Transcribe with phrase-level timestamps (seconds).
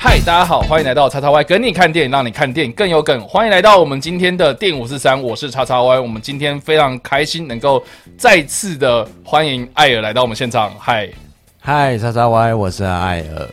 [0.00, 3.20] 嗨，大家好，欢迎来到叉叉 Y，跟你看电影，让你看电影更有梗。
[3.28, 6.00] 欢迎来到我们今天的电影五四三，我是叉叉 Y。
[6.00, 7.82] 我们今天非常开心能够
[8.16, 10.72] 再次的欢迎艾尔来到我们现场。
[10.78, 11.08] 嗨，
[11.60, 13.48] 嗨，叉叉 Y，我是艾尔。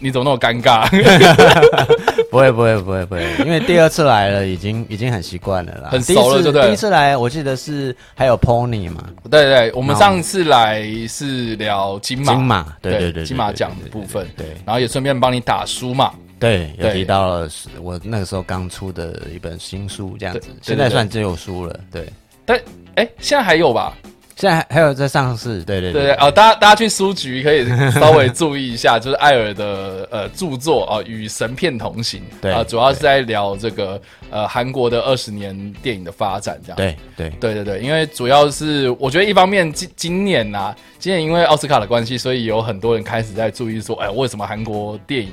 [0.00, 0.88] 你怎么那么尴尬？
[2.30, 6.66] 不会不会不会不会，因为第二次来了，已经已经很习惯了啦，很熟了，对不对？
[6.68, 17.48] 第一次来，我记得是还有 Pony 嘛，对对，我们上次来是聊金马，金马，对对对，金马奖的部分，对，然后也顺便帮你打书嘛，对，有提到了
[17.82, 22.08] 我那个时候刚出的一本新书，这样子，现在算真有书了，对，
[22.44, 22.60] 但
[22.94, 23.96] 哎，现在还有吧？
[24.40, 26.02] 现在还有在上市，对对对。
[26.04, 36.76] 对哦，大家大家去书局可以稍微注意一下， 就是艾尔的呃著作啊，《与神片同行》对啊，主要是在聊这个呃韩国的二十年电影的发展，这样。
[36.76, 37.28] 对对。
[37.38, 45.30] 对对对，因为主要是我觉得一方面今今年呐，今年因为奥斯卡的关系，所以有很多人开始在注意说，哎，为什么韩国电影？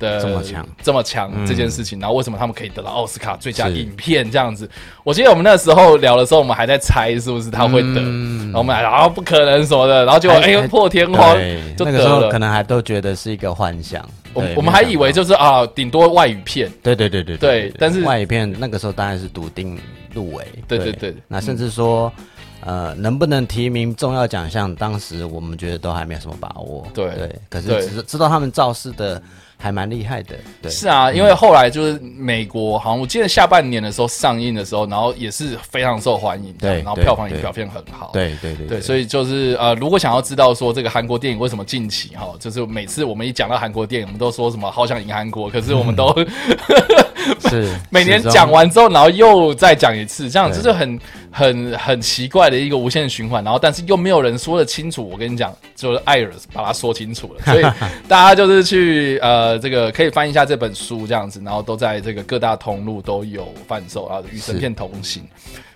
[0.00, 4.68] 的这么强，这么强这件事情，然后为什么他们可以得到奥斯卡最佳影片这样子？
[5.04, 11.36] 我记得我们那时候聊的时候，我们还在猜是不是他会得，然后我们还啊不可能什么的，然后就哎破天荒
[11.76, 14.04] 就得了，可能还都觉得是一个幻想。
[14.32, 19.78] 我我们还以为就是啊，顶多外语片，对对对对对，但是外语片那个时候当然是笃定
[20.14, 22.12] 入围，对对对，那甚至说
[22.60, 29.20] 呃能不能提名重要奖项，当时我们觉得都还没有什么把握，对对，可是知知道他们造势的。
[29.60, 46.14] 还蛮厉害的，对，是啊，因为后来就是美国，好像我记得下半年的时候上映的时候，然后也是非常受欢迎，对，然后票房也表现很好，对对对对，所以就是呃，如果想要知道说这个韩国电影为什么近期哈，就是每次我们一讲到韩国电影，我们都说什么好想赢韩国，可是我们都
[47.50, 50.98] 是每年讲完之后，然后又再讲一次，这样子就很
[51.30, 57.64] 很很奇怪的一个无限循环，然后但是又没有人说得清楚，我跟你讲，就是艾尔把它说清楚了，所以
[58.08, 59.49] 大家就是去呃。
[59.50, 65.22] 呃，这个可以翻一下这本书，这样子，然后都在这个各大通路都有贩售啊，《与神片同行》。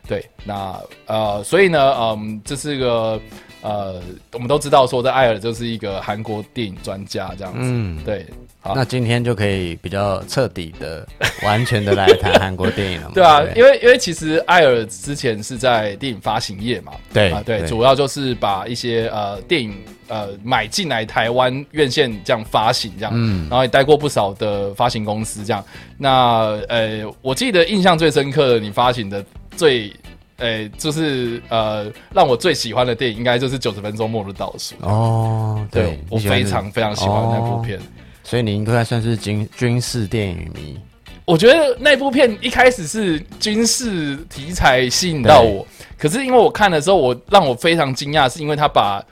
[0.07, 3.21] 对，那呃，所以呢，嗯，这是个
[3.62, 4.01] 呃，
[4.33, 7.59] 我们都知道说，在艾尔就是一个韩国电影专家这样子。
[7.62, 8.25] 嗯，对。
[8.61, 11.05] 好，那今天就可以比较彻底的、
[11.43, 13.11] 完全的来谈韩国电影了。
[13.17, 19.75] 对啊，因为因为其实艾尔之前是在电影发行业嘛，对啊，对，主要就是把一些呃电影。
[20.09, 25.65] 呃，买进来台湾院线这样发行这样，嗯，然后也待过不少的发行公司这样。
[25.97, 29.25] 那呃，我记得印象最深刻的，你发行的
[29.57, 29.93] 最，
[30.37, 35.67] 呃，就是呃，让我最喜欢的电影，应该就是《九十分钟末日倒数》哦。
[35.71, 37.81] 对，我非常非常喜欢那部片，
[38.23, 40.79] 所以你应该算是军军事电影迷。
[41.27, 45.67] 我觉得那部片一开始是军事题材吸引到我，
[45.97, 49.03] 可是因为我看的时候，我让我非常惊讶，是因为他把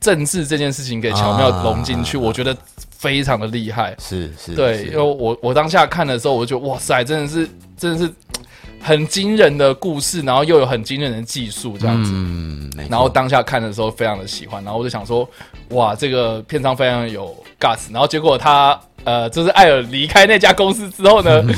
[0.00, 2.56] 政治这件事情给巧妙融进去，我觉得
[2.90, 3.94] 非常的厉害。
[3.98, 8.12] 是是，对，因为我我当下看的时候，我就觉得哇塞，真的是真的是
[8.80, 12.10] 很惊人的故事，然后又有很惊人的技术这样子。
[12.14, 15.28] 嗯，然后当下看的时候非常的喜欢，然后我就想说，
[15.70, 17.90] 哇，这个片商非常有 gas。
[17.90, 21.42] 然后结果他呃，就是艾尔离开那家公司之后呢。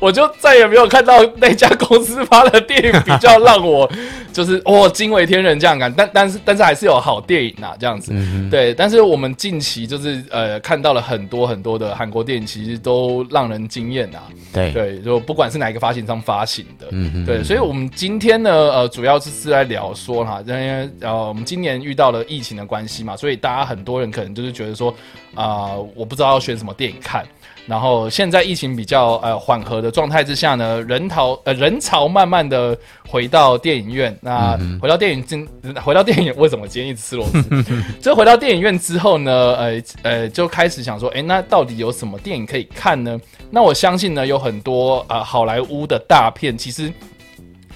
[0.00, 3.90] 我就再也没有看到那家公司发的电影比较让我
[4.32, 8.10] 就是哦惊为天人这样感，但但是但是还是有好电影啊这样子，
[8.50, 8.72] 对。
[8.72, 14.22] 但是我们近期就是呃看到了很多很多的韩国电影，其实都让人惊艳啊。
[14.54, 17.44] 对对，就不管是哪一个发行商发行的，嗯对。
[17.44, 24.94] 所以我们今天呢，呃，主要是是来聊说哈，因为呃我们今年遇到了疫情的关系嘛，所以大家很多人可能就是觉得说
[25.34, 27.26] 啊，我不知道要选什么电影看。
[27.66, 32.76] 然后现在疫情比较呃缓和的状态之下呢，人潮呃人潮慢慢的
[33.06, 34.16] 回到电影院。
[34.20, 35.46] 那回到电影今
[35.84, 37.64] 回到电影为什么今天一直吃螺丝？
[38.00, 43.20] 就回到电影院之后呢，呃呃就开始想说，哎，那到底有什么电影可以看呢？
[43.50, 46.92] 那我相信呢，有很多啊好莱坞的大片，其实。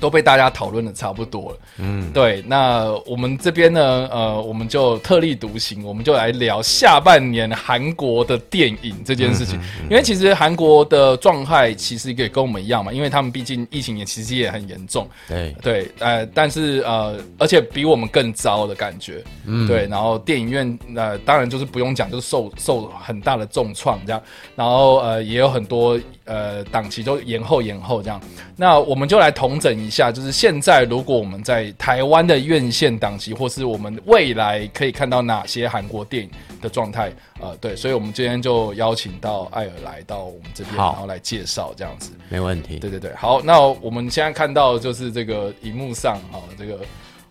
[0.01, 9.59] 都被大家讨论的差不多了，嗯，对，那我们这边呢，呃，我们就特立独行，我们就来聊下半年韩国的电影这件事情。
[9.89, 19.87] 因为其实韩国的状态其实也跟我们一样嘛，因为他们毕竟疫情也其实也很严重，对对，呃，但是呃，而且比我们更糟的感觉，嗯，对。
[19.87, 24.21] 然后电影院呃，当然就是不用讲，就是受受很大的重创这样。
[24.57, 28.21] 然后呃，也有很多呃档期都延后延后这样。
[28.57, 29.84] 那我们就来统整。
[29.85, 36.31] 一下，就是现在，如果我们在台湾的院线档期，或是我们未来可以看到哪些韩国电影
[36.63, 42.79] 的状态，呃，对，所以我们今天就邀请到艾尔来到我们这边，然后来介绍这样子，没问题。
[42.79, 46.79] 对对对，好，那我们现在看到就是这个荧幕上啊，这个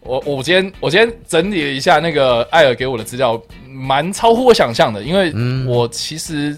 [0.01, 5.33] 我我今天我今天整理了一下那个艾尔给我的资料，蛮超乎我想象的，因为
[5.65, 6.57] 我其实。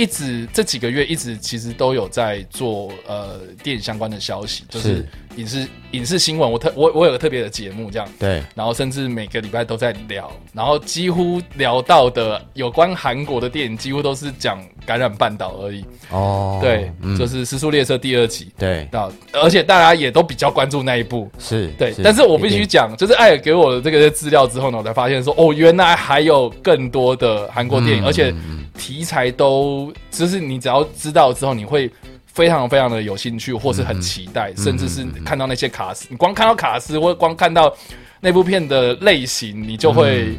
[0.00, 5.06] 一直这几个月一直其实都有在做呃电影相关的消息，就是
[5.36, 6.50] 影视影视新闻。
[6.50, 15.84] 我特我我有个特别的节目这样，对，然后甚至每个礼拜都在聊，然后几乎聊到的有关韩国的电影，几乎都是讲感染半岛而已。
[16.10, 21.94] 哦，对，就是《时速列车》第二集，对，那而且大家也都比较关注那一部，是对。
[22.02, 28.34] 但是我必须讲，就是艾尔给我的这个资料之后呢，我才发现说，哦，原来还有更多的韩国电影，而且。
[28.78, 31.90] 题材都，就是你只要知道之后，你会
[32.32, 37.74] 非常非常的有兴趣，或是很期待，甚至是看到那些卡斯，你光看到卡斯，或光看到
[38.20, 40.38] 那部片的类型，你就会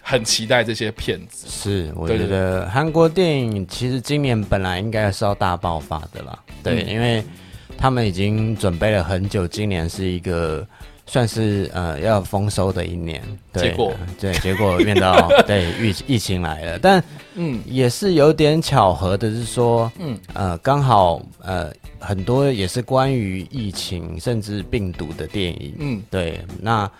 [0.00, 1.46] 很期待这些片子。
[1.48, 7.22] 是，我觉得韩国电影其实今年本来应该是要大爆发的啦，对，因为
[7.76, 10.66] 他们已经准备了很久，今年是一个。
[11.12, 13.22] 算是呃要丰收的一年，
[13.52, 13.92] 结果。
[14.18, 17.04] 对结果遇到 对疫疫情来了，但
[17.34, 17.60] 嗯。
[17.66, 20.18] 也是有点巧合的，是说嗯。
[20.32, 26.02] 呃刚好呃很多也是关于疫情甚至病毒的电影，嗯。
[26.10, 26.90] 对那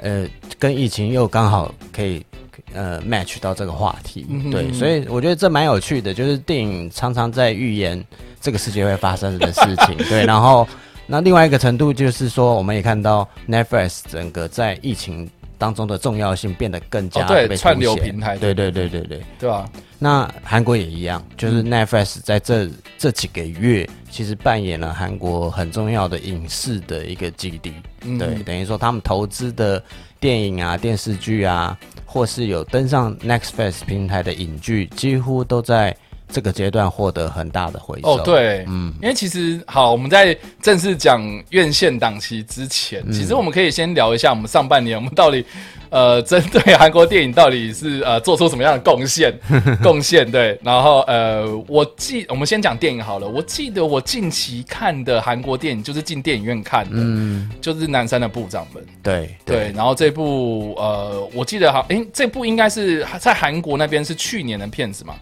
[0.00, 0.26] 呃
[0.58, 2.24] 跟疫情又刚好可以
[2.72, 8.02] 呃 match 到这个话题，对，所以我觉得这蛮有趣的，就是电影常常在预言
[8.40, 10.66] 这个世界会发生的事情，对，然后。
[11.10, 19.66] 那另外一个程度就是说，我们也看到 Netflix 整个在疫情当中的重要性变得更加对串流平台，对对对对对，对吧？
[19.98, 22.68] 那韩国也一样，就是 Netflix 在这
[22.98, 27.72] 这几个月，其实扮演了韩国很重要的影视的一个基地，
[28.18, 29.82] 对，等于说他们投资的
[30.20, 35.96] 电影啊、电视剧啊，或是有登上 Netflix 平台的影剧，几乎都在。
[36.30, 38.08] 这个阶段获得很大的回收。
[38.16, 45.44] 哦，对，嗯，因为其实好，我们在正式讲院线档期之前，其实我们可以先聊一下我们上半年我们到底
[45.90, 49.32] 呃针对韩国电影到底是呃 做出什么样的贡献
[49.82, 65.14] 贡献对，然后呃我记我们先讲电影好了，我记得我近期看的韩国电影就是进电影院看的，嗯，就是南山的部长们，对对，然后这部呃我记得好，哎，这部应该是在韩国那边是去年的片子嘛。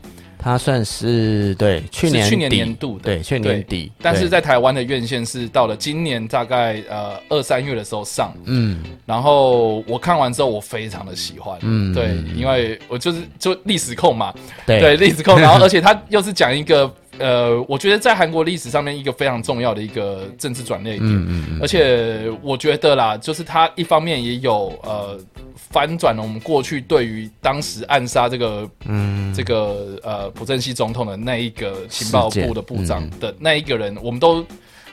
[0.47, 14.33] 它算是对去年去年年度对去年底，但是在台湾的院线是到了今年大概呃二三月的时候上，嗯，然后我看完之后我非常的喜欢，嗯，对，因为我就是就历史控嘛，
[14.65, 14.97] 对。
[14.97, 16.89] 历史控，然后 而且它又是讲一个。
[17.19, 25.19] 呃，我觉得在韩国历史上面一个非常重要的一个政治转捩点，嗯嗯嗯，而且我觉得啦，就是它一方面也有呃
[25.55, 29.17] 翻转了我们过去对于当时暗杀这个嗯。
[29.37, 34.43] 这个呃朴正熙总统的那一个情报部的部长的那一个人，我们都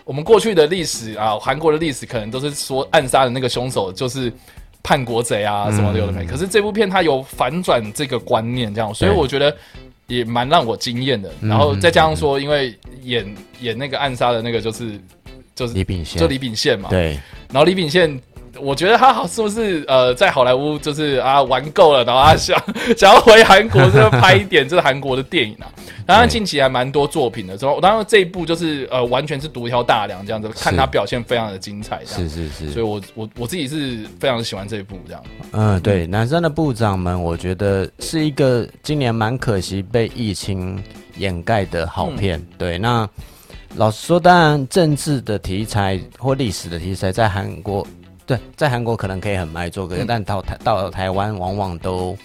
[0.04, 4.30] 我们过去的历史啊，韩国的历史可能都是说暗杀的那个凶手就是
[4.82, 9.56] 叛国贼啊什么的有的没，可是这部片它有反转这个观念，这样，所以我觉得。
[10.18, 15.00] 也蛮让我惊艳的，然后再加上说，因为演演那个暗杀的那个就是
[15.56, 17.20] 就是李秉宪，就李秉宪嘛，对，
[17.52, 18.22] 然后李秉宪。
[18.60, 22.62] 我觉得他好是不是呃，在好莱坞就是啊玩够了，然后他想
[22.96, 25.68] 想要回韩国，就拍一点这个韩国的电影啊。
[26.06, 32.04] 当然近期还蛮多作品的，之后当然这一部就是呃完全是独挑大梁这样子，看他表现非常的精彩。
[32.06, 35.24] 是是是，所以我我我自己是非常喜欢这一部这样。
[35.54, 40.78] 嗯，对，男生的部长们，我觉得是一个今年蛮可惜被疫情
[41.18, 42.46] 掩盖的好片。
[42.58, 43.10] 对，那
[43.76, 47.88] 老实说，当然政治的题材或历史的题材在韩国。
[48.26, 52.18] 对，在韩国可能可以很卖座，但到台到台湾，往往都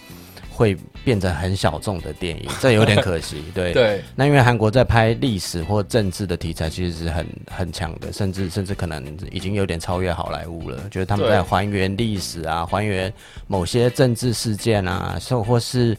[0.49, 3.43] 会变成很小众的电影，这有点 可惜。
[3.53, 10.77] 对对，那因为韩国在拍历史或政治的题材，其实是很很强的，甚至甚至可能已经有点超越好莱坞了。
[10.89, 13.11] 觉得他们在还原历史啊，还原
[13.47, 15.97] 某些政治事件啊，或或是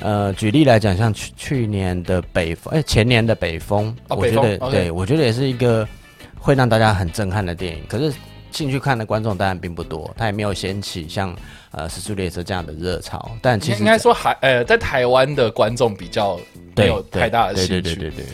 [0.00, 5.86] 呃，举例来讲，像去去年的北风，哎，前年的北风，我觉得对我觉得也是一个
[6.38, 8.12] 会让大家很震撼的电影，可是。
[8.54, 11.34] 进去看的观众当然并不多，他也没有掀起像
[11.72, 13.36] 呃《时速列车》这样的热潮。
[13.42, 16.38] 但其实应该说，还呃，在台湾的观众比较
[16.76, 17.82] 没有太大的兴趣。
[17.82, 18.26] 对对对对对，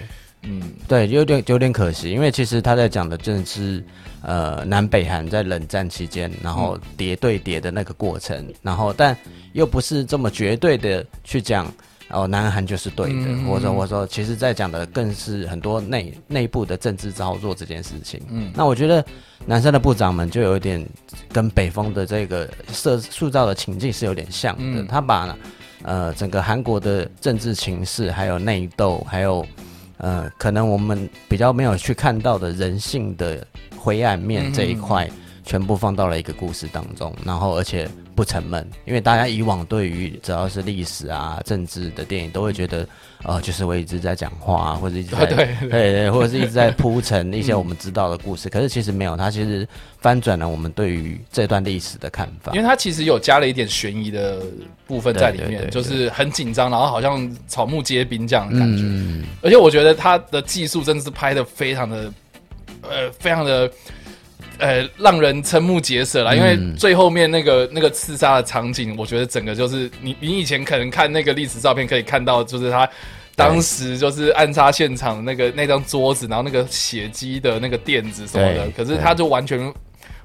[0.43, 3.83] 嗯，对，有点有点可惜，因为其实他在讲的正是
[4.23, 9.17] 呃南北韩在冷战期间，然后叠对叠的那个过程，然后但
[9.55, 11.67] 又不是这么绝对的去讲。
[12.11, 18.21] 哦，南韩就是对的，或者我说，其实在讲的更是很多内内部的政治操作这件事情。
[18.29, 19.05] 嗯，那我觉得
[19.47, 20.85] 南山的部长们就有一点
[21.33, 24.83] 跟北风的这个设塑造的情境是有点像的。
[24.85, 25.37] 他把
[25.83, 29.47] 呃整个韩国的政治情势，还有内斗，还有
[29.99, 35.09] 呃可能我们比较没有去看到的人性的灰暗面这一块。
[35.51, 42.87] 全部放到了一个故事当中，然后而且不沉闷，因为大家以往对于只要是历史啊、政治的电影，都会觉得，
[43.25, 48.49] 呃，就是我一直在讲话啊，或者一直在 对对 对，或者是一直在铺陈一些我们知道的故事。
[48.49, 49.67] 可是其实没有，它其实
[49.99, 52.53] 翻转了我们对于这段历史的看法。
[52.53, 54.41] 因为它其实有加了一点悬疑的
[54.87, 58.85] 部分在里面，就是很紧张，然后好像草木皆兵这样的感觉。
[59.43, 62.13] 而且我觉得它的技术真的是拍的非常的，
[62.83, 63.69] 呃，非常的。
[64.61, 72.89] 呃，让人瞠目结舌了，因为最后面那个那个刺杀的场景，我觉得整个就是你你以前可能看那个历史照片可以看到，就是他
[73.35, 79.73] 当时就是暗杀现场那个那张桌子，然后那个血迹的那个垫子什么的，可是他就完全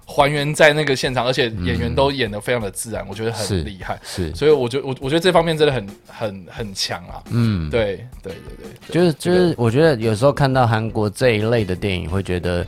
[0.06, 12.66] 还原在那个现场，而且演员都演的非常的自然，我觉得很厉害，是，所以我觉得我我觉得这方面真的很很很强啊，嗯，对对对对，就是就是我觉得有时候看到韩国这一类的电影，会觉得。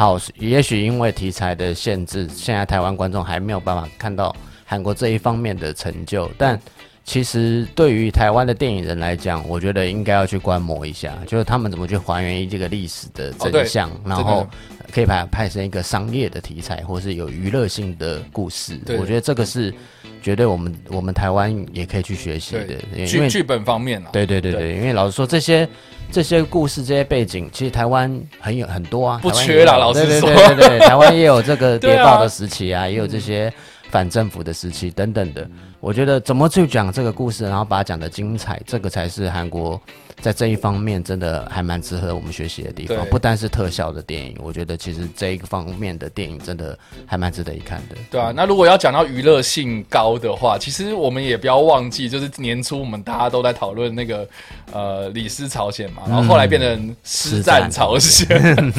[0.00, 6.26] 好，也许因为题材的限制，现在台湾观众还没有办法看到韩国这一方面的成就。
[6.38, 6.58] 但
[7.04, 14.46] 其实对于台湾的电影人来讲，我觉得应该要去观摩一下，就是他们怎么去还原这个历史的真相，然后
[14.92, 18.78] 可以把它拍成一个商业的题材，或是有娱乐性的故事。
[18.98, 19.74] 我觉得这个是
[20.22, 24.10] 绝对我们我们台湾也可以去学习的，因为剧本方面啊。
[24.12, 25.68] 对对对对，因为老实说这些。
[26.12, 29.76] 这些故事、这些背景，其实台湾很有很多啊，不缺啦。
[29.76, 33.52] 老实说，对对对，台湾也有这个 谍报的时期啊，也有这些
[33.90, 35.48] 反政府的时期等等的。
[35.80, 39.80] 我觉得怎么去讲这个故事，然后把它讲的精彩，这个才是韩国。
[40.20, 43.06] 在这一方面，真的还蛮值得我们学习的地方。
[43.06, 47.96] 不单是特效的电影，我觉得其实这一个方面的电影真的还蛮值得一看的。
[48.10, 54.28] 对啊，那如果要讲到娱乐性高的话，其实我们也不要忘记，就是年初我们大家都在讨论那个
[54.72, 58.26] 呃《李斯朝鲜》嘛，然后后来变成《师战朝鲜》。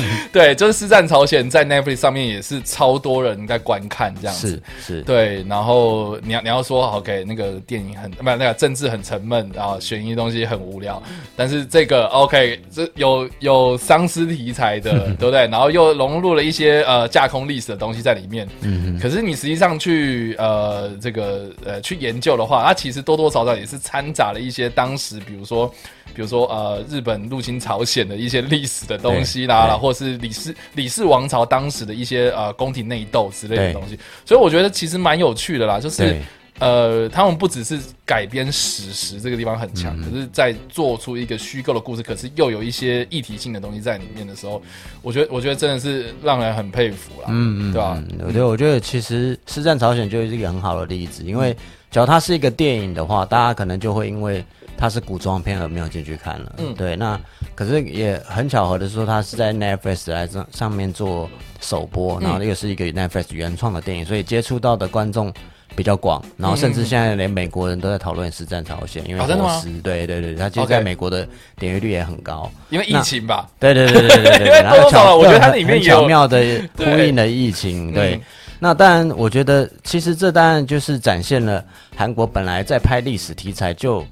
[0.32, 4.62] 对，就是《师战朝鲜》在 Netflix 上面也是超多人在观看这样子。
[4.82, 5.02] 是是。
[5.02, 11.02] 对，然后你要你要说 OK，那个电影很不那个政治很沉闷，然后悬疑东西很无聊。
[11.36, 15.48] 但是这个 OK，这有有丧尸题材的， 对不对？
[15.48, 18.48] 然后又融入了一些呃架空历史的东西在里面。
[18.62, 25.68] 嗯可是你实际上去呃这个呃去研究的话，它其实多多少少也是掺杂了一些当时，比如说
[26.14, 33.98] 比如说呃日本入侵朝鲜的一些历史的东西啦，或是李氏李氏王朝当时的一些呃宫廷内斗之类的东西。
[34.26, 36.16] 所以我觉得其实蛮有趣的啦，就是。
[36.60, 44.62] 呃，他们不只是改编史实这个地方很强，可是在做出一个虚构的故事，可是又有一些议题性的东西在里面的时候，
[45.02, 48.04] 我觉得，我觉得真的是让人很佩服啦，嗯嗯，对吧？
[48.28, 51.56] 我觉得，我觉得其实《师战朝鲜》就是一个很好的例子，因为
[51.90, 54.46] 只要它是一个电影的话，大家可能就会因为
[54.78, 56.96] 它是古装片而没有进去看了，嗯，对。
[56.96, 57.20] 那
[57.56, 61.28] 可是也很巧合的说，它是在 Netflix 来上上面做
[61.60, 65.34] 首播，然后又是一个 Netflix 原创的电影，所以接触到的观众。
[65.76, 73.48] 比较广，然后甚至现在连美国人都在讨论《实战朝鲜》，因为俄罗斯，对对对，它其实在美国的点阅率也很高，因为疫情吧？
[73.60, 76.38] 对对对对对对，然后巧，我觉得它里面巧妙的
[76.78, 77.94] 呼应了疫情。
[77.94, 78.20] 对，
[78.60, 81.64] 那当然，我觉得其实这当然就是展现了
[81.96, 84.06] 韩国本来在拍历史题材就。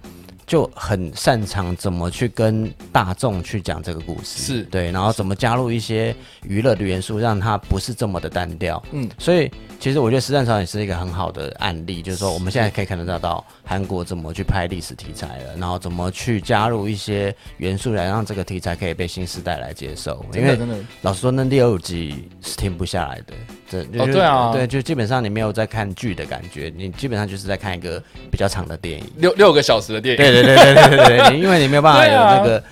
[0.49, 4.63] 就很擅长怎么去跟大众去讲这个故事，是。
[4.63, 8.81] 对，然后怎么加入一些娱乐的元素，让它不是这么的单调。
[8.91, 20.25] 嗯，所以其实我觉得《实战场》也是一个很好的案例，就是说我们现在可以看得到韩国怎么去拍历史题材了，然后怎么去加入一些元素来让这个题材可以被新时代来接受。
[20.33, 20.57] 因为
[21.03, 23.33] 老实说，那第二集是停不下来的。
[23.69, 30.17] 这哦，对啊，对，就基本上你没有在看剧的感觉，你基本上就是在看一个比较长的电影，六六个小时的电影。
[30.17, 32.63] 对对对对对对对，因为你没有办法有那个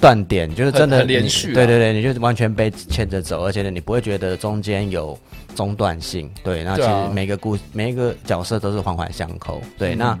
[0.00, 1.52] 断点，就是真的连续。
[1.52, 5.18] 对对对，你就完全被牵着走，而且呢，你不会觉得中间有
[5.54, 6.30] 中断性。
[6.42, 9.60] 对，那其实每个故每一个角色都是环环相扣。
[9.78, 10.18] 对，那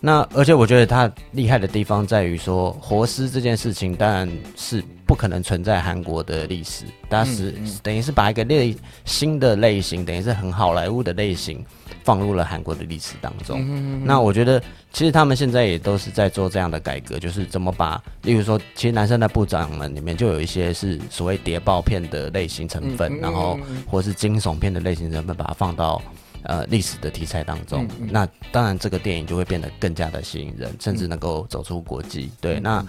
[0.00, 4.82] 那而且我觉得他厉害的地方在于说，活尸这件事情当然是。
[5.04, 11.62] 不可能存在韩国的历史，但是等于是把一个类新的类型，等于是很好莱坞的类型，
[12.02, 14.02] 放入了韩国的历史当中。
[14.06, 14.62] 那我觉得，
[14.92, 26.00] 其实他们现在也都是在做这样的改革，就是怎么把，例如说，其实男生的部长们里面就有一些是所谓谍报片的类型成分，然后或是惊悚片的类型成分，把它放到
[26.42, 27.88] 呃历史的题材当中。
[28.10, 32.30] 那当然，这个电影就会变得更加的吸引人，甚至能够走出国际。
[32.40, 32.84] 对，那。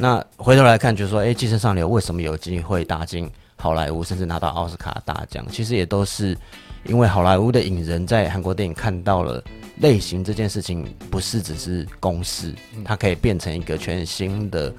[0.00, 5.44] 那回头来看，就是说，哎，《寄生上流》为什么有机会打进好莱坞，甚至拿到奥斯卡大奖？
[5.50, 6.38] 其实也都是
[6.84, 9.42] 因为好莱坞的影人在韩国电影看到了
[9.80, 12.54] 类型这件事情，不是只是公式，
[12.84, 14.72] 它可以变成一个全新的。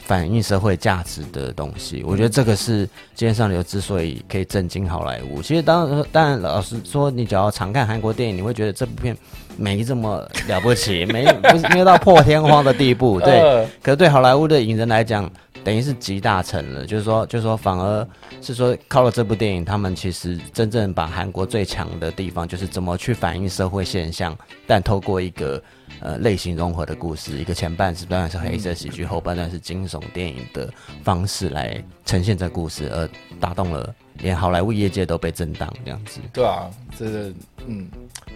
[0.00, 2.02] 反映社会价值的东西。
[2.06, 5.42] 我觉得这个是今天上流之所以可以震惊好莱坞。
[5.42, 9.14] 其实当当然，老实说，你只要常看韩国电影，你会觉得这部片
[9.58, 13.20] 没这么了不起，没不是没有到破天荒的地步。
[13.20, 15.30] 对， 可是对好莱坞的影人来讲。
[15.64, 18.08] 等于是集大成了，就是说，就是说，反而
[18.40, 24.36] 是说，靠了这部电影，他们其实真正把韩国最强的地方，就是怎么去反映社会现象，
[24.66, 25.62] 但透过一个
[26.00, 30.72] 呃类型融合的故事，一个前半段是黑色喜剧，后半段是惊悚电影的
[31.02, 36.20] 方式来呈现这故事，而打动了连好莱坞业界都被震荡这样子。
[36.32, 37.32] 对啊，这个
[37.66, 37.88] 嗯。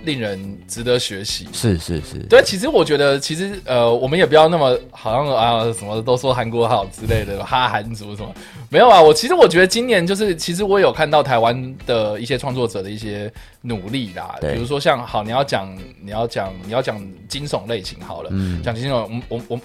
[0.05, 8.35] 令人值得学习，是是是，对，其实我觉得，其实呃，我们也不要那么好像啊什么都说韩国好之类的，哈韩族什么
[8.69, 9.01] 没有啊。
[9.01, 19.61] 我其实我觉得今年就是，其实我有看到台湾的一些创作者的一些努力啦，比如说像好，你要讲你要讲你要讲惊悚类型好了，嗯，讲惊悚，我我我。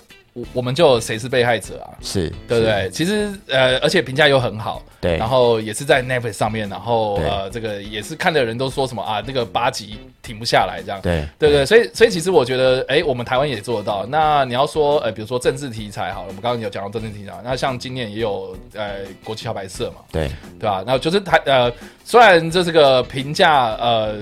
[0.53, 1.89] 我们就谁是被害者啊？
[2.01, 2.89] 是对不对？
[2.91, 5.17] 其实呃，而且评价又很好，对。
[5.17, 11.01] 然后也是在 Netflix 上面，然后呃，这个也是看的人都说什么啊，那个八集停不下来这样。
[11.01, 14.06] 对对对，所以所以其实我觉得，哎，我们台湾也做得到。
[14.06, 20.29] 那你要说，呃，比如说政治题材好了，我们刚刚有讲到政治题材，那像今年也有呃国旗小白色嘛，对
[20.60, 20.84] 对吧？
[20.86, 21.72] 那就是台呃，
[22.03, 24.15] 虽然这是个评价呃。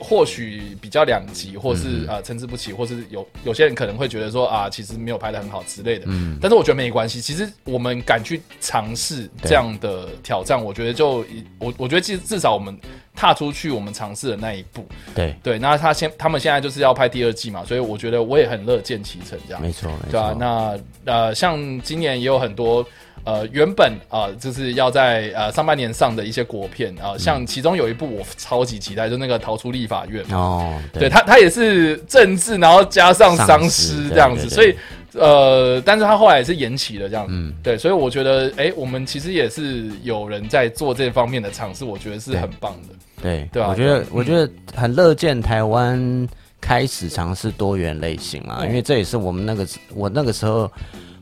[0.00, 6.06] 或许比较两极，或是啊参差不齐，或是有有些人可能会觉得说啊，其实没有拍的很好之类的。
[6.08, 7.20] 嗯，但是我觉得没关系。
[7.20, 11.24] 其实我们敢去尝试这样的挑战，我觉得就
[11.58, 12.76] 我我觉得，其实至少我们
[13.14, 14.86] 踏出去，我们尝试的那一步。
[15.14, 19.60] 对对，那他现他们现在就是要拍第二季嘛，所以我觉得我也很乐见其成这样。
[19.62, 22.86] 没错，对啊，那呃，像今年也有很多。
[23.22, 34.74] 呃，原本啊，就是要在呃上半年上的一些国片啊，像其中有一部我超级期待，就那个《逃出立法院》哦，对他他也是政治，然后加上丧尸这样子，所以
[35.14, 46.28] 呃，但是他后来也是延期了这样子，对，所以我觉得，哎，我们其实也是有人在做这方面的尝试，我觉得是很棒的，对对啊，我觉得我觉得很乐见台湾
[46.60, 50.70] 开始尝试多元类型啊，因为这也是我们那个我那个时候。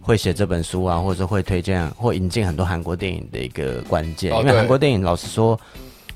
[0.01, 5.61] 会写这本书啊，或者会推荐或引进很多韩国电影的一个关键，因为韩国电影老实说，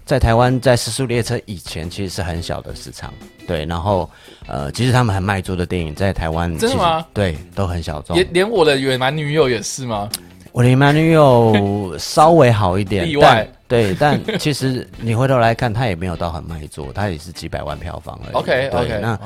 [0.05, 3.13] 在台湾在《时速列车》以前其实是很小的市场，
[3.47, 4.09] 对，然后
[4.47, 7.07] 呃，即使他们很卖座的电影，在台湾真的吗？
[7.15, 10.09] 对，都很小众，连连我的野蛮女友也是吗？
[10.53, 13.49] 我的野蛮女友稍微好一点，例外。
[13.73, 18.35] 对，但其实你回头来看，它也没有到很卖座，它也是几百万票房而已。
[18.35, 19.19] OK OK，那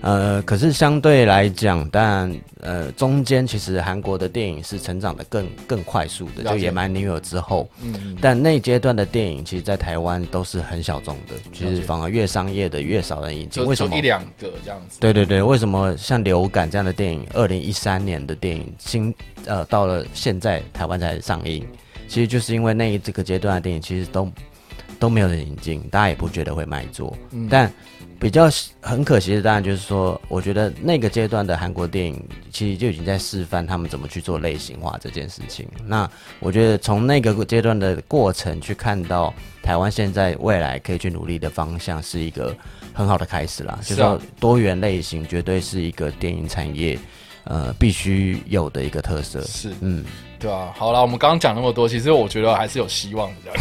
[0.00, 13.64] 呃，可是相对来讲，但呃，中间其实韩国的电影是成长的更更快速的，就《野蛮女友》之后，嗯，但那阶段的电影，其实，在台湾都是很小众的，其实反而越商业的越少人引进。
[13.64, 14.98] 为什么一两个这样子？
[14.98, 19.14] 对对对，为什么像《流感》这样的电影，二零一三年的电影，新
[19.46, 21.64] 呃，到了现在台湾才上映？
[22.12, 24.30] 其实就是因为那一这个阶段的电影，其实都
[24.98, 27.16] 都没有人引进，大家也不觉得会卖座。
[27.48, 27.72] 但
[28.20, 28.50] 比较
[28.82, 35.66] 很可惜的，当然就是说，我觉得那个阶段的韩国电影，其实就已经在示范他们怎么去做类型化这件事情。
[35.86, 36.06] 那
[36.38, 42.54] 我觉得从那个阶段的过程去看到台湾现在未来可以去努力的方向，是一个
[42.92, 43.78] 很好的开始啦。
[43.80, 46.98] 就是说多元类型绝对是一个电影产业
[47.44, 49.40] 呃必须有的一个特色。
[49.42, 50.04] 是，嗯。
[50.42, 53.52] 对啊，好了，我们刚刚讲那么多，其实我觉得还是有希望的，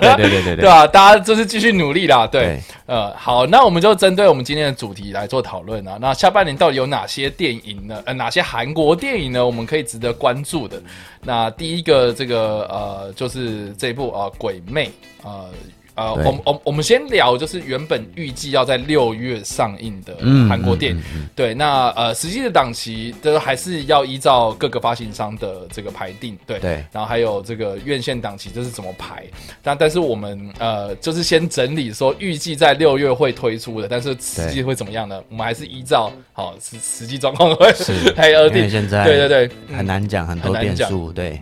[0.00, 5.98] 对对对对对啊，大家就是继续努力啦，对，呃，好，那我们就针对我们今天的主题来做讨论啊。
[6.00, 8.02] 那下半年到底有哪些电影呢？
[8.06, 9.44] 呃，哪些韩国电影呢？
[9.44, 10.82] 我们可以值得关注的。
[11.20, 14.86] 那第一个，这个呃，就是这部啊，《鬼魅》
[15.28, 15.44] 啊。
[15.44, 15.50] 呃，
[15.96, 20.16] 我我我们先聊，就是原本预计要在六月上映的
[20.48, 21.02] 韩国电影，
[21.36, 29.24] 对，那呃，实际的档期都还是要依照各个发行商的这个排定，对，对，然后还有这个院线档期这是怎么排，
[29.62, 35.22] 但但是我们呃，就是先整理说预计在六月会推出的，但是实际会怎么样呢？
[35.28, 37.72] 我们还是依照好实实际状况会
[38.16, 41.40] 来而定，现在对对对，很难讲，很多变数，对。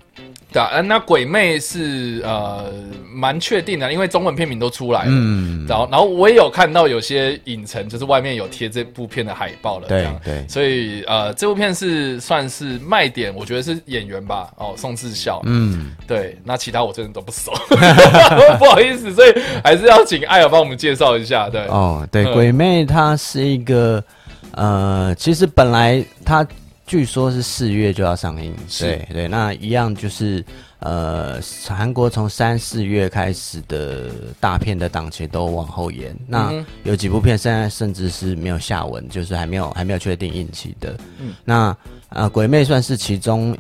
[0.53, 2.71] 对啊，那鬼魅是呃
[3.13, 5.11] 蛮确定的，因为中文片名都出来了。
[5.11, 9.89] 嗯，然后然后我也有看到有些影城就是外面有贴这部片的海报了。
[9.89, 14.51] 对对，所以呃这部片是算是卖点，我觉得是演员吧。
[14.57, 15.41] 哦，宋智孝。
[15.45, 17.53] 嗯，对，那其他我真的都不熟
[18.59, 19.33] 不好意思，所以
[19.65, 21.49] 还是要请艾尔帮我们介绍一下。
[21.49, 24.03] 对，哦，对，鬼魅它是一个
[24.53, 26.47] 呃，其实本来它。
[26.87, 30.45] 据说是四月就要上映，对对，那一样就是
[30.81, 40.99] 呃，韩国从三四月开始的大片的档期都往后延，那有几部片现在甚至是没有下文，就是还没有还没有确定映期的。
[41.45, 41.75] 那
[42.09, 43.57] 呃，鬼魅算是其中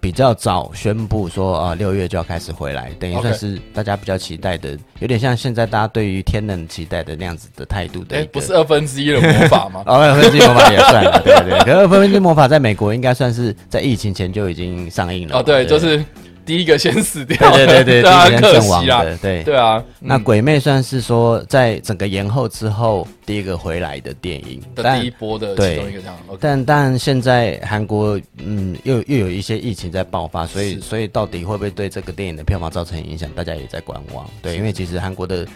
[0.00, 8.16] 比较早宣布说啊，六月就要开始回来，等于算是大家比较期待的，有点像现在大家对于天冷期待的那样子的态度的。
[8.16, 9.82] 哎，不是二分之一的魔法吗？
[9.86, 11.58] 哦，二分之一魔法也算，对对。
[11.64, 15.38] 可二分之一魔法在美国应该算是在疫情前就已经上映了。
[15.38, 16.04] 哦，对，就是。
[16.48, 19.84] 第一个先死掉，对对对对， 先阵亡的，对对啊。
[20.00, 26.16] 那鬼魅算是说在整个延后之后第一个回来的电影的第一波的其中一个这样。
[26.40, 34.26] 但但现在韩国嗯又又有一些疫情在爆发，所以所以到底会不会对这个电影的票房造成影响，大家也在观望。
[34.40, 35.46] 对，因为其实韩国的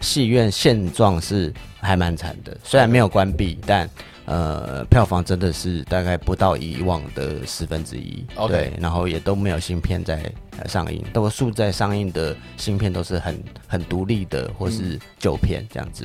[0.00, 3.88] 戏院现状是还蛮惨的，虽然没有关闭，但。
[4.30, 10.32] 呃，票房真的是大概不到以往的十分之一，对，然后也都没有新片在
[10.66, 16.04] 上映，多数在上映的新片都是很很独立的或是旧片这样子。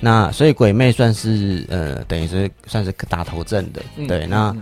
[0.00, 4.54] 那所以鬼魅算是呃，等于是算是打头阵的，对，那。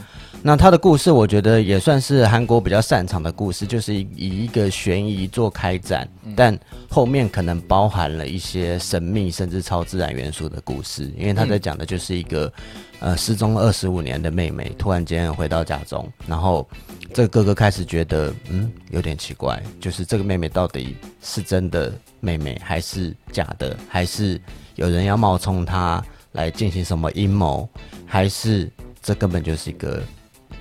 [0.49, 6.59] 那他的故事，我觉得也算是韩国比较擅长的故事，就是以一个悬疑做开展，但
[6.89, 11.13] 后面可能包含了一些神秘甚至超自然元素的故事。
[11.19, 12.51] 因为他在讲的就是一个
[12.99, 16.67] 呃失踪二十五年的妹妹，突然间回到家中，然后
[17.13, 24.41] 这个哥哥开始觉得嗯有点奇怪，就是这个妹妹到底是真的妹妹还是假的，还是
[24.77, 27.69] 有人要冒充她来进行什么阴谋，
[28.07, 28.67] 还是
[29.03, 30.03] 这根本就是一个。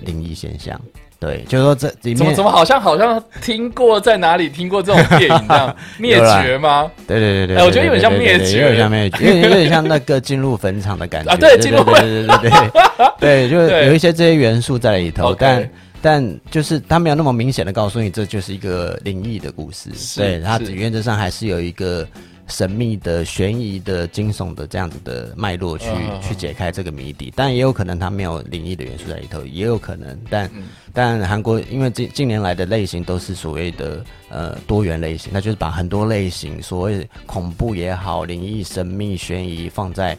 [0.00, 0.80] 灵异现象，
[1.18, 6.90] 对，就是说这里面怎么怎么好像好像听过在哪里听过这种电影这样 灭绝吗？
[7.06, 11.36] 对对对对，我觉得有点像灭绝，有点像灭绝，有点有点像那个进入坟场的感觉 啊！
[11.36, 22.06] 对，进入对对对对 对，就有一些这些元素在里头，但但就是他没有那么明显的告诉你这就是一个灵异的故事，对，它原则上还是有一个。
[22.48, 25.86] 神秘的、悬疑的、惊悚的这样子的脉络去
[26.20, 30.18] 去解开这个谜底，但也有可能它没有灵异的元素在里头，也有可能。
[30.30, 30.50] 但
[30.92, 40.18] 但韩国因为近近年来的类型都是所谓的呃多元类型，那就是把很多类型，所谓恐怖也好、灵异、神秘、悬疑放在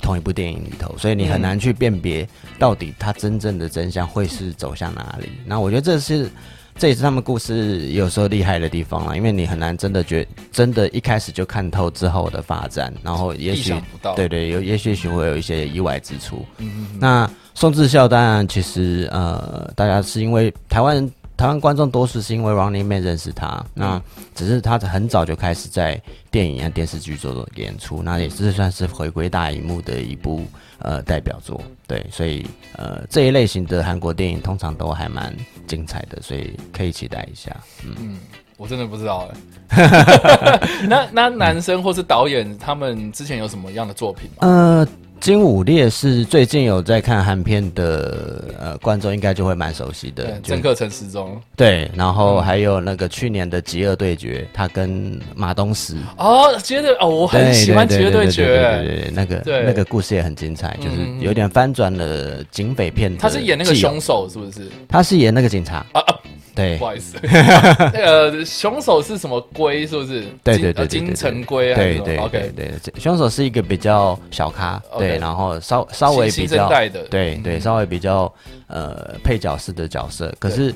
[0.00, 2.26] 同一部电影里头，所以你很难去辨别
[2.58, 5.28] 到底它真正的真相会是走向哪里。
[5.44, 6.30] 那我觉得这是。
[6.76, 13.74] 这也是他们故事有时候厉害的地方了，因为你很难真的觉真的一开始就看透之后的发展，然后也许
[14.16, 16.44] 对对有也许许会有一些意外之处。
[16.58, 16.98] 嗯嗯。
[17.00, 24.00] 那宋智孝当然其实呃，大家是因为台湾台湾观众多数是因为 Running Man 认识他，那
[24.34, 30.44] 只是他很早就开始在电影和电视剧做演出，那也是算是回归大荧幕的一部。
[30.80, 32.44] 呃，代表作对，所以
[32.76, 35.34] 呃这一类型的韩国电影通常都还蛮
[35.66, 37.56] 精彩的，所以可以期待一下。
[37.84, 38.18] 嗯，
[38.58, 39.26] 我真的不知道
[39.70, 40.60] 哎。
[40.86, 44.46] 那那男生或是导演他们之前有什么样的作品吗？
[44.46, 44.88] 呃。
[45.20, 63.16] 金武烈是最近有在看韩片的呃观众应该就会蛮熟悉的，政客陈时中对，然后还有那个去年的《极恶对决》，他跟马东石哦，极恶哦，我很喜欢《极恶对决》，对对对，那个那个故事也很精彩，就是有点翻转了警匪片。
[63.16, 64.68] 他是演那个凶手是不是？
[64.88, 66.14] 他是演那个警察啊啊。
[66.56, 69.84] 对，不好意思，那个凶手是什么龟？
[69.84, 70.22] 是不是？
[70.44, 71.74] 对对对，金城龟啊。
[71.74, 76.68] 对对，OK，对，凶手是一个比较小咖，对，然后稍稍微比较，
[77.08, 78.32] 对对，稍微比较
[78.66, 80.34] 呃配角式的角色。
[80.38, 80.74] 可是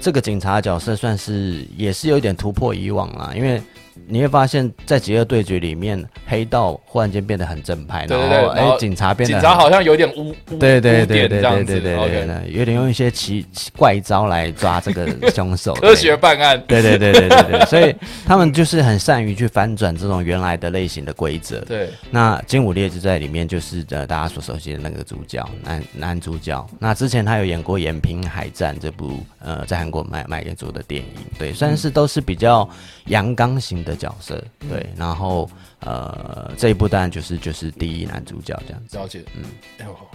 [0.00, 3.62] 这个警察角色算是也是有点突破以往啦，因为。
[4.08, 17.94] 你会发现在《邪恶对决》里面，黑道忽然间变得很正派，然后哎，警察变得警察好像有点污污对对对样子，对对对，有点用一些奇奇怪招来抓这个凶手，科学办案，对对对对对对，所以
[18.26, 21.60] 他们就是很善于去翻转这种原来的类型的规则。
[21.68, 26.66] 对，那金武烈就在里面，就是呃大家所熟悉的那个主角男男主角。
[26.78, 29.18] 那之前他有演过《延平海战》这部。
[29.40, 32.66] 呃在韩国卖卖给做的电影，对，算是都是比较
[33.08, 33.98] 阳刚型的。
[33.98, 38.96] 角色对，然后呃，这一部当然就是就是第一男主角这样子。
[38.96, 39.44] 了解，嗯，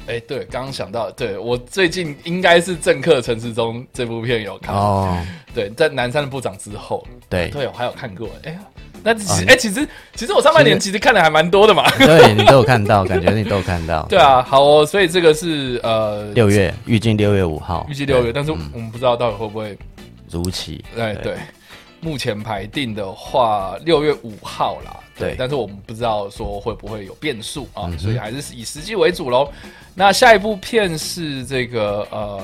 [0.08, 4.74] 哎，对，刚刚想到，对我最近应该是《政客陈时中》这部片有看。
[4.74, 5.22] 哦，
[5.54, 8.60] 对，在南山的部长之后，对，对我还有看过，哎呀，
[9.04, 19.78] 那其哎，其实其实我上半年其实看的还蛮多的嘛，对 你都有看到，感觉你都有看到，对啊，好哦，所以这个是呃六月预计六月五号，预计六月，但是我们不知道到底会不会
[20.32, 21.36] 如期，哎，对。
[22.00, 29.50] 目前排定的话，六月五号啦，对，但是我们不知道说会不会有变数啊，所以还是以实际为主喽。
[29.96, 32.42] 那下一部片是这个呃，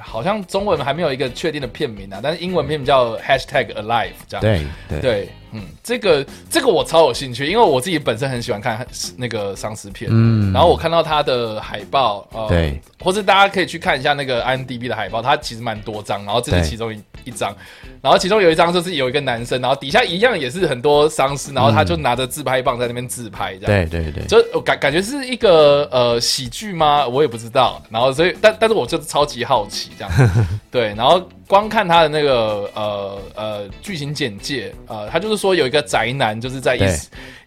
[0.00, 5.28] 好像中文还没有一个确定的片名啊，但是英文片名叫 #hashtag alive 这样，对对。
[5.52, 8.86] 嗯，这个这个我超有兴趣，因为我自己本身很喜欢看
[9.16, 17.54] 那个丧尸片，嗯，然后我看到它的海报，呃，对，或是大家可以去看一下那个 IMDB 的海报，它其实蛮多张，然后这是其中一一张，
[18.00, 27.06] 然后其中有一张就是有一个男生，然后底下一样也是很多丧尸，然后他就拿着自拍棒在那边自拍，这样，对对对，就感感觉是一个呃喜剧吗？
[27.06, 30.12] 我也不知道，然后所以但但是我就是超级好奇这样，
[30.70, 31.22] 对，然后。
[31.48, 36.80] 光看他的那个呃呃剧情简介，呃，他就是说有一个宅男，就是在疫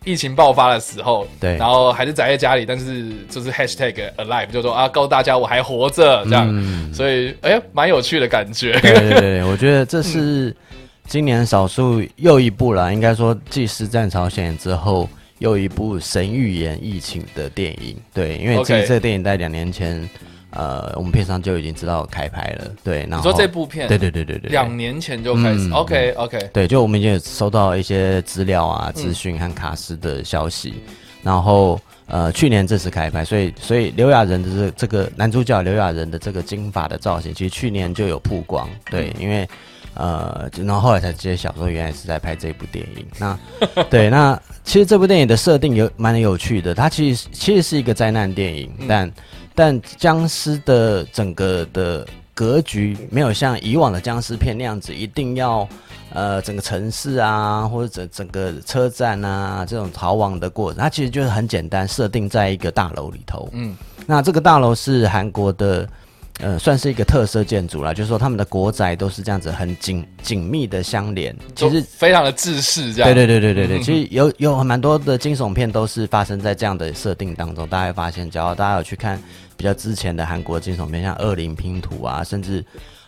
[0.04, 8.78] 疫情爆发的时候，对，然后还是宅在家里，但是就是 hashtag alive，就说啊，告诉大家我还活着这样，所以哎，蛮有趣的感觉。
[8.82, 10.54] 对对对，我觉得这是
[11.08, 17.96] 今年少数又一部了，应该说继《师战朝鲜》之后又一部神预言疫情的电影。
[18.14, 20.08] 对，因为这这个电影在两年前。
[20.56, 23.06] 呃，我们片商就已经知道开拍了，对。
[23.10, 26.50] 然后你说这部片，对对对对对，两年前就开始，OK OK。
[26.54, 30.76] 对，就我们已经收到一些资料啊、资讯和卡斯的消息，
[31.22, 39.46] 然后呃，去年正式开拍，所以所以刘亚仁的这这个男主角刘亚仁的这个金发的造型，其实去年就有曝光，对，因为
[39.94, 43.06] 呃，然后后来才揭晓说原来是在拍这部电影。
[43.20, 43.38] 那
[43.92, 49.12] 对，那其实这部电影的设定有蛮有趣的，它其实其实是一个灾难电影，但。
[49.56, 55.68] 但僵尸的整个的格局没有像以往的僵尸片那样子，一定要
[56.14, 63.50] 呃整个城市啊或者整整个车站啊这种逃亡的过程，它其实就是很简单，设定在一个大楼里头。
[63.54, 65.88] 嗯，那这个大楼是韩国的。
[66.40, 73.14] 呃，算是一个特色建筑啦，就是说他们的国宅都是这样子很紧紧密的相连，其实非常的制式这样。
[73.14, 77.66] 对对对对对对， 其实有有蛮多的惊悚片都是发生在这样的设定当中。
[77.68, 79.22] 大家会发现，只要大家有去看
[79.56, 82.64] 比较之前的韩国惊悚片，像《恶灵拼图》啊，甚至。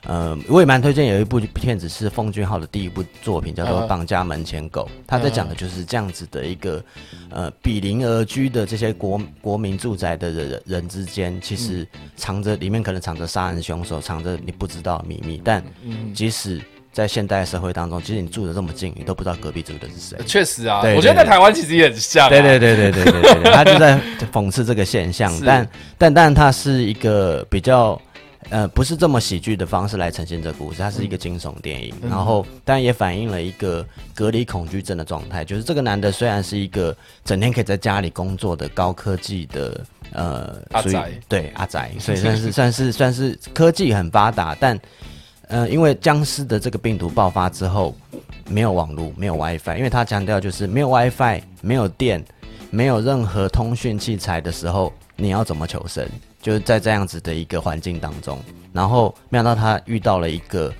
[0.07, 4.89] 呃，我也蛮推荐有一部片子是奉俊昊的第一部作品，叫做《绑架门前狗》。
[5.05, 6.81] 他在讲的就是这样子的一个
[7.29, 15.41] 呃，比邻而居的这些国国民住宅的人人之间，其实藏着里面可能藏着杀人凶手，藏着你不知道的秘密。
[15.43, 15.61] 但
[16.13, 16.61] 即使
[16.93, 20.17] 在现代社会当中，其实你住的这么近，你都不知道隔壁住的是谁。
[20.25, 22.29] 确实啊，我觉得在台湾其实也很像。
[22.29, 23.99] 对对对对对对对，他就在
[24.31, 25.29] 讽刺这个现象。
[25.45, 28.01] 但但但他是一个比较。
[28.49, 35.43] 呃，不是这么喜剧的方式来呈现这个故事，它是一个惊悚电影，然后但也反映了一个隔离恐惧症的状态。
[35.43, 44.79] 就是这个男的虽然是一个整天可以在家里工作的高科技的呃阿宅，对阿宅， 所以算是算是算是科技很发达，但
[45.49, 47.93] 呃，因为僵尸的这个病毒爆发之后，
[48.49, 52.23] 没有网络，没有 WiFi，因为他强调就是没有 WiFi，没有电，
[52.69, 56.07] 没有任何通讯器材的时候，你要怎么求生？
[56.47, 58.39] 就是在这样子的一个环境当中，
[58.71, 60.73] 然后没想到他遇到了一个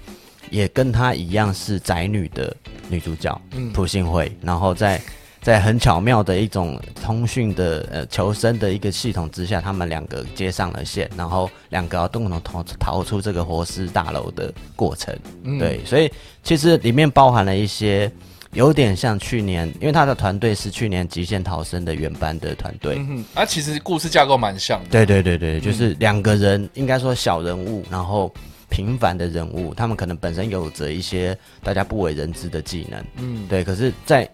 [0.50, 2.56] 也跟他一样是宅女的
[2.88, 5.02] 女主角，嗯，朴信惠，然后在
[5.42, 15.14] 在很巧妙的一种通讯的呃求生的一个系统之下，他们两个接上了线，然后两个要共同逃逃出这个活尸大楼的过程，
[15.60, 16.10] 对，所以
[16.44, 18.10] 其实里面包含了一些。
[18.54, 22.96] 有点像去年，因为他的团队是去年《极限逃生》的原班的团队。
[22.98, 24.90] 嗯，啊，其实故事架构蛮像的。
[24.90, 28.34] 对对对对，就是两个人，应该说小人物，然后
[28.70, 33.04] 平凡的人物，他们可能本身有着一些大家不为人知的技能。
[33.18, 33.64] 嗯，对。
[33.64, 34.30] 可是，在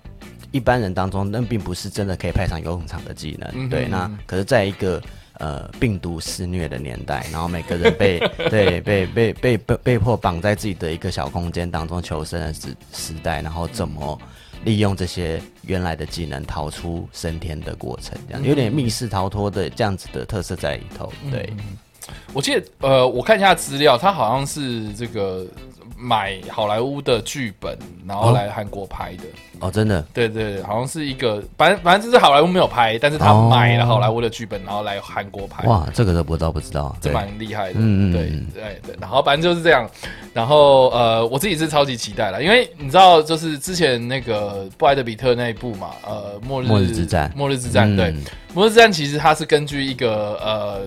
[0.51, 3.69] 一般人当中，那并不是真的可以派上用场的技能。
[3.69, 5.01] 对，那可是在一个。
[5.39, 8.19] 呃，病毒肆虐的年代，然后每个人被
[8.49, 14.17] 对被被被被被迫绑在自己的一个小空间当中求生的时时代，然后怎么
[14.63, 21.11] 利用这些原来的技能逃出升天的过程，这样有点密室逃脱的这样子的特色在里头。
[21.31, 21.51] 对，
[22.31, 25.45] 我记得呃，我看一下资料，它好像是这个。
[26.03, 29.23] 买好莱坞的剧本，然后来韩国拍的。
[29.59, 35.65] 哦，真的，对对，好像是一个，反正反正就是好莱坞没有拍，但是他买了好莱坞的剧本，然后来韩国拍。
[35.65, 39.89] 哇，这个都不知道不知道，这蛮厉害的，嗯嗯，对对对，然后反正就是这样，
[40.33, 48.13] 然后呃，我自己是超级期待了，因为你知道，就是之前那个布莱德比特那一部嘛，呃，末日末日之战，末日之战，对，
[48.53, 50.81] 末日之战其实它是根据一个呃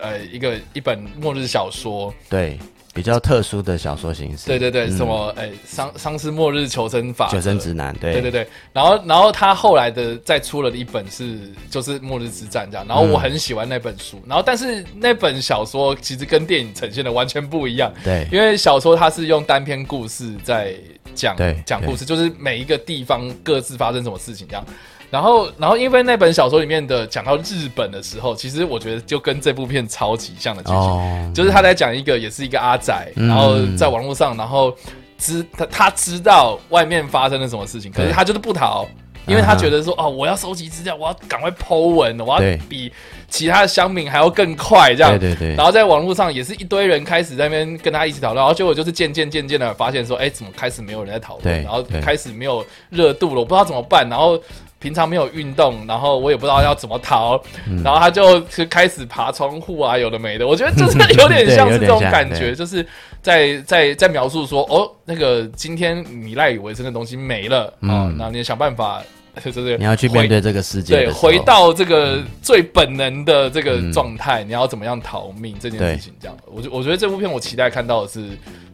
[0.00, 2.56] 呃一个一本末日小说，对。
[2.94, 8.12] 比较特殊的小说形式，对对对，什么哎，丧丧尸末日求生法，求生指南，对。
[8.12, 8.46] 对对对。
[8.72, 11.38] 然后然后他后来的再出了一本是
[11.70, 20.74] 就是末日之战这样，然后我很喜欢那本书，然后但是那本小说其实跟电影呈现的完全不一样，对，因为小说它是用单篇故事在
[21.14, 24.64] 讲讲故事，就是每一个地方各自发生什么事情这样。
[25.12, 34.74] 然后，然后，因为那本小说里面的讲到日本的时候，其实我觉得就跟这部片超级像的剧情，就是他在讲一个也是一个阿仔，然后在网络上，然后
[35.18, 38.86] 知他他知道外面发生了什么事情，可是他就是不逃，
[39.26, 42.90] 因为他觉得说哦，我要收集资料，我要赶快剖文，我要比
[43.28, 45.18] 其他的乡民还要更快，这样。
[45.18, 45.54] 对对对。
[45.54, 54.42] 然后在网络上也是一堆人开始在那边跟他一起讨论，然后结果就是渐渐渐渐的发现说，哎，怎么开始没有人在讨论，然后开始没有热度了，我不知道怎么办，然后。
[54.82, 57.40] 平常没有运动，然后我也不知道要怎么逃，
[57.84, 60.46] 然后他就是开始爬窗户啊，有的没的。
[60.46, 62.84] 我觉得就是 有点像是这种感觉，就是
[63.22, 69.00] 在在在描述说，哦，那个今天你赖以为生的东西没了啊，那你想办法。
[69.42, 76.12] 就是你要去面对这个世界，对，回到这个最本能的这个状态，你要怎么样逃命这件事情？
[76.20, 78.22] 这样，我觉我觉得这部片我期待看到的是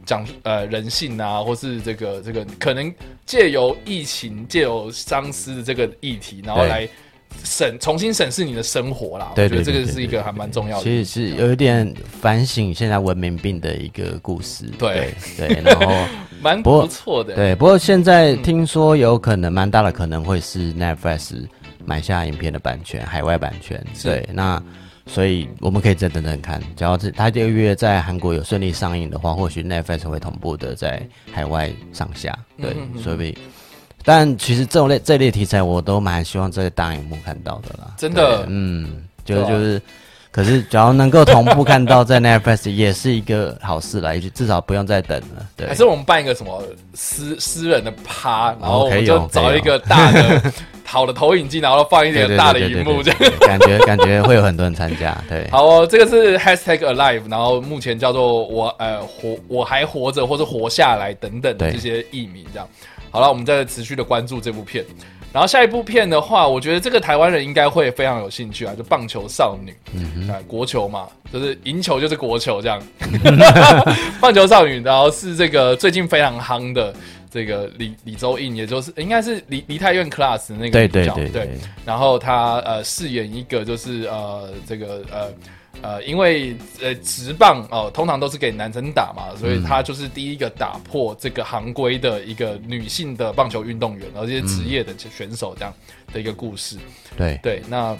[0.08, 2.90] 讲呃人性啊，或是这个这个可能
[3.26, 6.88] 借由疫情、借由丧尸的这个议题，然后来。
[7.44, 10.82] 审重新审视你的生活啦，我觉得这个是一个还蛮重要的。
[10.82, 14.64] 其实是有一点反省现在文明病的一个故事。
[14.78, 16.08] 对对，然后
[16.40, 17.34] 蛮不错的。
[17.34, 21.46] 对，不过现在听说有可能蛮大的可能会是 Netflix
[21.84, 23.78] 买下影片的版权，海外版权。
[24.02, 24.60] 对，那
[25.08, 32.38] 所以我们可以再等等看，只要是他这个月在韩国有顺利上映的话，或许 Netflix 会同步的在海外上下。
[32.56, 33.36] 对，所以。
[34.04, 37.94] 但其实这种类这类题材，我都蛮希望在大荧幕看到的啦。
[37.98, 39.82] 真的，嗯，就是就是，
[40.38, 45.44] 可是只要能够同步看到在 Netflix，也是一个好事啦，至少不用再等了。
[45.56, 46.62] 对，还是我们办一个什么
[46.94, 50.40] 私私人的趴，然后我们就找一个大的
[50.86, 55.20] 好的投影机，然后放一点大的荧幕，这样 感觉感觉会有很多人参加。
[55.28, 62.68] 对，好哦，这个是 Hashtag Alive，然后目前叫做我呃活我还活着或者活下来等等的这些艺名这样。
[63.10, 64.84] 好了，我们再持续的关注这部片，
[65.32, 69.72] 然后下一部片的话，我觉得这个台湾人应该会非常有兴趣啊，就棒球少女，
[70.30, 72.82] 啊，国球嘛，就是赢球就是国球这样，
[74.20, 76.94] 棒球少女，然后是这个最近非常夯的
[77.30, 81.50] 这个李李周印，也就是应该是李李泰院 class 那个主角，对，
[81.84, 85.28] 然后他呃饰演一个就是呃这个呃。
[85.82, 95.72] 呃，因为呃，直棒哦，通常都是给男生打嘛，所以他就是第一个打破这个行规的一个女性的棒球运动员，而且职业的选手这样
[96.12, 96.76] 的一个故事。
[97.16, 97.96] 对对，那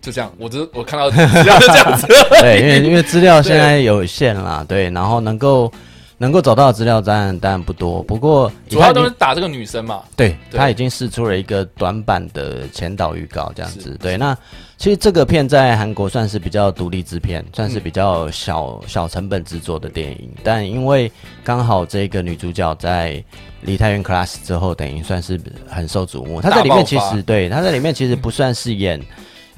[0.00, 2.06] 就这样，我只我看到 资料是这样子。
[2.40, 5.72] 对，因为因为资料现在有限啦，对，然后能够。
[6.20, 10.02] 能够找到的资料当然当然不多，不过主要都是打这个女生嘛。
[10.16, 13.96] 对，他已经试出了一个短版的前导预告，这样子。
[14.00, 14.36] 对，那
[14.76, 20.30] 其实这个片在韩国算是比较独立制片，算是比较小小成本制作的电影。
[20.42, 21.10] 但因为
[21.44, 23.12] 刚好这个女主角在
[23.60, 26.40] 《梨泰院 Class》之后，等于算是很受瞩目。
[26.40, 29.00] 她在里面其实对她在里面其实不算是演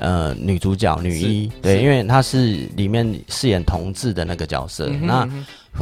[0.00, 4.88] 呃女主角女一，对，因为她是里面饰演同志的那个角色。
[5.02, 5.28] 那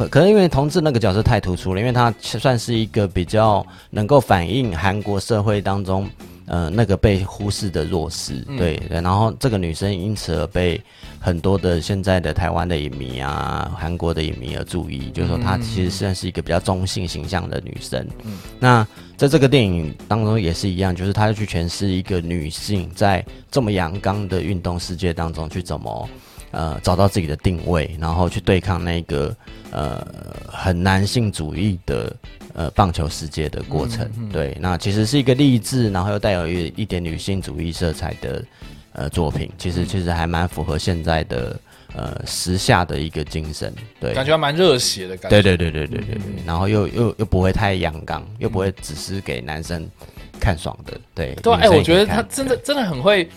[0.09, 6.07] 可能因为同志那个角色太突出了，因为他算是一个比较能够反映韩国社会当中，
[6.45, 8.79] 呃，那个被忽视的弱势，对。
[8.87, 10.79] 然后这个女生因此而被
[11.19, 18.05] 很多的现在的台湾的影迷啊、韩国的影迷而注意，就是说她其实算是一个比较中性形象的女生。
[18.23, 18.87] 嗯那
[19.19, 26.09] 在这个电影当中也是一样，就是他要去诠释一个女性在这么阳刚的运动世界当中去怎么。
[26.51, 29.35] 呃，找到自己的定位，然后去对抗那个
[29.69, 30.07] 呃
[30.47, 32.15] 很男性主义的
[32.55, 34.09] 呃棒球世界的过程。
[34.31, 38.43] 对，那其实是一个励志，然后又带有一一点女性主义色彩的
[38.93, 39.51] 呃作品。
[39.59, 41.55] 其实其实还蛮符合现在的
[41.95, 43.73] 呃时下的一个精神。
[43.99, 45.41] 对，感觉蛮热血的感觉。
[45.41, 46.21] 对对对对对对对。
[46.45, 49.89] 然后又又又不会太阳刚，又不会只是给男生
[50.39, 50.93] 看爽的。
[51.13, 53.29] 对对，哎，我觉得他真的真的很会。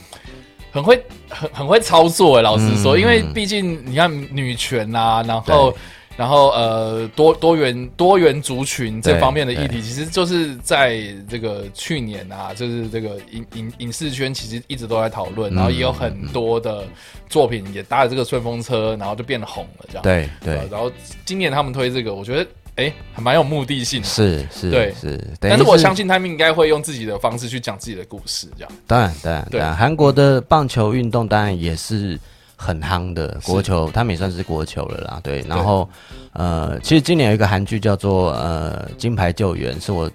[0.75, 5.71] 很会很很会操作哎，老实说，因为毕竟你看女权啊，然后
[6.17, 16.85] 然后呃多多元多元族群这方面的议题，其实就是在这个去年啊，就是这个影影影视圈其实一直都在讨论，然后也有很多的
[17.29, 20.03] 作品也搭了这个顺风车，然后就变红了这样。
[20.03, 20.91] 对对，然后
[21.25, 22.49] 今年他们推这个，我觉得。
[22.77, 25.23] 哎，还蛮有目的性，是是，对是。
[25.39, 28.73] 但是我相信他们应该会用自己的方式去讲自己的故事，这样。
[28.87, 29.61] 当然，当然，对。
[29.61, 32.19] 韩国的棒球运动当然也是
[32.63, 35.21] 很夯的，国球他们也算是国球了啦。
[35.23, 35.89] 对，然后
[36.33, 40.11] 呃，其实今年有一个韩剧叫做呃《金牌救援》，是我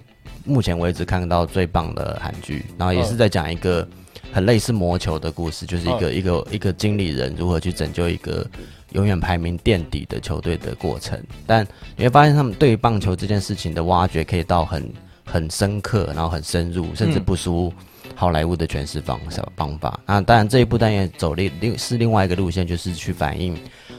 [0.45, 3.85] 目前为止看到最棒的韩剧，然后也是在讲一个
[4.31, 8.45] 很类似魔球的故事，就是一个一个一个经理人如何去拯救一个。
[8.93, 11.67] 永远排名垫底的球队的过程，但
[11.97, 14.89] 你会发现他们对于棒球这件事情的挖掘可以到很
[15.25, 17.71] 很深刻，然后很深入，甚至不输
[18.17, 19.19] 好莱坞的诠释方
[19.55, 19.99] 方法。
[20.07, 23.55] 那当然这一部当然走另另是另外一个路线，就是去反映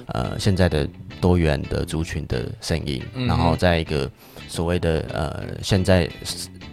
[0.07, 0.89] 呃现在的
[1.21, 4.11] 多元的族群的声音，然后在一个
[4.49, 6.11] 所谓的呃现在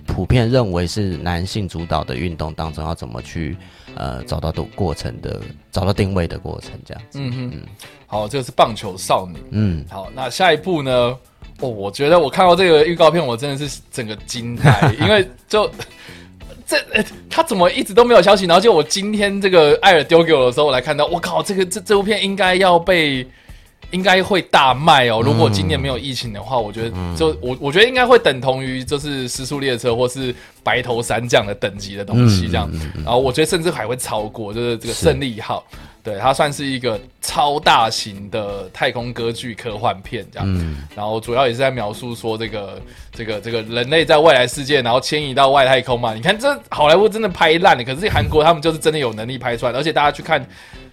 [0.08, 3.56] 普遍认为是男性主导的运动当中，要怎么去
[3.94, 5.40] 呃找到的过程的
[5.72, 7.20] 找到定位的过程，这样子。
[7.22, 7.62] 嗯哼，
[8.08, 9.38] 好，这个是棒球少女。
[9.52, 10.92] 嗯，好，那下一步呢？
[11.60, 15.70] 哦，我觉得我看到这个预告片，我真的是整个惊呆， 因为就
[16.66, 16.78] 这
[17.30, 23.26] 他怎么一直都没有消息，然后就我今天这个艾尔丢给我的时候，我来看到，我靠，这个这这部片应该要被
[23.96, 25.22] 应该会大卖哦。
[25.24, 35.66] 如果今年没有疫情的话，我觉得就我我觉得应该会等同于就是时速列车或是白头山这样的等级的东西这样，然后我觉得甚至还会超过，就是这个胜利号。
[36.04, 40.48] 对，它算是一个超大型的太空歌剧科幻片，这样。
[40.48, 40.84] 嗯。
[40.96, 42.80] 然后主要也是在描述说这个
[43.12, 46.14] 这个这个人类在未来世界，然后迁移到外太空嘛。
[46.14, 50.48] 你看这好莱坞真的拍烂了，可是韩国他们就是真的有能力拍出来，而且大家去看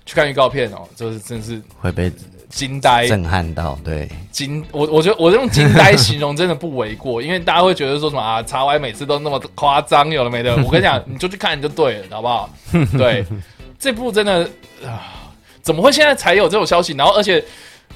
[0.06, 2.10] 去看预告片哦，就是真是会被
[2.52, 3.76] 惊呆、震撼到。
[3.82, 10.54] 对，惊我我觉得我用惊呆形容真的不为过，因为大家会觉得说什么啊，查歪每次都那么夸张，有了没的？
[10.62, 12.48] 我跟你讲，你就去看就对了，好不好？
[12.96, 13.26] 对。
[13.78, 14.48] 这部真的
[14.86, 16.92] 啊，怎么会现在才有这种消息？
[16.92, 17.42] 然后，而且，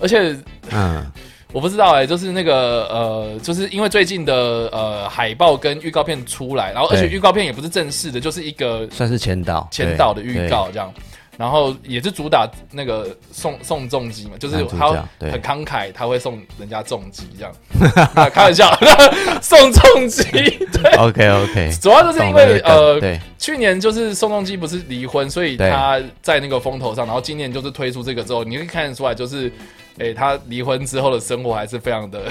[0.01, 0.37] 而且，
[0.73, 1.07] 嗯，
[1.53, 4.35] 我不知道哎，就是那个呃，就是因为最近的
[4.73, 10.93] 呃海报跟预告片出来，然后而且预告片也不是正式的，就是一个算是前导前导的预告这样。
[11.37, 17.53] 然后也是主打那个送送重机嘛，就是他很慷慨，他会送人家重机这样，
[18.33, 18.71] 开玩笑，
[19.43, 20.23] 送重机。
[20.73, 23.01] 对，OK OK，主要就是因为呃，
[23.39, 29.53] 去年就是宋仲基不是离婚，所以他在那个风头上，然后今年就是推出这个之后，你可以看得出来就是。
[29.99, 32.23] 哎，他离婚之后的生活还是非常的，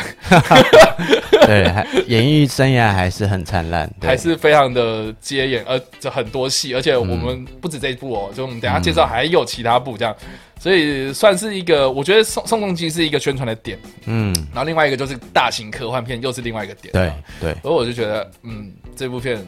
[1.48, 1.74] 对，
[2.08, 10.16] 演艺生涯还是很灿烂，还是非常的接演，而这很多戏，而且我们不止这一部哦，就我们等下介绍还有其他部这样，
[10.60, 17.12] 所以算是一个，我觉得宋宋仲基是一个宣传的点，嗯，然后另外一个就是大型科幻片又是另外一个点，对
[17.42, 19.44] 对，所以我就觉得，嗯，这部片，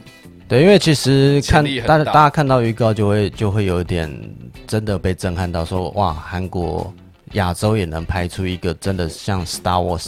[0.48, 4.12] 对，因为其实看大家大家看到预告就会就会有点
[4.66, 6.92] 真的被震撼到，说哇，韩国。
[7.32, 10.02] 亚洲也能拍出一个真的像《Star Wars》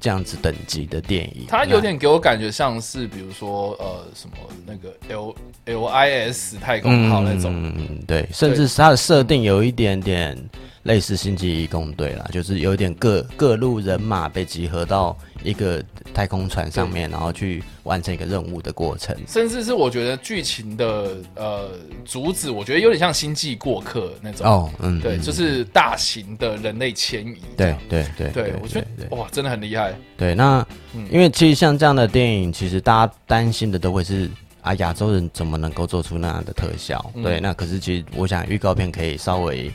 [0.00, 5.34] 这样子等级的电影，它有点给我感觉像是，比如说呃，什么那个 L
[5.66, 10.36] L I S 太空号那种，嗯，对，甚至是它的设定有一点点。
[10.84, 15.80] 类似星际义工队啦，就是有点各各路人马被集合到一个
[16.12, 19.16] 太空船上面，然后去完成一个任务的过程。
[19.28, 21.70] 甚至是我觉得剧情的呃
[22.04, 24.44] 主旨，我觉得有点像星际过客那种。
[24.44, 27.36] 哦，嗯，对，就是大型的人类迁移。
[27.56, 29.94] 对对对对，我觉得哇，真的很厉害。
[30.16, 30.66] 对，那
[31.12, 34.28] 因为其实像这样的电影，其实大家担心的都会是
[34.62, 37.08] 啊，亚洲人怎么能够做出那样的特效？
[37.22, 39.70] 对，那可是其实我想预告片可以稍微。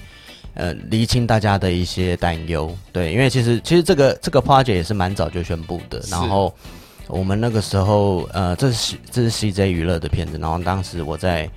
[0.57, 6.53] 呃，厘清大家的一些担忧，对，因为其实其实这个这个 project 也是蛮早就宣布的，然后
[7.07, 11.49] 我们那个时候，呃，这是这是 CJ 娱乐的片子，然后当时我在。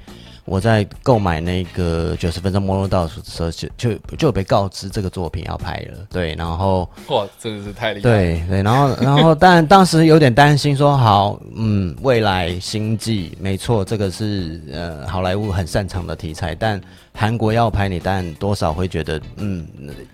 [0.50, 16.80] 我在购买那个九十分钟末路倒数的时候，就就就有被告知这个作品要拍了，对，然后哇，真的是太厉害，对对，然后然后但 当时有点担心，说好，嗯，未来星际没错，这个是呃好莱坞很擅长的题材，但
[17.14, 19.64] 韩国要拍你，但多少会觉得，嗯，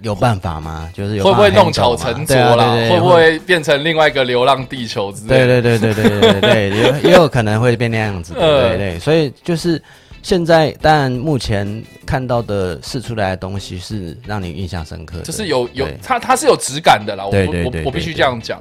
[0.02, 0.90] 有办法吗？
[0.92, 2.74] 就是会不会弄巧成拙啦？
[2.90, 5.46] 会不会变成另外一个流浪地球之类？
[5.46, 9.82] 对对对对对对对，也也有可能会变那样子，对对，所以就是。
[10.22, 18.60] 现在，但目前看到的试出来的东西是让你印象深刻，就是有有它它是有质感的啦，我我我必须这样讲，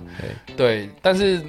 [0.55, 1.41] 对，但是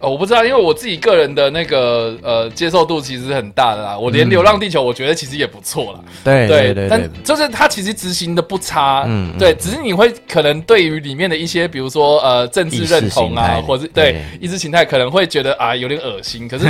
[0.00, 6.00] 呃我不知道，因为我自己个人的那个呃接受度其实很大的啦，我连《流浪地球》我觉得其实也不错啦。
[6.24, 14.20] 对对对，但就是它其实执行的不差，嗯，对，只是你会可能对于里面的一些，比如说呃政治认同啊，或者对。
[14.40, 16.64] 意识形态可能会觉得啊有点恶心，可是。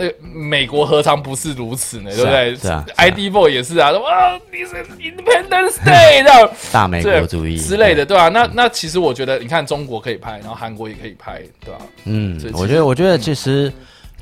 [0.00, 2.10] 那美国何尝不是如此呢？
[2.16, 2.56] 对不对？
[2.56, 8.28] 是啊，ID Boy 也是啊，说啊，你是 Independence Day 的 大美国主义之类的，对吧？
[8.30, 11.80] 那那其实我觉得，你看中国可以拍，然后韩国也可以拍，对吧？
[12.04, 13.70] 嗯，我觉得，我觉得其实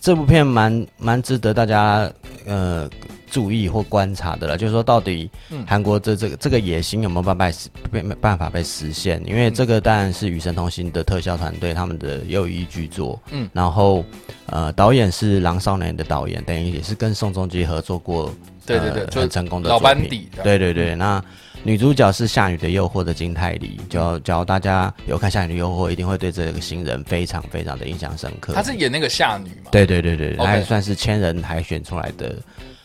[0.01, 2.11] 这部片蛮蛮值得大家
[2.47, 2.91] 呃。
[3.31, 5.31] 注意或观察的了，就是说到底
[5.67, 9.23] 韩国这这个这个野心有没有办法被办法被实现？
[9.27, 14.05] 因为这个当然是《与神同行》的特效团队他们的又一巨作，嗯，然后
[14.47, 18.35] 呃导演是《狼少年》的导演，等于也是跟宋仲基合作过，
[18.67, 20.95] 对对对，很成功的老班底，对对对。
[20.95, 21.23] 那
[21.65, 28.53] 女主角是《夏女的诱惑》的金泰梨，就假如大家有看《夏女的诱惑》，一定会对这个新人非常非常的印象深刻。
[28.53, 29.71] 她是演那个夏女嘛？
[29.73, 32.37] 对对对对，还算是千人海选出来的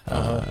[0.06, 0.44] 呃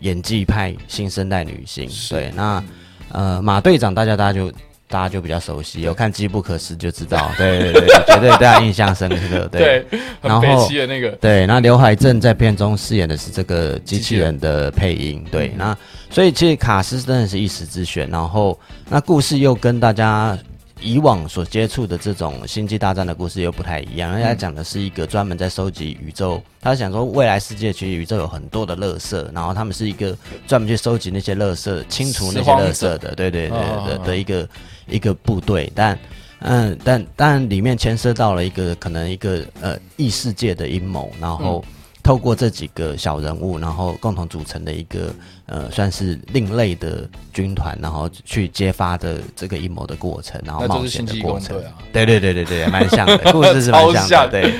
[0.00, 1.88] 演技派新生代女星。
[2.08, 2.62] 对，那
[3.10, 4.52] 呃马队长，大家大家就。
[4.92, 9.46] 大家就比较熟悉，有看《机不可失》就知道， 对对对，绝对大家印象深刻。
[9.52, 9.86] 对，
[10.20, 15.78] 然后的那个，对，那刘海正在片中饰演的是这个机器人的配音，对，那
[16.10, 20.36] 所以其实卡斯真的是一时之选，然后那故事又跟大家。
[20.80, 30.16] 以往所接触的这种星际大战的故事又不太一样，人家讲的是一个专门在收集宇宙，他想说未来世界其实宇宙有很多的垃圾，然后他们是一个
[30.46, 34.48] 专门去收集那些垃圾、清除那些垃圾的，对对对的的一个
[34.86, 35.98] 一个部队，但
[36.40, 41.64] 嗯，但但里面牵涉到了一个可能一个呃异世界的阴谋，然后。
[42.02, 45.12] 透过这几个小人物，然后共同组成的一个
[45.46, 51.60] 呃，算是另类的军团，然后去揭发的这个阴谋的过程，然后冒险的过程。
[51.92, 54.40] 对对对对对，蛮像的， 故事是蛮像的。
[54.40, 54.54] 对，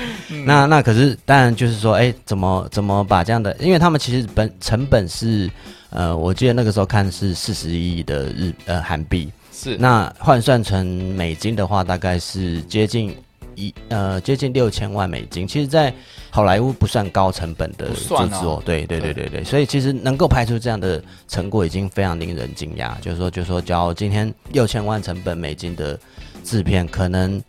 [0.45, 3.55] 那那可是当然就是说，哎，怎么怎么把这样的？
[3.59, 5.49] 因为他们其实本成本是
[5.89, 10.85] 呃，我记得那个时候看是四十亿的日呃韩币，是那换算成
[11.15, 13.15] 美金的话，大概是接近。
[13.61, 15.93] 一呃，接近六千万美金，其实，在
[16.29, 18.07] 好莱坞不算高成本的制
[18.41, 19.29] 作，对对对对。
[19.29, 22.99] 对，所以其实能够拍出这样的成果，已经非常令人惊讶。
[23.01, 25.99] 就是说，就是说，假如今天六千万成本美金的
[26.43, 27.41] 制片，可能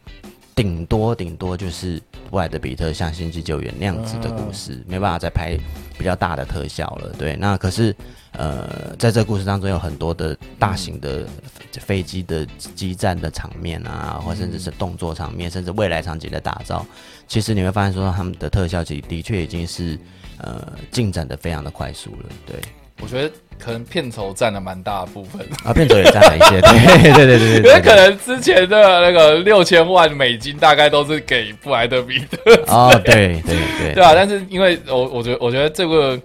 [0.55, 2.01] 顶多顶多就是
[2.31, 5.59] 布莱德比特像《星际救援》那样子的故事，没办法再拍
[5.99, 7.13] 比较大的特效了。
[7.19, 7.95] 对，那可是。
[8.35, 11.29] 呃，在这故事当中有很多的大型的
[11.73, 16.83] 飞机的激战的场面啊，或甚至是动作场面，甚至未来场景的打造，
[17.29, 19.99] 其实你会发现说他们的特效其实的确已经是
[20.39, 22.31] 呃进展的非常的快速了。
[22.47, 22.59] 对，
[23.03, 25.45] 我觉得可能片酬占了蛮大部分。
[25.65, 32.39] 啊，片酬也占了一些，对 对对对对，因为可能之前的那个六千万美金大概都是给布莱德比特
[32.69, 33.43] 哦， 对。
[33.45, 34.05] 对对，对。
[34.05, 36.19] 啊，但是因为我我觉得我觉得这个。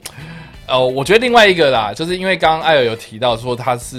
[0.69, 3.97] 哦，我觉得另外一个啦，就是因为刚刚艾尔有提到说他是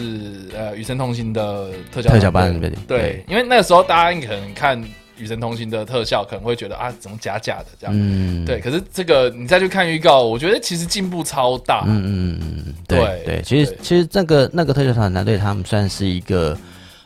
[0.54, 4.78] 呃《与神同行》的特效特效班，对，因为那个时候大家可能看
[5.18, 8.60] 《与神同行》的特效，可能会觉得啊，怎么假假的这样，嗯，对。
[8.60, 13.42] 可是这个你再去看预告，我觉得其实进步超大，嗯嗯嗯，对对。
[13.42, 16.56] 其实其实那个那个特效团团队，他们算是一个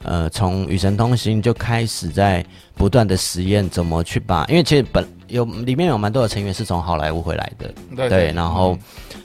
[0.02, 2.44] 呃，从《与神同行》就开始在
[2.74, 8.78] 不断的实验怎么去把，因为其实本有里面有蛮多的成员是从好莱坞回来的，对，然后。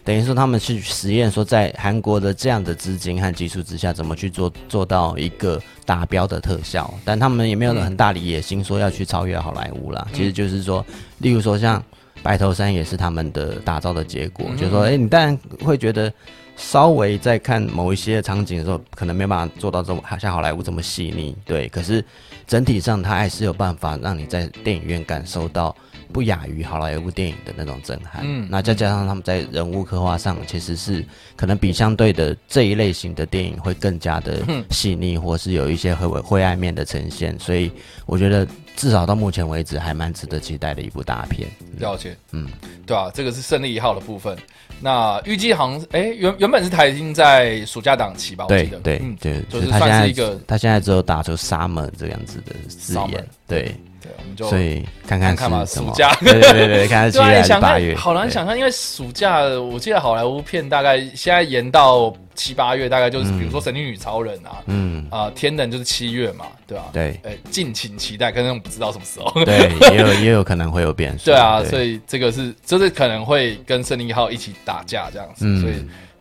[0.04, 6.90] 等于说他们去实验，说在韩国的这样的资金和技术之下，怎么去做做到一个达标的特效？
[7.04, 10.08] 但他们也没有很大的野心，说要去超越好莱坞啦。
[10.14, 10.86] 其实就是说，
[11.18, 11.84] 例如说像
[12.24, 14.46] 白头山也是他们的打造的结果。
[14.56, 16.10] 就是说，哎，你当然会觉得
[16.56, 21.68] 稍微在看某一些场景的时候，可能没办法做到这么像好莱坞这么细腻，对。
[21.68, 22.02] 可是
[22.48, 25.76] 整体上，它还是有办法让你在电影院感受到。
[26.12, 31.06] 不亚于好莱坞电影的那种震撼，嗯，那再加上他们在人物刻画上，其实是
[31.36, 34.42] 可能比相对的这一类型的电影会更加的
[34.72, 37.72] 细腻，或是有一些灰灰暗面的呈现，所以
[38.06, 41.48] 我觉得至少到目前为止还蛮值得期待的一部大片。
[41.78, 42.50] 了解，嗯，
[42.86, 44.36] 对啊，这个是胜利一号的部分。
[44.80, 53.76] 那预计好像哎原原本是台已经在暑假档期吧，我记得，对对对，就是他现在一个他现在只有打出 summer 这样子的字眼，对。
[54.18, 66.86] 我们就所以看看看嘛，暑假对 对对， 看看七月八月，好难想象，因为暑假我记得好莱坞片大概现在延到七八月，大概就是比如说《神力女超人》啊，嗯啊，《天能》就是七月嘛，对吧？
[66.94, 75.74] 对，哎，敬请期待，可能不知道什么时候，对， 也有也有可能会有变数，对啊，所以这个是就是可能会跟《胜利号》一起打架这样子，所以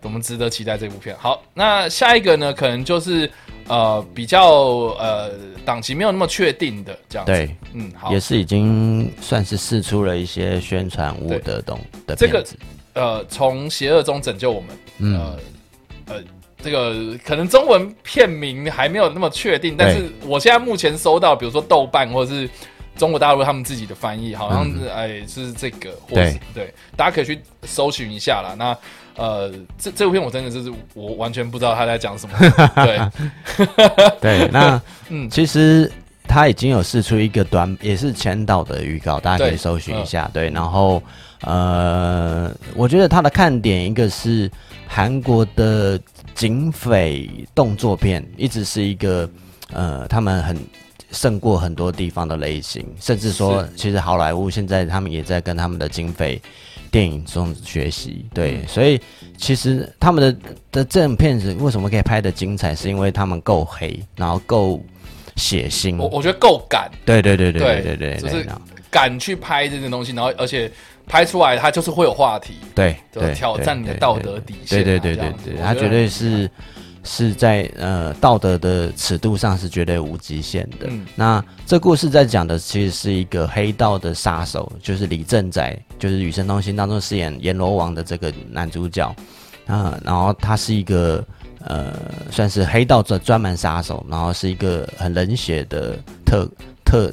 [0.02, 1.14] 我们值得期待这部片。
[1.18, 3.30] 好，那下一个呢，可能就是。
[3.68, 4.48] 呃，比较
[4.98, 5.30] 呃
[5.64, 12.44] 档期没有那么确定的这样子，对，嗯，好，也是已经算是试出了一些宣传物的东的这个
[12.94, 15.38] 呃，从邪恶中拯救我们，呃
[16.06, 16.22] 呃，
[16.62, 22.48] 这个可能中文片名还没有那么确定，但是我现在目前收到，比如说豆瓣或者是
[22.96, 26.40] 中国大陆他们自己的翻译，好像是哎是这个，对。
[26.54, 28.54] 对，大家可以去搜寻一下啦。
[28.56, 28.76] 那。
[29.16, 32.36] 呃，这这部片我真的就是我完全不知道他在讲什么。
[32.84, 35.90] 对， 对，那 嗯，其实
[36.28, 40.30] 他已经有试出一个短，也是前导的预告，大家可以搜寻一下。
[40.32, 41.02] 对，然后
[41.42, 44.50] 呃，我觉得他的看点一个是
[44.86, 45.98] 韩国的
[46.34, 49.28] 警匪动作片，一直是一个
[49.72, 50.56] 呃，他们很
[51.12, 56.40] 胜过很多地方的类型，甚至说，其实好莱坞现在他们也在跟他们的经费
[56.96, 58.24] 电影中学习。
[58.32, 58.98] 对，所以
[59.36, 64.82] 其实他们的的这种片子为什么可以拍的精彩，是因为他们够黑，然后够
[65.36, 65.98] 血腥。
[65.98, 66.90] 我我觉得够敢。
[67.04, 68.46] 对对对对对对，就是
[68.90, 70.72] 敢去拍这件东西，然后而且
[71.06, 72.54] 拍出来，它就是会有话题。
[72.74, 74.82] 对对，挑战你的道德底线。
[74.82, 76.50] 对对对对对，他绝对是。
[77.06, 80.88] 是在呃道德的尺度上是绝对无极限的。
[81.14, 89.14] 那这故事在讲的其实是一个黑道的杀手，就是李正宰，就是《与神同行》当中饰演阎罗王的这个男主角
[89.66, 89.98] 啊。
[90.04, 91.24] 然后他是一个
[91.60, 91.94] 呃
[92.30, 96.46] 算是黑道专专门杀手，然后是一个很冷血的特
[96.84, 97.12] 特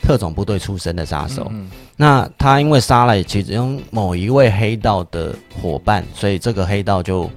[0.00, 1.52] 特种部队出身的杀手。
[1.96, 7.28] 那他因为杀了其中某一位黑道的伙伴，所以这个黑道就。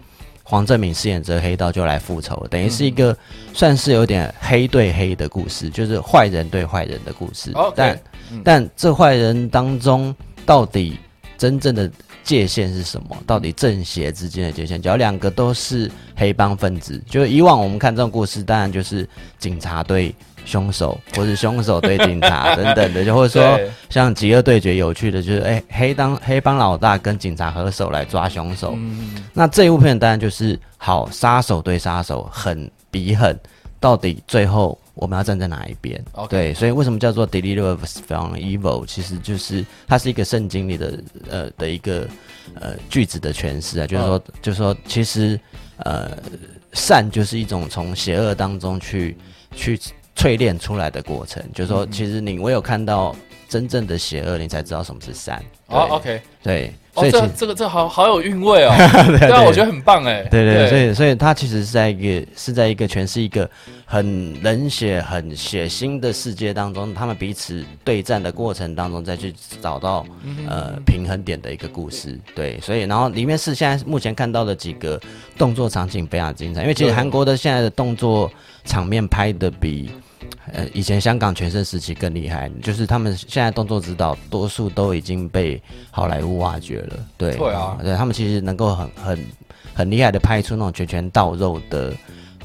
[0.48, 3.18] 黄正敏饰演这黑道就来复仇，等于是一个
[3.52, 7.52] 算是有点黑对黑的故事，就是坏人对坏人的故事。
[7.76, 8.00] 但
[8.44, 10.16] 但这坏人当中
[10.46, 11.00] 到底
[11.36, 11.92] 真正的
[12.24, 13.18] 界限是什么？
[13.26, 14.80] 到底正邪之间的界限？
[14.80, 19.08] 只要两个都是黑帮分子，就以往我们看这种故事，当然就是
[19.40, 20.14] 警察对。
[20.46, 28.74] 凶手，或是凶手对警察 等等的，就或者说像《极恶对决》有趣的，就是哎，黑当黑帮老大跟警察合手来抓凶手。
[28.78, 33.38] 嗯那这一部片当然就是好杀手对杀手，狠比狠，
[33.80, 36.02] 到底最后我们要站在哪一边？
[36.30, 37.76] 对，所以为什么叫做 Deliver
[38.08, 38.86] from Evil？
[38.86, 42.08] 其实就是它是一个圣经里的呃的一个
[42.62, 45.40] 呃句子的诠释啊，就是说，就是说，其实
[45.78, 46.12] 呃
[46.72, 49.18] 善就是一种从邪恶当中去
[49.54, 49.78] 去。
[50.16, 53.16] 淬炼出来的过程，就是说，其实你唯有看到
[53.50, 55.44] 真正的邪恶，你才知道什么是善。
[55.68, 58.72] 哦，OK，对，所以这这个这好好有韵味哦。
[59.20, 60.22] 对啊，我觉得很棒哎。
[60.30, 63.50] 对对，所以所以它其实是在一个是在一个全是一个
[63.84, 70.06] 很冷血、很血腥的世界当中，他们彼此对战的过程当中，再去找到
[70.48, 72.20] 呃平衡点的一个故事。
[72.36, 75.02] 对，所以然后里面是现在目前看到的几个
[75.36, 78.32] 动作场景非常精彩，因为其实韩国的现在的动作
[78.64, 79.92] 场面拍的比。
[80.52, 85.62] 呃，以前香港全盛时期更厉害，就是他们现在动作指导多数都已经被
[85.92, 86.98] 好莱坞挖掘了。
[87.18, 89.26] 对，对啊，对他们其实能够很很
[89.74, 91.94] 很厉害的拍出那种拳拳到肉的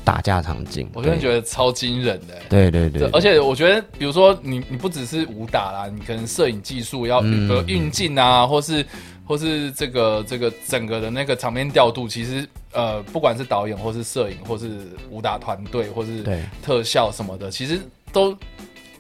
[0.02, 2.34] 打架场景，我真的觉得超惊人的。
[2.48, 8.84] 对对对，而且我觉得，比如说你你不只是武打啦，你可能摄影技术要比如运镜啊，或是
[9.30, 12.44] 或是这个这个整个的那个场面调度，其实。
[12.72, 14.68] 呃，不管是导演，或是摄影，或是
[15.10, 16.24] 武打团队，或是
[16.62, 17.80] 特效什么的，其实
[18.12, 18.32] 都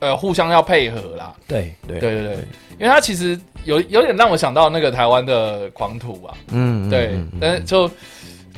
[0.00, 1.32] 呃互相要配合啦。
[1.46, 2.36] 对对对对对，
[2.80, 6.36] 因为它其实有有点让我想到那个台湾的狂徒啊。
[6.48, 7.88] 嗯，对，但是就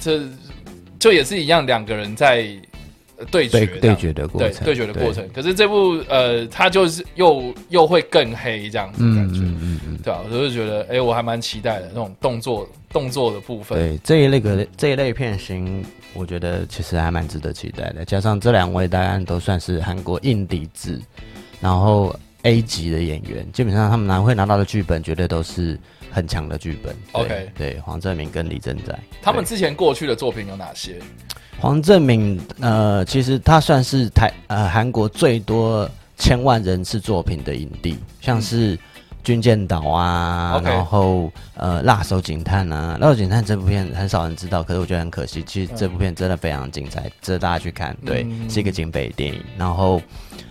[0.01, 0.23] 这
[0.99, 2.59] 就也是一样，两个人在。
[3.31, 5.29] 对决对决的过程，对决的过程。
[5.35, 10.21] 可是这部呃，它就是又又会更黑这样子感觉，嗯嗯嗯，对吧？
[10.25, 13.79] 我就觉得，哎，我还蛮期待的那种动作动作的部分。
[13.79, 18.05] 对这一类个这一类片型，我觉得其实还蛮值得期待的。
[18.05, 21.01] 加上这两位，大家都算是韩国硬底子，
[21.61, 25.79] 然后 A 级的演员，基本上他们拿会拿到的剧本，绝对都是
[26.11, 26.95] 很强的剧本。
[27.13, 30.99] OK，对，黄正明跟李正宰，他们之前过去的作品有哪些？
[31.61, 35.89] 黄正敏，呃，其实他算是台呃韩国最多
[36.19, 38.77] 千万人次作品的影帝，像是
[39.23, 47.97] 《军舰岛》啊，然后呃《辣手警探》啊，《辣手警探》这部片很少人知道，可是我觉得很可惜，其实这部片真的非常精彩，值得大家去看。
[48.05, 49.41] 对，是一个警匪电影。
[49.57, 50.03] 然后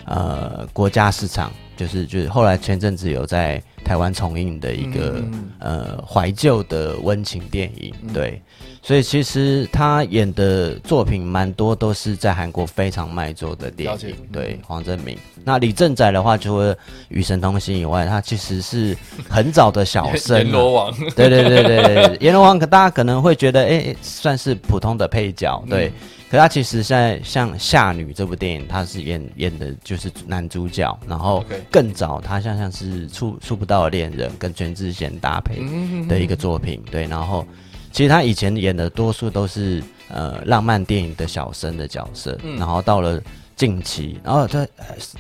[0.06, 5.24] 呃，国家市场就是就是后来前阵子有在台湾重映的一个
[5.60, 8.42] 呃怀旧的温情电影，对。
[8.84, 14.16] 所以其实他演的作品蛮多，都是在韩国非常卖座的电影。
[14.34, 15.16] 对，黄正明。
[15.44, 16.76] 那李正宰的话，除了
[17.10, 18.98] 《与神同行》以外，他其实是
[19.30, 20.40] 很早的小生。
[20.44, 20.92] 阎罗王。
[21.16, 25.64] 对对对对对，阎罗王可大家可能会觉得，哎，算是普通的配角。
[25.70, 25.94] 对，
[26.32, 30.98] 可他其实在像《夏女》这部电影，他是演演的就是男主角。
[31.06, 35.62] 然后更早，他像像是《触触不到的恋人》跟全智贤搭配
[36.08, 36.82] 的一个作品。
[36.90, 37.46] 对，然后。
[37.94, 43.22] 其实他以前演的多数都是呃浪漫电影的小生的角色，然后到了
[43.62, 44.66] 近期，然后他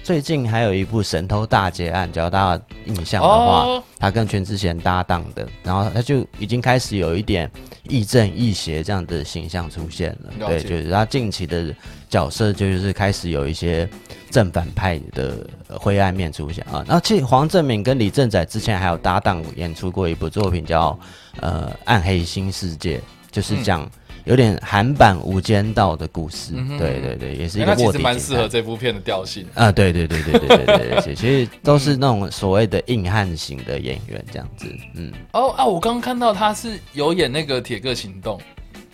[0.01, 7.47] 最近还有一部《神偷大劫案》，只要大家印象的话，他跟全智贤搭档的，然后他就已经开始有一点
[7.83, 10.47] 亦正亦邪这样的形象出现了。
[10.47, 11.71] 对，就是他近期的
[12.09, 13.87] 角色就是开始有一些
[14.31, 16.83] 正反派的灰暗面出现啊。
[16.87, 20.97] 然后其实黄正明跟李正宰之前还有搭档演出过一部作品叫。
[21.39, 23.89] 呃，暗黑新世界就是讲
[24.31, 26.53] 有点韩版《无间道》的故事。
[26.79, 27.97] 对对对，也是一个卧底。
[27.99, 29.69] 蛮适合这部片的调性啊！
[29.69, 34.73] 对对对对对对对对，其实 都是那种所谓的硬汉型的演员这样子。
[34.95, 35.11] 嗯。
[35.33, 35.65] 哦啊！
[35.65, 38.37] 我刚刚看到他是有演那个《铁哥行动》。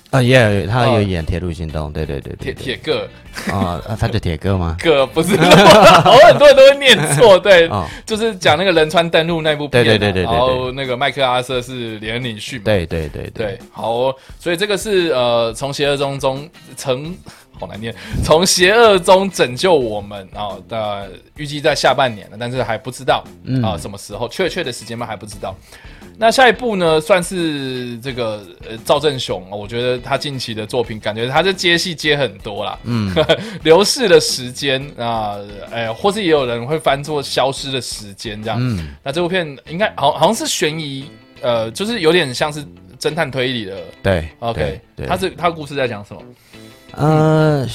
[0.09, 3.07] 啊，也他有演《铁路行动》，对对对对，铁铁哥
[3.51, 4.77] 啊，他叫铁哥吗？
[4.81, 5.35] 哥不是，
[6.01, 7.69] 好很多人都会念错，对，
[8.05, 17.13] 就是讲那个仁川登陆那部片，对对对对，然后那个麦克阿瑟是连领逊，对对对对，好，所以这个是呃，从邪恶中中成
[17.59, 17.93] 好难念，
[18.23, 23.23] 从邪恶中拯救我们啊，的预计在下半年了，但是还不知道
[23.61, 25.53] 啊什么时候，确切的时间嘛还不知道。
[26.19, 32.79] 那下一部呢，算是这个呃赵正雄，我觉得他近期的作品，感觉他这接戏接很多啦。
[32.85, 33.13] 嗯，
[33.61, 35.37] 流逝的时间啊，
[35.71, 38.57] 哎，或是也有人会翻作消失的时间这样。
[38.59, 41.05] 嗯，那这部片应该好好像是悬疑，
[41.41, 42.65] 呃，就是有点像是
[42.99, 43.77] 侦探推理的。
[44.01, 46.21] 对，OK，他是他故事在讲什么？
[46.93, 47.67] 呃，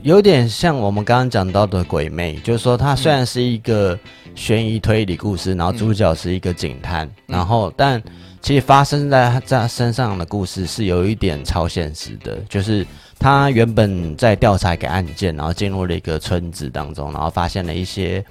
[0.00, 3.98] 有点像我们刚刚讲到的《鬼魅》，就是说它虽然是一个。
[4.34, 8.02] 悬疑推理故事，然后主角是一个警探，然后但
[8.40, 12.86] 其实发生在他身上的故事是有一点超现实的，就是
[13.18, 18.22] 他原本在调查一个案件，然后进入了一个村子当中，然后发现了一些，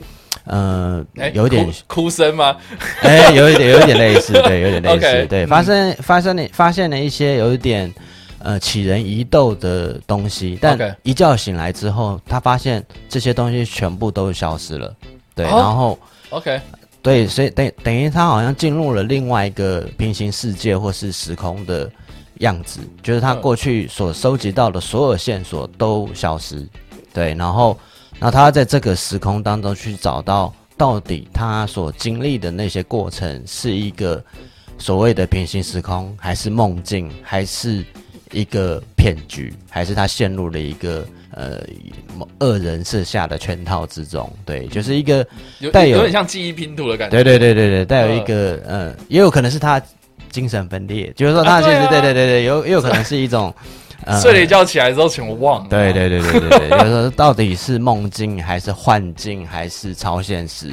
[0.46, 2.56] 呃，有点哭声吗？
[3.02, 7.92] 哎，有一点，有一点类似，对， 有点类似，对，发生发生了发现了一些有一点
[8.40, 14.94] 呃起人疑窦的东西，但一觉醒来之后，他发现这些东西全部都消失了。
[15.36, 15.98] 对，然后
[16.30, 16.62] ，OK，
[17.02, 21.92] 对，所以等等于他好像进入了另外一个平行世界或是时空的
[22.40, 26.68] 样子，就是他过去所收集到的所有线索都消失，
[27.12, 27.78] 对，然后，
[28.20, 34.24] 那他在这个时空当中去找到到底他所经历的那些过程是一个
[34.78, 37.84] 所谓的平行时空，还是梦境，还是
[38.32, 41.04] 一个骗局，还是他陷入了一个。
[41.36, 41.62] 呃，
[42.40, 45.26] 恶人设下的圈套之中，对，就是一个
[45.72, 47.24] 带有有点像记忆拼图的感觉。
[47.24, 49.82] 对对对对对，带有一个呃，也有可能是他
[50.30, 53.54] 精神分裂，就是说他其实对对对对，有也有可能是一种
[54.22, 55.68] 睡了一觉起来之后全忘了。
[55.70, 60.72] 对对对对对对，就是说到底是梦境还是幻境还是超现实？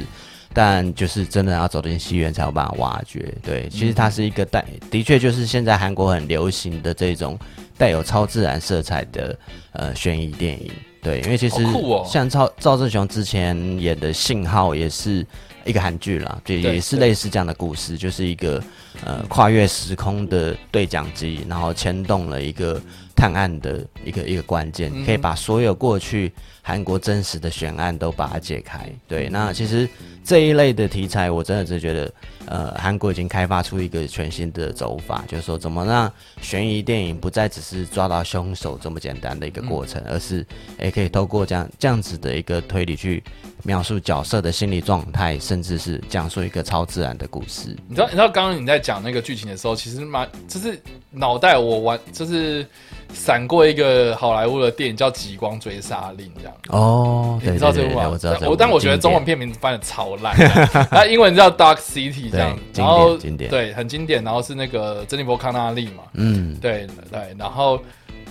[0.53, 3.33] 但就是真的要走进戏院才有办法挖掘。
[3.41, 7.37] 对，其实它是一个带，的确就是现在韩国很流行的这种
[7.77, 9.37] 带有超自然色彩的
[9.73, 10.71] 呃悬疑电影。
[11.01, 11.57] 对，因为其实
[12.05, 15.25] 像赵赵正雄之前演的《信号》也是
[15.65, 18.63] 一个韩剧啦，就也是类似这样的故事，就是一个
[19.03, 22.79] 呃跨越时空的对讲机，然后牵动了一个
[23.15, 26.31] 探案的一个一个关键，可以把所有过去
[26.61, 28.89] 韩国真实的悬案都把它解开。
[29.07, 29.87] 对，那其实。
[30.23, 32.13] 这一类的题材，我真的是觉得，
[32.47, 36.11] 呃，韩国已经开发出一个全新的走法，就是说，怎么让
[36.41, 40.45] 悬疑电影不再只是抓到凶手这么简单的一个过程，而是
[40.79, 43.23] 也可以透过这样这样子的一个推理去
[43.63, 47.75] 描述角色的心理状态，甚至是讲述一个超自然的故事。
[47.87, 50.81] 你知道，你知道刚刚你在讲那个剧情的时候，其实蛮就是
[51.11, 52.65] 脑袋我玩就是。
[53.13, 58.07] 闪过一个好莱坞的电影叫《极光追杀令》，这样哦，你知道这部吗？
[58.09, 58.37] 我知道。
[58.47, 60.33] 我但我觉得中文片名翻的超烂，
[60.89, 64.23] 那英文叫《Dark City》这样，然后经典，对，很经典。
[64.23, 67.35] 然后是那个珍妮佛康纳利嘛，嗯，对对。
[67.37, 67.81] 然后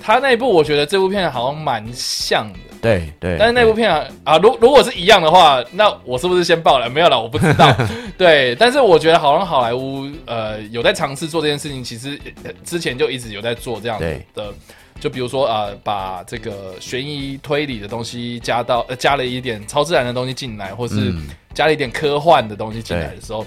[0.03, 2.59] 他那一部，我觉得这部片好像蛮像的。
[2.81, 6.89] 对对，但是那部片啊，啊，如如果是一样的话，那我是不是先爆了？
[6.89, 7.77] 没有了，我不知道。
[8.17, 12.19] 对，但是我觉得好像好莱坞呃有在尝试做这件事情，其实
[12.65, 14.01] 之前就一直有在做这样
[14.33, 14.55] 的，
[14.99, 21.13] 就比如说啊，把这个悬疑推理的东西加到呃加了一点超自然的东西进来，或是
[21.53, 23.45] 加了一点科幻的东西进来的时候。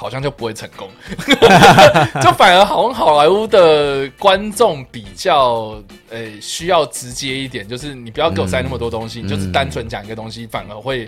[0.00, 0.88] 好像就不会成功，
[2.22, 5.78] 就反而好像好莱坞的观众比较
[6.08, 11.06] 呃需要直接一点，就是你不要给我塞那么多东西，你就是单纯讲一个东西，反而会。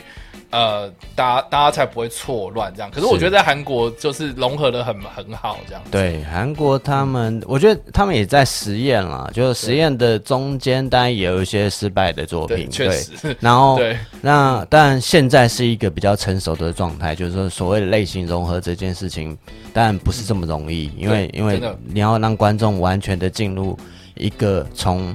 [0.50, 0.86] 呃，
[1.16, 2.90] 大家大家才不会错乱这样。
[2.90, 5.82] 可是我觉得在韩国就是融合的很很好这样。
[5.90, 12.70] 对，韩国他们，我觉得他们也在实验啦，就是实验的中间当然也有一些失败的作品。
[12.70, 13.34] 确实。
[13.40, 19.36] 然后对，那但现在是一个比较成熟的状态，就是说所谓的类型融合这件事情，
[19.72, 23.78] 当然不是这么容易，因为因为你要让观众完全的进入
[24.14, 25.14] 一个从。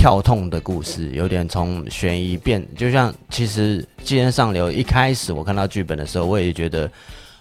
[0.00, 6.88] 跳痛的故事，有点从悬疑变，就像其实《寄人上流》一开始我看到剧本的时候，我也觉得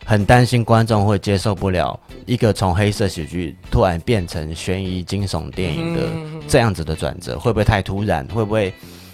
[0.03, 6.01] 很担心观众会接受不了一个从黑色喜剧突然变成悬疑惊悚电影的
[6.47, 8.25] 这样子的转折，会不会太突然？
[8.29, 8.73] 会不会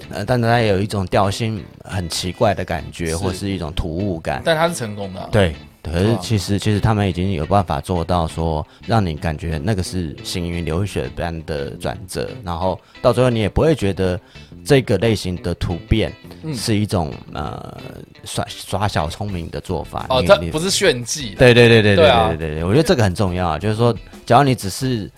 [0.09, 4.41] 呃，但它有一种调性很奇怪的感觉，或是一种突兀感？
[4.45, 14.19] 但它是成功的，对对可是其实其实他们已经有办法做到说，让你感觉那个是行云流水般的转折，然后到最后你也不会觉得
[14.63, 16.11] 这个类型的突变
[16.53, 17.77] 是一种呃
[18.23, 20.05] 耍耍小聪明的做法。
[20.09, 21.35] 哦，这不是炫技。
[21.37, 23.93] 对对对对对对对对，我觉得这个很重要，就是说，
[24.25, 25.11] 假如你只是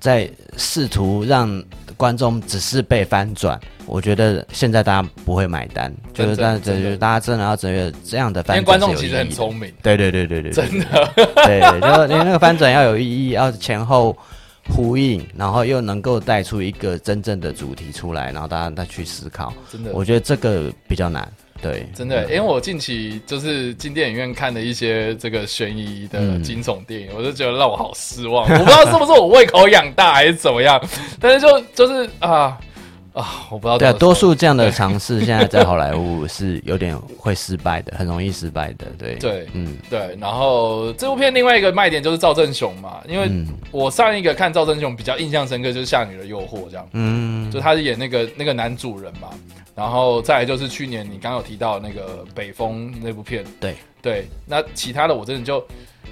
[0.00, 1.62] 在试图让。
[1.98, 11.10] 观众只是被翻转，我觉得现在大家不会买单，就是但这就是大家真的要整个这样的翻转因为观众其实很聪明，对对对对对，真的，
[11.44, 14.16] 对，就你 那个翻转要有意义，要前后
[14.68, 21.28] 呼应，然后又能够带出一个真正的主题出来，然后大家再去思考，真的，我觉得这个比较难。
[21.60, 28.44] 对，真的，因为我近期就是进电影院看的一些这个悬疑的惊悚电影，我就觉得让我好失望。
[28.44, 30.80] 我不知道是不是我胃口养大还是怎么样，
[31.20, 32.56] 但是就就是啊
[33.18, 33.76] 啊，我不知道。
[33.76, 38.86] 对，多数这样的尝试现在在好莱坞是有点会失败的，很容易失败的。
[38.96, 40.16] 对对，嗯对。
[40.20, 43.28] 然后这部片另外一个卖点就是赵正雄嘛，因为
[43.72, 49.28] 我上一个看赵正雄比较印象深刻就是《夏女的诱惑》这样，嗯，就他是演那个那个男主人嘛。
[49.74, 55.64] 然后再来就是去年你刚有提到那个北风那部片，对对，那其他的我真的就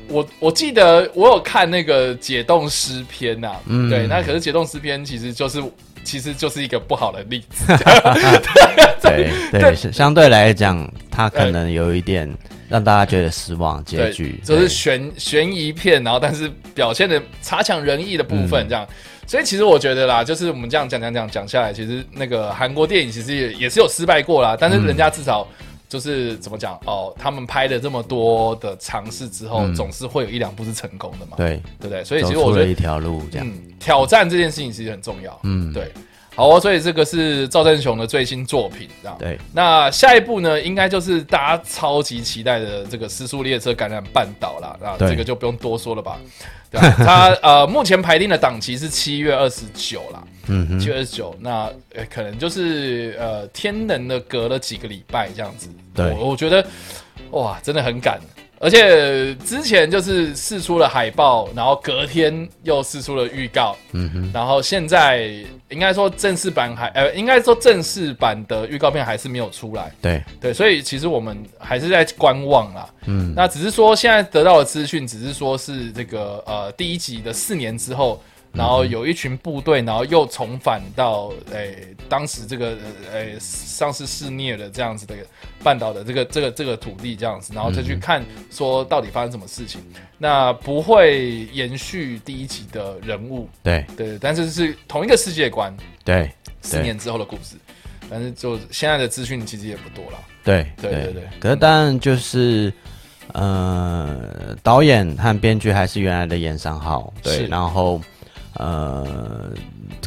[0.09, 5.61] 我我记得我有看那个解冻诗篇呐，嗯对，那可是解冻诗篇其实就是
[6.07, 7.65] 其实就是一个不好的例子，
[9.03, 12.33] 对 对，相对来讲，它可能有一点
[12.69, 18.87] 让大家觉得失望结局，就是悬悬疑片，然后但是表现的差强人意的部分这样。
[19.27, 25.45] 所以其实我觉得啦，就是我们这样讲讲讲讲下来，其实那个韩国电影其实也也是有失败过啦，但是人家至少
[25.89, 31.61] 就是怎么讲哦，他们拍了这么多的尝试之后，总是会有一两部是成功的嘛，对。
[31.81, 32.05] 对不对？
[32.05, 33.47] 所以其实我觉得一条路这样
[33.87, 35.93] 挑战这件事情其实很重要，嗯，对。
[36.35, 39.17] 好哦，所以这个是赵正雄的最新作品，这样。
[39.17, 39.39] 对。
[39.55, 46.19] 那下一步呢，应该就是大家超级期待的这个《失速列车感染半岛》啦，啊，这个就不用多说了吧。
[46.69, 51.71] 对 他呃，目前排定的档期是七月二十九啦，嗯，七月二十九，那
[52.11, 55.69] 可能就是呃，天能的隔了几个礼拜这样子。
[55.95, 56.67] 对，我觉得
[57.31, 58.21] 哇，真的很赶。
[58.59, 65.29] 而且之前就是试出了海报，然后隔天又试出了预告，嗯哼，然后现在
[65.69, 70.23] 应该说正式版还呃，应该说正式版的预告片还是没有出来，对。
[70.41, 78.23] 对，所以其实我们还是在观望啦，嗯，那只是说现在得到的资讯只是说是这个呃第一集的四年之后。
[78.57, 82.77] 然后有一群部队，然后又重返到诶当时这个
[83.13, 85.15] 诶上次肆虐的这样子的
[85.63, 89.81] 半岛的这个这个这个土地这样子，然后再去看说到底发生什么事情。
[90.19, 96.31] 那不会延续第一集的人物，对对，但是是同一个世界观，对，
[96.63, 97.57] 四年之后的故事。
[98.09, 101.23] 但是就现在的资讯其实也不多了，对对对对。
[101.39, 102.73] 可是当然就是
[103.33, 108.01] 呃，导演和编剧还是原来的严尚浩，对，然后。
[108.59, 109.53] 呃，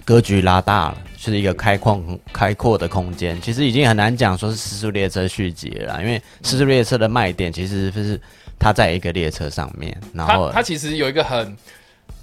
[0.05, 2.01] 格局拉大了，是一个开阔
[2.33, 3.39] 开阔的空间。
[3.41, 8.19] 其实已经很难讲说是《失速列车》续集了，因为《失速列车》的卖点其实是
[8.57, 11.55] 它在一个列车上面，然后它其实有一个很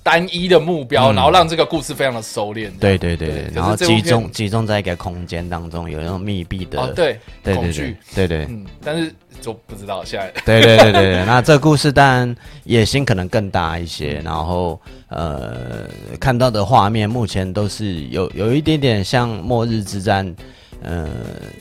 [0.07, 2.71] 单一的目标，然后让这个故事非常的收敛。
[2.79, 9.13] 对对对，然后集中集中在一个空间当中，有那种密闭的对恐惧，对对，嗯，但是。
[9.39, 10.33] 就不知道现在。
[10.47, 15.87] 对对对对对，那这故事当然野心可能更大一些，然后呃
[16.19, 20.35] 看到的画面目前都是有有一点点像末日之战，
[20.83, 21.07] 呃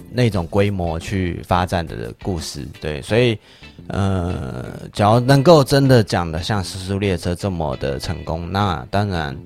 [0.10, 3.38] 那种规模去发展的故事，对，所以
[3.88, 9.38] 呃假如能够真的讲的像《失速列车》这么的成功，那当然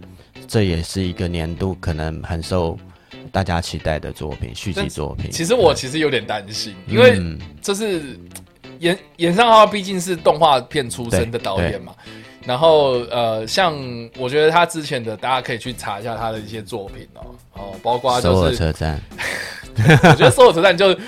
[0.47, 2.77] 这也是一个年度可能很受。
[3.31, 5.29] 大家期待的作品，续集作品。
[5.29, 7.21] 其实我其实有点担心，因为
[7.61, 8.19] 这是
[8.79, 11.93] 演演上浩毕竟是动画片出身的导演嘛。
[12.43, 13.77] 然后呃，像
[14.17, 17.21] 我觉得他之前的，大家可以去查一下他的一些作品哦
[17.53, 18.99] 哦，包括就是《首尔车站》。
[20.09, 20.99] 我觉得《首尔车站》就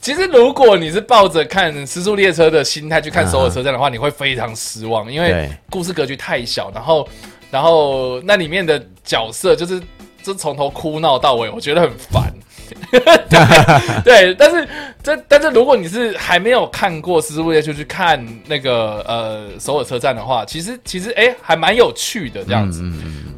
[0.00, 7.08] 其实如果你是抱着看《时速列车》的心态去看《首尔车站》的话，你会非常失望，因为故事格局太小，然后
[7.50, 9.80] 然后那里面的角色就是。
[10.22, 12.34] 就从头哭闹到尾，我觉得很烦。
[14.04, 14.68] 对，但是
[15.02, 22.82] 这但是如果你是还没有看过《失速列车》，就去看那个呃首尔车站的话，其实其实哎还蛮有趣的这样子。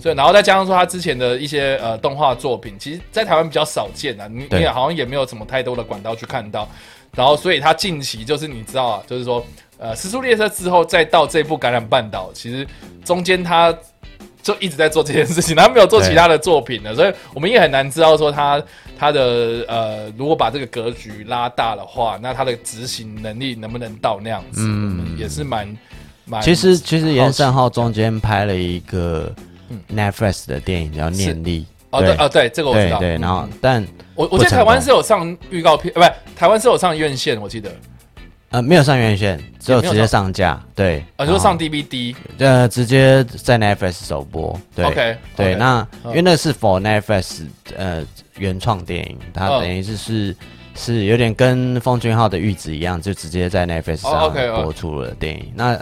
[0.01, 6.68] 所以然后再加上说他之前的一些呃动画作品，其实在台湾比较少见啊，你你也好像也没有什么太多的管道去看到。
[7.16, 9.45] 然后所以他近期就是你知道啊，就是说
[9.79, 12.66] 呃《失速列车》之后再到这部《感染半岛》，其实
[13.05, 13.76] 中间他。
[14.43, 18.62] 就一直在做这件事情，他没有做其他的作品了，所以我们也很难知道说他
[18.99, 24.61] 他的呃，如果把这个格局拉大的话，那他的执行能力能不能到那样子？
[24.62, 25.76] 嗯，也是蛮
[26.24, 26.41] 蛮。
[26.43, 29.32] 其实其实严胜浩中间拍了一个
[29.95, 31.61] Netflix 的电影叫《念力》。
[31.91, 32.99] 哦对哦对，这个我知道。
[32.99, 37.70] 对，然后但我我记得台湾是有上预告片，不是台湾是有上院线，我记得。
[38.51, 40.59] 呃，没有上院线，只有直接上架。
[40.75, 44.59] 对，啊，就上 DVD，呃，直接在 Netflix 首播。
[44.75, 47.43] 对，OK，对，那因为那是 For Netflix
[47.77, 48.03] 呃
[48.39, 50.37] 原创电影，它等于是是
[50.75, 54.33] 是有点跟奉俊昊的《玉子》一样，就直接在 Netflix 上
[54.63, 55.53] 播出了电影。
[55.55, 55.79] 那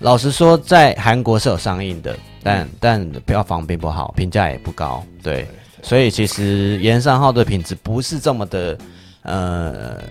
[0.00, 5.02] 老实说，在韩国是有上映的，但但票房并不好，评价也不高。
[5.22, 5.46] 对，
[5.82, 8.76] 所以其实严尚浩的品质不是这么的。
[9.26, 10.02] 呃，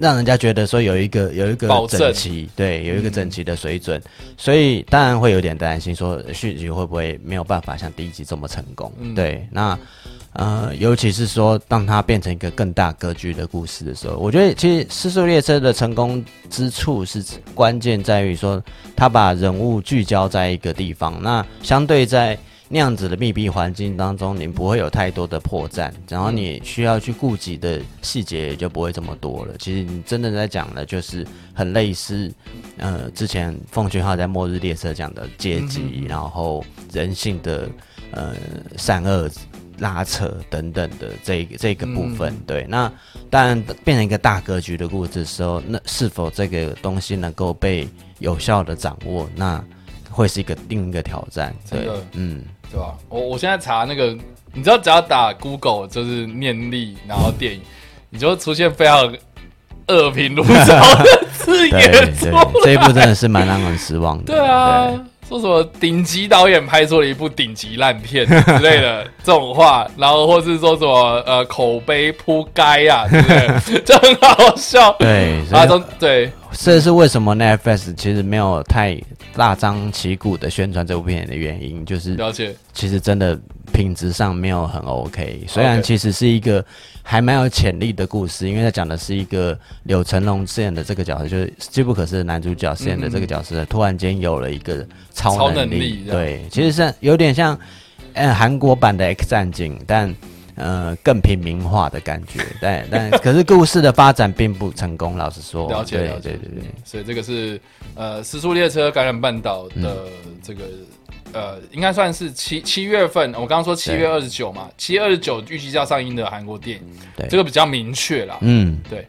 [0.00, 4.00] 让人家觉得说有一个有一个整齐，对，有一个整齐的水准，
[4.38, 8.90] 所以当然会有点担心，说续集会不会没有办法像第一集这么成功？
[9.14, 9.78] 对，那
[10.32, 17.22] 呃，尤其是说当它变成一个更大格局的故事的时候，我觉得其实《失速列车》的成功之处是
[17.54, 18.62] 关键在于说，
[18.96, 22.38] 它把人物聚焦在一个地方，那相对在。
[22.72, 29.56] 那样子的密闭环境当中，你不会有太多的破绽，然后你需要去顾及的细节也就不会这么多了。
[29.58, 32.32] 其实你真的在讲的，就是很类似，
[32.76, 37.68] 呃，之前奉俊昊在《末日列车》讲的阶级，然后人性的
[38.12, 38.36] 呃
[38.76, 39.28] 善恶
[39.78, 42.32] 拉扯等等的这这个部分。
[42.46, 42.90] 对，那
[43.28, 47.88] 当然变成一个大格局的故事的时候，那是否这个东西能够被
[48.20, 49.60] 有效的掌握，那
[50.08, 51.52] 会是一个另一个挑战。
[51.68, 52.44] 对，嗯。
[52.70, 52.94] 对吧？
[53.08, 54.16] 我我现在查那个，
[54.52, 57.60] 你知道，只要打 Google 就是念力，然后电影，
[58.10, 59.12] 你就会出现非常
[59.88, 62.14] 恶评如潮的字眼。
[62.62, 64.24] 这一部真的是蛮让人失望的。
[64.24, 64.92] 对啊。
[65.30, 73.80] 说什么顶级导演拍出了一部顶级烂片之类的这种话，然后或是说什么呃口碑扑街啊，对不对？
[73.82, 74.92] 就很好笑。
[74.98, 79.00] 对，啊都对，这是为什么 Netflix 其实没有太
[79.36, 83.38] 大张旗鼓的宣传这部片的原因，就是了解，其实真的
[83.80, 85.44] 品质上没有很 OK。
[85.48, 86.64] 虽然其实是一个。
[87.02, 96.04] 还蛮有潜力的故事，因为他讲的是一个柳成龙饰演的这个角色，就是机不可失的男主角饰演的这个角色，突然间有了一个超能力。
[96.08, 97.58] 对，其实是有点像，
[98.12, 100.14] 呃，韩国版的 X 战警，但
[100.54, 102.46] 呃更平民化的感觉。
[102.60, 105.68] 但但可是故事的发展并不成功，老实说。
[105.68, 106.64] 了解了解，对对对。
[106.84, 107.60] 所以这个是
[107.96, 110.04] 呃，时速列车感染半岛的
[110.44, 110.62] 这个。
[111.32, 116.84] 呃，应该算是七七月份，我刚刚说七月二十九嘛，七月二十九预计要上映的韩国电影，
[117.16, 118.38] 对，这个比较明确啦。
[118.40, 119.06] 嗯，对，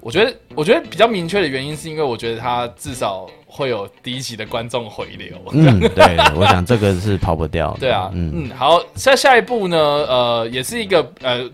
[0.00, 5.36] 我觉得我觉得比较明确的原因是因为我觉得它至少会有第一集的观众回流。
[5.52, 7.76] 嗯，对，我想这个是跑不掉。
[7.80, 11.48] 对啊，嗯嗯，好，下下一步呢，呃，也是一个呃，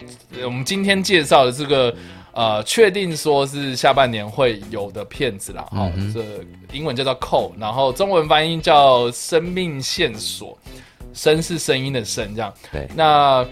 [0.45, 1.95] 我们今天介绍的这个。
[2.37, 6.22] 呃，确定说是下半年会有的片子啦，好，这
[6.70, 10.51] 英文叫做《Call》，然后中文翻译叫《生命线索》，
[11.18, 12.53] 声是声音的声，这样。
[12.70, 13.43] 对，那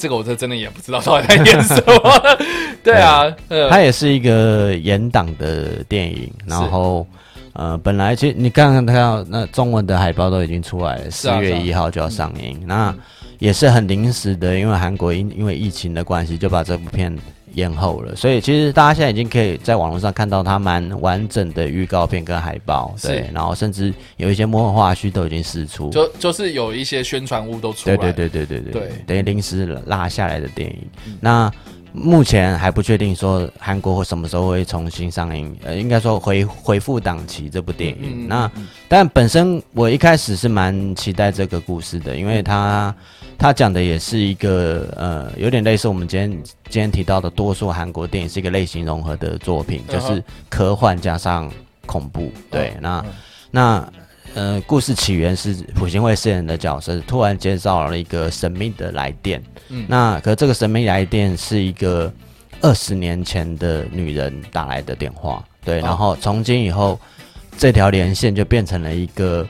[0.00, 2.36] 这个我这真的也不知道到底在演什么。
[2.82, 7.06] 对啊，呃它也是一个严党的电影，然后
[7.52, 12.92] 呃，本来其实你刚刚看到那中文的海报都已经出来了，四月一号就要上映，那
[13.38, 17.16] 也是很临时的，因为韩国因因为疫情的关系，就把这部片。
[17.54, 30.78] 延后了，所以其实大家现在已经可以在网络上看到它蛮完整的预告片跟海报，对，然后甚至有一些幕后花絮都已经释出，就就是有一些宣传物都出来，对对对对对对，等于临时拉下来的电影。
[31.20, 31.50] 那
[31.92, 38.26] 目前还不确定说韩国会什么时候会重新上映，呃，应该说回回复档期这部电影。
[38.28, 38.50] 那
[38.88, 42.94] 但本身我一开始是蛮期待这个故事的，因为它。
[43.42, 46.30] 他讲的也是一个呃，有点类似我们今天
[46.70, 51.50] 今天提到的多数韩国电影是一个类型融合的作品，就是科幻加上
[51.84, 52.30] 恐怖。
[52.48, 53.04] 对，那
[53.50, 53.92] 那
[54.34, 62.12] 呃，故事起源是朴信惠饰演的角色突然接到了一个神秘的来电，嗯，那可这个神秘来电是一个
[62.60, 66.96] 二十年前的女人打来的电话，对，然后从今以后
[67.58, 69.44] 这条连线就变成了一个。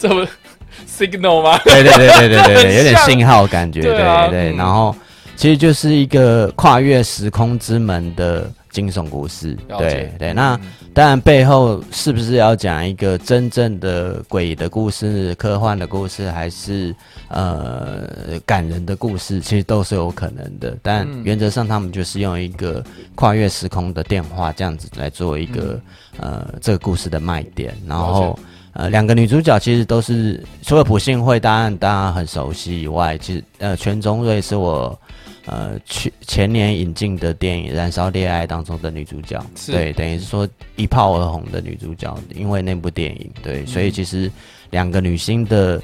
[0.88, 1.58] Signal 吗？
[1.64, 3.92] 对对对对对对，有点信号感觉，对
[4.30, 4.56] 对。
[4.56, 4.94] 然后
[5.36, 10.32] 其实就是一个跨越时空之门的惊悚故事，对对。
[10.32, 10.58] 那
[10.94, 16.94] 当然背后是不是要讲一个真正的鬼的故事、科幻的故事，还是
[17.28, 18.06] 呃
[18.44, 19.40] 感人的故事？
[19.40, 20.76] 其实都是有可能的。
[20.82, 25.80] 但原则上，他们就是用一个跨越时空的电话这样子来做一个
[26.18, 28.38] 呃这个故事的卖点，然后。
[28.74, 34.98] 呃，两个女主角其实都是除了朴信惠，当然大家很熟悉以外，其实呃，全中瑞是我
[35.44, 44.30] 呃去前年引进的电影《燃烧恋爱》当中的女主角，对，等于是说一炮而红的女主角，因为那部电影，对，所以其实
[44.70, 45.82] 两个女星的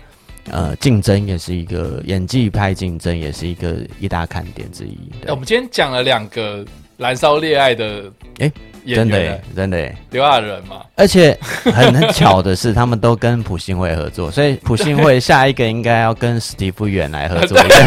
[0.50, 4.98] 呃竞争也是一个演技派竞争，也是一个一大看点之一。
[5.26, 6.64] 我们今天讲了两个。
[6.98, 8.52] 燃烧恋爱的哎，
[8.94, 17.84] 真的真的刘亚仁嘛，而且很很巧的是，他们都跟普信会合作，所以普信会下一个应该要跟史蒂夫远来合作 一下，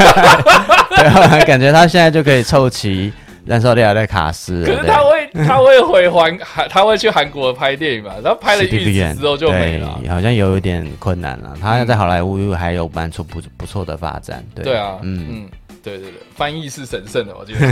[0.89, 3.11] 对，感觉他现在就可以凑齐
[3.45, 4.63] 燃烧恋爱的卡斯。
[4.63, 8.11] 可是他会他会回韩韩，他会去韩国拍电影嘛？
[8.23, 11.57] 然后拍了一子之后就没了，好像有一点困难了。
[11.59, 15.49] 他在好莱坞还有蛮出不不错的发展，对对啊，嗯嗯。
[15.83, 17.71] 对对对，翻译是神圣的，我觉得。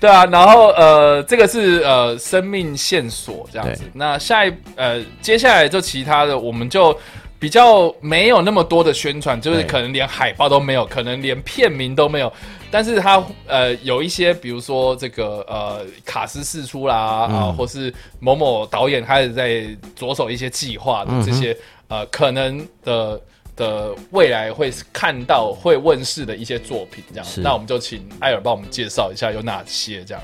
[0.00, 3.84] 对啊，然后呃，这个是呃生命线索这样子。
[3.92, 6.98] 那下一呃，接下来就其他的，我们就
[7.38, 12.32] 比较没有那么多的宣传，就是可能连海报都没有，可能连片名都没有。
[12.70, 21.54] 但是它呃有一些，比如说这个呃卡斯试出啦啊，或是某某导演开始在着手一些计划的这些
[21.88, 23.20] 呃可能的。
[23.60, 30.22] 的未来会看到会问世的一些作品，这样，那我们就请艾尔帮我们介绍一下有哪些这样。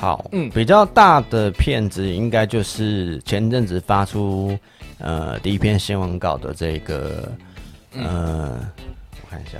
[0.00, 4.58] 好，嗯，比较大的片子应该就是前阵子发出
[4.98, 7.30] 呃第一篇新闻稿的这个，
[7.94, 8.58] 呃，
[9.20, 9.58] 我看一下，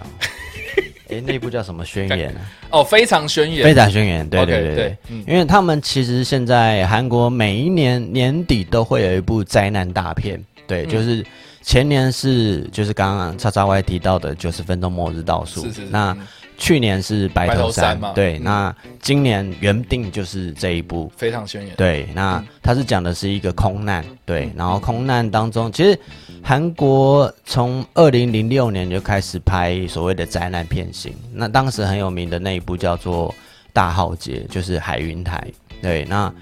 [1.10, 2.40] 哎，那部叫什么宣言呢？
[2.70, 4.96] 哦，非常宣言，非常宣言，对对对对，
[5.26, 11.22] 因为他们其实现在韩国每一年年底都会有一部灾难大片，对，就是。
[11.62, 15.86] 前年是就是刚刚叉叉 Y 提到的九十分钟末日倒数，是是。
[15.90, 16.16] 那
[16.58, 18.12] 去年是白头山嘛？
[18.14, 21.74] 对，那今年原定就是这一部非常宣言。
[21.76, 25.98] 对，那他是讲的是一个空难，对，然后空难当中，其实
[26.42, 33.28] 韩国从二零零六年就开始拍所谓的灾难片型，那当时很有名的那一部叫做
[33.72, 35.44] 《大浩劫》，就是海云台。
[35.80, 36.32] 对，那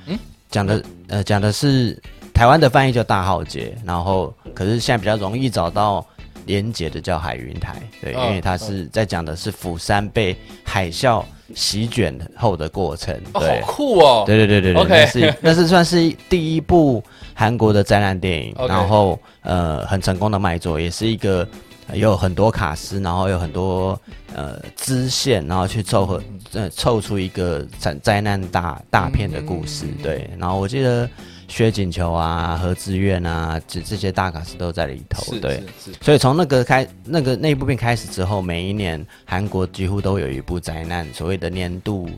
[0.50, 1.96] 讲的呃讲的是。
[2.32, 6.04] 台湾的翻译叫大浩劫，然后可是现在比较容易找到
[6.46, 11.22] 连结的叫海云台，对，因为它是在讲的是釜山被海啸
[11.54, 17.02] 席卷后的过程，对，好酷哦，对对对对对，那是那是算是第一部
[17.34, 21.46] 韩国的灾难电影，然后呃很成功的卖座，也是一个
[21.92, 24.00] 有很多卡司，然后有很多
[24.34, 26.22] 呃支线，然后去凑合
[26.54, 31.08] 呃凑出一个灾灾难大大片的故事，对，然后我记得。
[31.50, 35.60] 薛景球啊，何志远啊，这这些大卡司都在里头，对，
[36.00, 42.08] 所以从那个开那个那一部片开始之后，每一年韩国几乎都有一部灾难，所谓的年度，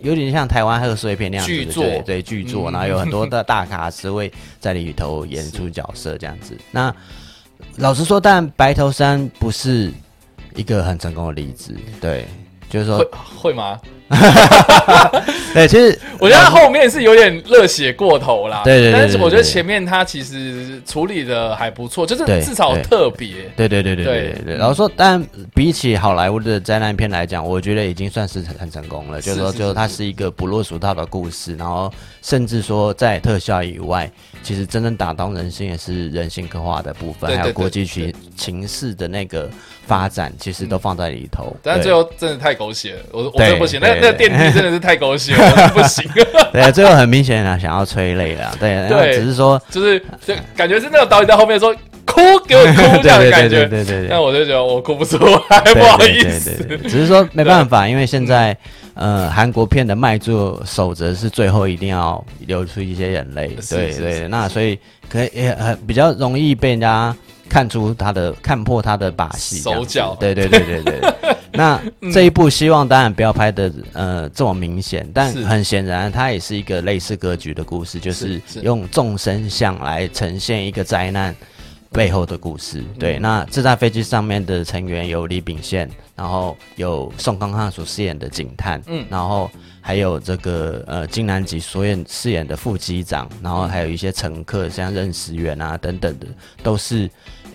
[0.00, 6.56] 有点像台湾贺岁片那样子的对剧作，然后有很多的大卡司会在里头演出角色这样子。
[6.70, 6.92] 那
[7.76, 9.92] 老实说，但白头山不是
[10.54, 12.26] 一个很成功的例子，对，
[12.70, 13.06] 就是说
[13.36, 13.78] 会吗？
[15.54, 18.62] 对，其实我觉得他后面是有点热血过头啦。
[18.64, 23.34] 对对对，但是我觉得前面他其实处理的还不错，就是至少特别。
[23.56, 24.56] 对对对对对对。
[24.56, 29.20] 然后说，但比起好莱坞的灾难片来讲，我觉得已经算是很成功了。
[29.20, 31.92] 就是说，就是它是一个不落俗套的故事，然后
[32.22, 34.10] 甚至说在特效以外，
[34.42, 39.48] 其实真正打动人心也是人性刻画的部分，还有国际情情势的那个。
[39.86, 46.04] 发展其实都放在里头，但最后真的太狗血了，我我真的不行，那那电梯真的是太狗血了， 不行。
[46.52, 51.74] 对，最后很明显啊，想要催泪了，对，对，只是说，就是就感觉是那个导演在后面说
[52.04, 54.08] 哭，给我哭 这样的感觉，对对对。
[54.08, 55.16] 那我就觉得我哭不出
[55.48, 56.50] 来，不好意思。
[56.82, 58.56] 只是说没办法，因为现在
[58.94, 64.78] 呃韩国片的卖座守则是最后一定要流出一些眼泪，对对，那所以
[65.08, 67.14] 可以也很比较容易被人家。
[67.50, 71.14] 看出他的看破他的把戏，手脚，对对对对对。
[71.52, 71.82] 那
[72.12, 81.34] 这一部希望当然不要拍的呃这么明显，但很显然它也是一个类似格局的故事，就是用众生相来呈现一个灾难
[81.90, 82.84] 背后的故事。
[83.00, 96.26] 对，那这架飞机上面的成员有李秉宪，然后有宋康康所饰演的警探，嗯，然后还有这个呃金南吉所演饰演的副机长，然后还有一些乘客像任时元啊等等的，
[96.62, 97.10] 都是。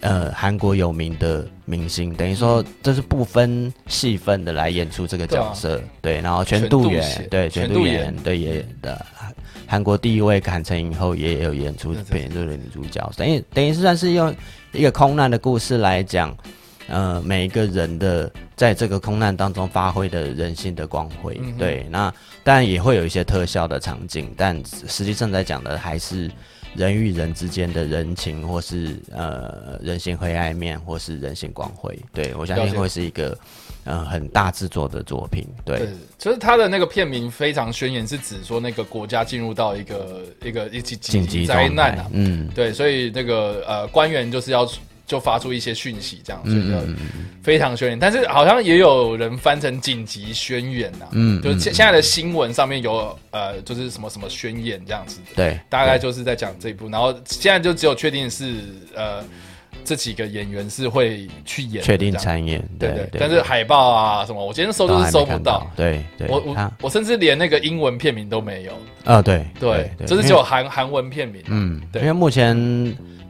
[0.06, 9.04] 呃，韩国有名的明星，等于说这是不分戏份的来演出这个角色，对，然后全度妍，对，全度妍，对，也的
[9.66, 14.32] 韩国第一位坎城影后也有演出演这个女主角，等于等于是算是用
[14.74, 16.38] 一个空难的故事来讲，
[16.88, 22.14] 呃，每一个人的在这个空难当中发挥的人性的光辉，对，那
[22.44, 26.30] 当然也会有一些特效的场景，但实际上在讲的还是。
[26.76, 33.38] 人与人之间的人情，或是呃人性黑暗面，或是人性光辉，对我相信会是一个
[33.84, 35.48] 呃很大制作的作品。
[35.64, 35.88] 对，
[36.18, 42.08] 就是他的那个片名非常宣言，是指说那个国家进入到一个一个一起紧急灾难啊。
[42.12, 44.70] 嗯，对，所以那个呃官员就是要。
[45.06, 46.76] 就发出一些讯息，这样所以就
[47.44, 48.00] 非常宣言。
[48.00, 56.90] 但是好像也有人翻成紧急宣言呐，嗯，就是现现在的新闻上面有呃，就是什么什么宣言这样子，对，大概就是在讲这一部。
[56.90, 58.56] 然后现在就只有确定是
[58.96, 59.24] 呃
[59.84, 63.20] 这几个演员是会去演，确定参演，对对。
[63.20, 66.28] 但是海报啊什么，我今天搜都是搜不到，对对。
[66.28, 68.72] 我我我甚至连那个英文片名都没有
[69.04, 72.56] 啊，对对，就是只有韩韩文片名，嗯，对，因为目前。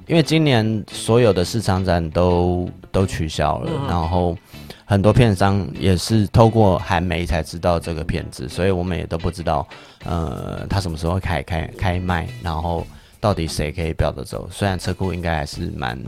[0.08, 4.38] 因为今年所有的市场展都都取消了，然后
[4.86, 9.68] 很多片商也是透过韩媒才知道这个片子，所以我们也都不知道，
[10.04, 12.86] 呃，他什么时候开开开卖，然后
[13.20, 14.48] 到底谁可以标得走？
[14.52, 16.00] 虽然车库应该还是蛮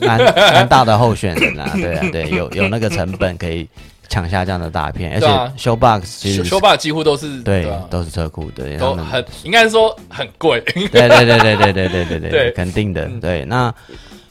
[0.00, 0.18] 蛮
[0.52, 3.68] 蛮大的候选人啊，对啊，对，有有那个成本可以。
[4.08, 5.26] 抢下这样的大片，而且
[5.70, 10.60] Showbox 其实 Showbox 几乎都是对，都是车库的，都很应该说很贵。
[10.60, 13.08] 对对对对对对对对 对，肯定的。
[13.20, 13.72] 对，那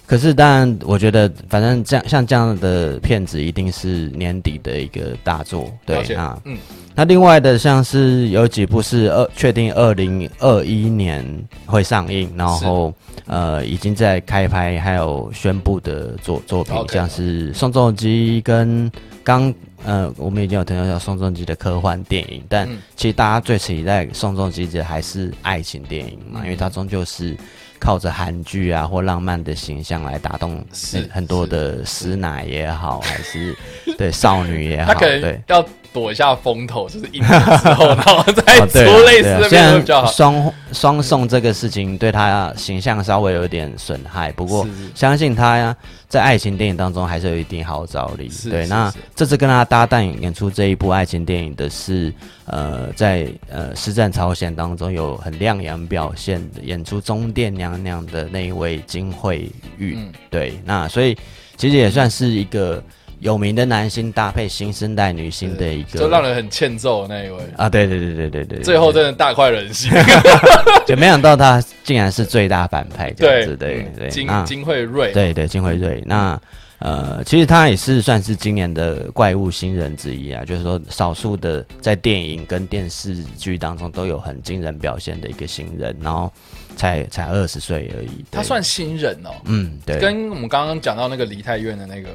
[0.06, 5.72] 可是当然，我觉得反正这样像这样的片子，一定是年底的一个大作。
[5.86, 6.58] 对啊，嗯，
[6.96, 11.26] 那另外的像是有几部是二确定二零二一年
[11.66, 12.94] 会上映，然后
[13.28, 18.92] 呃已经在开拍，还有宣布的作作品，像是宋仲基跟。
[19.26, 19.52] 刚
[19.86, 27.36] 呃，我们已经有听到叫宋仲基的科幻电影，但其实大家最期待宋仲基的还是爱情电影嘛，因为他终究是
[27.80, 33.56] 靠着韩剧啊或浪漫的形象来打动是很多的师奶也好， 还是
[33.98, 35.66] 对少女也好，对要。
[35.96, 40.12] 躲一下风头，就是一年之后， 然后再出类似的片比较好。
[40.12, 45.76] 双双送这个事情对他形象稍微有点损害，不过相信他呀，
[46.08, 48.30] 在爱情电影当中还是有一定号召力。
[48.50, 52.14] 对，那这次跟他搭档演出这一部爱情电影的是，
[52.46, 59.98] 呃，在呃《实战朝鲜》当中有很亮眼表现的演出中殿娘娘的那一位金惠玉。
[60.30, 61.18] 对，那所以
[61.56, 62.84] 其实也算是一个。
[63.26, 67.68] 有名的男星搭配新生代女星的一个，就让人很欠揍的那一位啊！
[67.68, 69.92] 对对对对对对，最后真的大快人心，
[70.86, 76.04] 就没想到他竟然是最大反派这样子，对对金金惠瑞，对对金惠瑞。
[76.06, 76.40] 那
[76.78, 86.32] 呃，其实他也是算是今年的怪物新人之一啊，就是说少数的在电影跟电视剧当中都有很惊人表现的一个新人，然后
[86.76, 89.32] 才才二十岁而已，他算新人哦。
[89.46, 92.10] 嗯，对，跟我们刚刚讲到那个梨泰院的那个。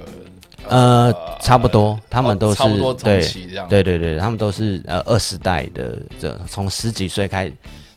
[0.69, 2.63] 呃，差不多，他们都是
[3.03, 3.21] 对
[3.69, 7.51] 对对对，他们都是呃二十代的，这从十几岁开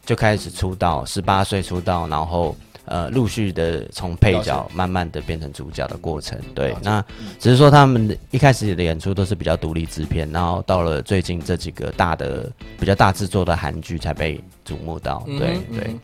[0.05, 6.39] 就开始出道，十八岁出道，然后呃陆续的从配角慢慢的变成主角的过程。
[6.55, 7.03] 对，那
[7.39, 12.49] 只是说他们一开始的演出都是比较独立制片，然后到了最近这几个大的
[12.79, 15.23] 比较大制作的韩剧才被瞩目到。
[15.27, 15.95] 对对，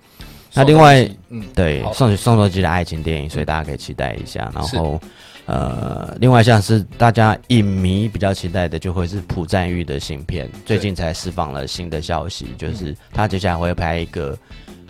[0.54, 5.02] 那另外嗯对宋宋仲基的爱情电影，所以大家可以期待一下，然后。
[5.50, 14.38] 呃，另外像是大家影迷比较期待的，就会是朴赞玉的新片，最近才释放了新的消息，就是他接下来会拍一个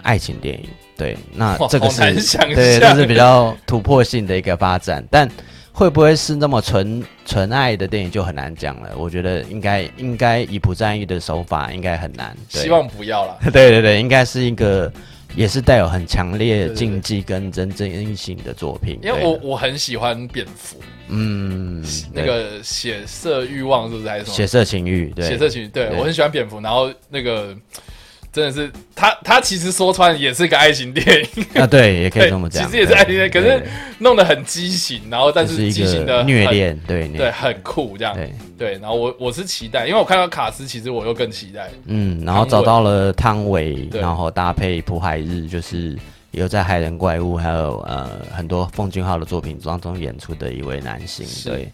[0.02, 0.68] 爱情电影。
[0.98, 2.00] 对，那这个是
[2.54, 5.30] 对，这是比较突破性的一个发展，但
[5.72, 8.90] 会不会是那么纯纯爱的电影就很难讲了。
[8.98, 13.38] 我觉得应该应该以朴赞玉的手法应该很难，希望不要了。
[13.54, 14.92] 对对对，应该是一个。
[15.36, 20.78] 也是带有很强烈竞技跟真正性的作品，因为我我很喜欢蝙蝠，
[21.08, 21.84] 嗯，
[22.14, 24.36] 那个血色欲望是不是还是什么？
[24.36, 25.90] 血色情欲，对，血色情欲，对。
[25.98, 27.56] 我很喜欢蝙蝠，然后那个。
[28.32, 31.04] 真的是他，他其实说穿也是个爱情电
[31.36, 32.64] 影啊，对，也可以这么讲。
[32.64, 33.64] 其实也是爱情电影，可是
[33.98, 38.14] 弄得很畸形，然后但是畸形的虐恋，对对，很酷这样。
[38.14, 41.72] 对对，然后我我是期待，因为我看到卡斯，其实我又更期待。
[41.86, 45.98] 嗯，然后找到了汤唯，然后搭配朴海日，就是
[46.30, 51.26] 有在《海人怪物》还有呃很多奉俊昊的作品当中演出的一位男星。
[51.52, 51.68] 对，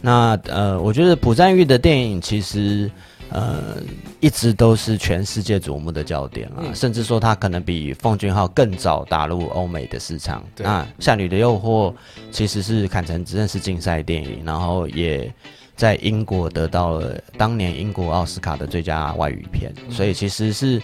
[0.00, 2.90] 那呃，我觉得朴赞玉的电影其实。
[3.32, 3.76] 呃，
[4.20, 10.44] 一直都是全世界瞩目的焦点啊，甚至说他可能比奉俊昊更早打入欧美的市场。
[10.58, 11.90] 那《夏女的诱惑》
[12.30, 15.32] 其实是坎城只认识竞赛电影，然后也
[15.74, 20.82] 在英国得到了当年英国奥斯卡的最佳外语片，所以其实是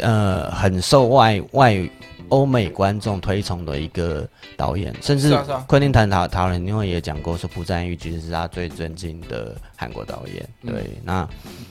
[0.00, 1.88] 呃很受外外。
[2.28, 4.26] 欧美观众推崇的一个
[4.56, 5.36] 导演，甚至
[5.66, 10.48] 昆汀·塔塔伦因为也讲过，说朴赞玉其实是他最尊敬的韩国导演。
[10.64, 11.28] 对，那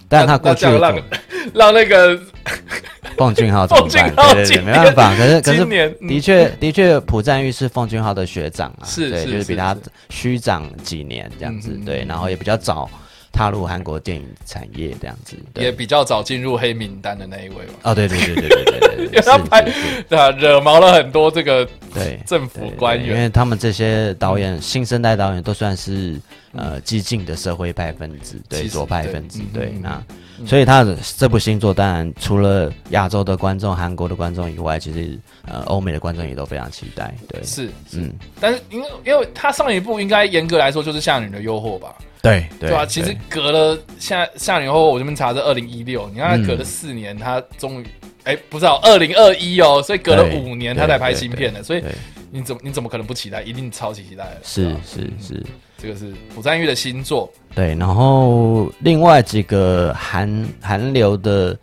[0.08, 1.02] 但他过去让
[1.54, 2.20] 让那个
[3.18, 4.16] 奉俊昊怎么办？
[4.34, 5.16] 对对对，没办法。
[5.16, 5.66] 可是可是，
[6.08, 9.76] 的确的确，朴赞玉是奉俊昊的学长啊，是对，就是比他
[10.10, 12.90] 虚长几年这样子，对，然后也比较早。
[13.32, 17.74] 踏入韩国电影产业这样子，也比较早进入黑名单的那一位嘛。
[17.84, 19.62] 哦，对对对对对对对， 他拍
[20.10, 26.20] 对啊，惹毛了很多这个对政府官员，因为他们这些导演新生代导演都算是
[26.54, 29.72] 呃激进的社会派分子，对左派分子，对。
[29.82, 30.02] 那
[30.46, 35.18] 所以他的这部新作当然除了亚洲的观众、韩国的观众以外，其实
[35.48, 37.14] 呃欧美的观众也都非常期待。
[37.28, 41.96] 对，是嗯，但是因为因为他上一部应该严格来说就是《夏女的诱惑》吧。
[42.22, 42.86] 对对吧？
[42.86, 47.86] 其实隔了下下年后，我这边查是二零一六，你看隔了四年，他终于
[48.24, 51.84] 哎，不知道二零二一哦，所以隔了五年他才拍新片的，所以
[52.32, 53.42] 你怎么你怎么可能不期待？
[53.44, 54.38] 一定超级期待的。
[54.44, 55.46] 是是是，
[55.78, 57.32] 这个是朴赞玉的新作。
[57.56, 61.58] 对，然后另外几个韩韩流的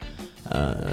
[0.48, 0.92] 呃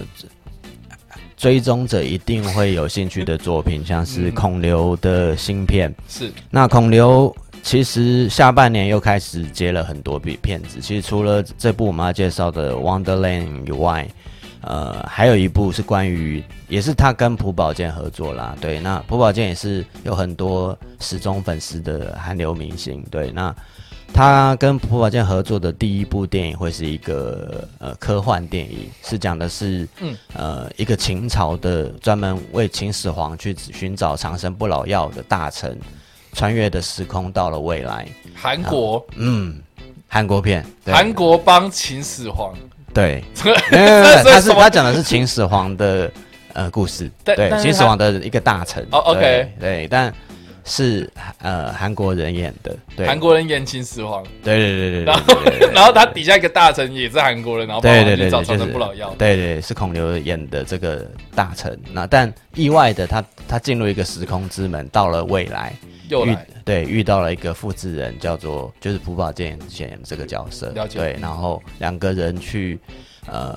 [1.38, 5.94] 追踪者一定会有兴趣的作品，像是孔刘的新片。
[6.10, 7.34] 是那孔刘。
[7.64, 10.80] 其实下半年又开始接了很多笔片子。
[10.82, 14.08] 其实除了这部我们要介绍的《Wonderland》以外，
[14.62, 18.56] 呃，还有一部是关于，也是他跟朴宝剑合作啦。
[18.60, 23.04] 对，那朴宝剑也是有很多始终粉丝的韩流明星。
[23.10, 23.56] 对，那
[24.14, 35.78] 他跟朴宝剑合作的第一部电影会是一个呃科幻电影，是讲的是嗯呃一个秦朝的专门为秦始皇去寻找长生不老药的大臣。
[36.34, 39.62] 穿越的时空到了未来，韩国，嗯，
[40.08, 42.54] 韩国片，韩国帮秦始皇，
[42.94, 46.12] 对，他是他讲的是秦始皇的
[46.54, 50.14] 呃故事，对，秦始皇的一个大臣，哦，OK，对，但
[50.64, 51.10] 是
[51.40, 55.24] 呃韩国人演的，对，韩国人演秦始皇，对对对对，然后
[55.76, 61.06] 然后他底下一个大臣也是韩国人，然后对对对，找长生不老药，对对，是孔刘演的这个
[61.36, 65.74] 大臣，那但意外的他他进入一个时空之门，到了未来。
[66.26, 72.80] 遇对遇到了一个复制人，叫做就是朴宝剑演这个角色，对，然后两个人去
[73.28, 73.56] 呃，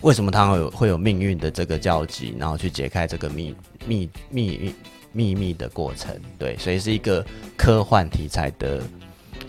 [0.00, 3.54] 为什么他会有会有命运的这个交集，然后去解开这个秘
[3.86, 4.08] 秘
[5.12, 7.24] 秘密的过程，对，所以是一个
[7.56, 8.80] 科幻题材的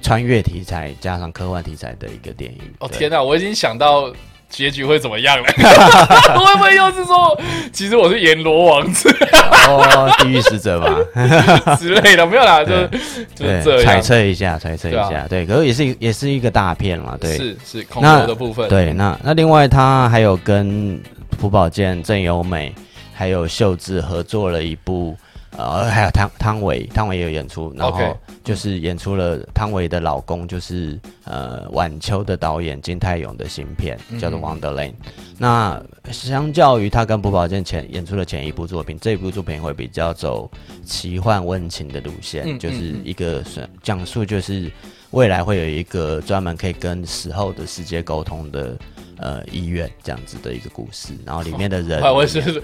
[0.01, 2.61] 穿越题材加上科幻题材的一个电影。
[2.80, 4.13] 哦天哪，我已经想到。
[4.53, 5.43] 结局会怎么样了？
[6.38, 7.35] 会不会又是说，
[7.71, 9.09] 其实我是阎罗王子？
[9.67, 10.95] 哦，地狱使者吧
[11.75, 12.85] 之类的，没有啦， 就
[13.35, 21.01] 就这样揣测一下，揣测一下，对，可是也是也是一个大片嘛，对，是是恐怖的部分，对，那那另外他还有跟
[21.39, 22.71] 朴宝剑、郑有美
[23.11, 25.17] 还有秀智合作了一部。
[25.57, 34.91] 呃，还有汤汤唯，汤唯也有演出，然后就是演出了汤唯的老公，就是呃晚秋的导演金泰勇的新片，叫做《Wonderland》。
[35.38, 35.81] 那
[36.11, 40.49] 相较于他跟朴宝剑前演出的前一部作品，这一部作品会比较走
[40.84, 43.43] 奇幻温情的路线，就是一个
[43.81, 44.71] 讲述就是
[45.11, 48.75] 未来会有一个专门可以跟死后的世界沟通的。
[49.18, 52.61] 呃，医院这样子的一个故事，然后里面的人，我是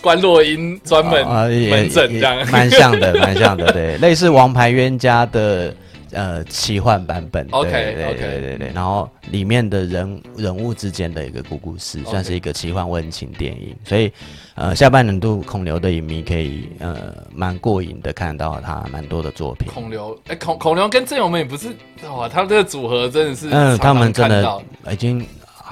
[0.00, 1.26] 关洛英专门
[1.68, 5.74] 门诊这样，蛮像的， 蛮像的，对，类似《王牌冤家》的
[6.12, 14.10] 呃奇幻版本，OK，对对对对，然后里面的人人物之间的一个故故事，算是一个奇幻温情电影，所以
[14.54, 19.68] 呃下半年度孔刘的影迷可以呃蛮过瘾的看到他蛮多的作品。
[19.68, 21.68] 孔刘，哎，孔孔刘跟郑永美不是
[22.16, 25.26] 哇，他这个组合真的是，嗯，他们真的已经。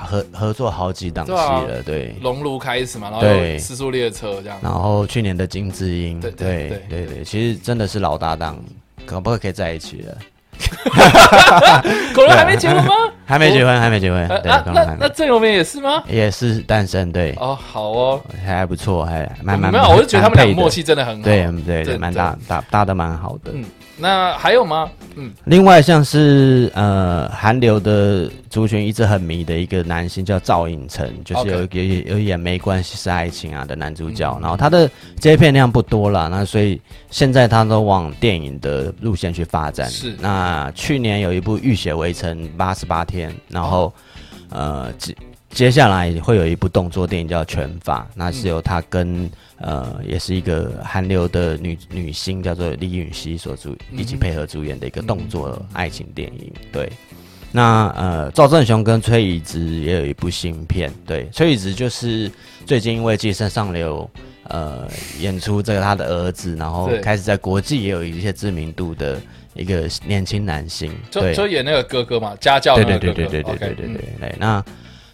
[0.05, 3.27] 合合作好几档戏了，对，熔炉开始嘛，然后
[3.59, 8.63] 《四速列车》这样，然后去年的金智英，对对对对，其实真的是老搭档，
[9.07, 10.19] 可不可以在一起了？
[12.15, 12.95] 可能还没结婚吗？
[13.25, 14.29] 还没结婚，还没结婚。
[14.45, 16.03] 那那那郑有美也是吗？
[16.09, 17.35] 也是单身，对。
[17.39, 23.53] 哦，好哦，还不错，还蛮蛮没有，我就觉得他们俩默契真的很好，对对对，蛮搭搭搭的蛮好的。
[23.55, 23.65] 嗯，
[23.97, 24.91] 那还有吗？
[25.15, 36.79] 嗯，另外像是呃韩流的族群一直很迷的一个男星叫赵寅成，就是有有有演没关系是爱情啊的男主角，然后他的接片量不多了，那所以
[37.11, 39.89] 现在他都往电影的路线去发展。
[39.89, 43.93] 是，那去年有一部《浴血围城》八十八天，然后
[44.49, 45.15] 呃接
[45.51, 49.31] 接下来会有一部动作电影叫《拳法》，那是由他跟。
[49.65, 56.53] 呃，也是一个韩流的女女星，叫做李允熙所主一起配合主演的一个动作爱情电影。
[56.73, 56.91] 对，
[57.53, 60.93] 那呃，赵正雄跟崔宇植也有一部新片。
[61.07, 62.29] 对，崔宇植就是
[62.67, 64.11] 最近因为《寄生上流》
[64.49, 64.89] 呃
[65.19, 69.21] 演出这个他的儿子，然后开始在国际也有一些知名度的
[69.55, 70.93] 一个年轻男星。
[71.11, 72.75] 就就演那个哥哥嘛，家教。
[72.77, 73.87] 对对对对对对对对
[74.21, 74.35] 对。
[74.39, 74.65] 那。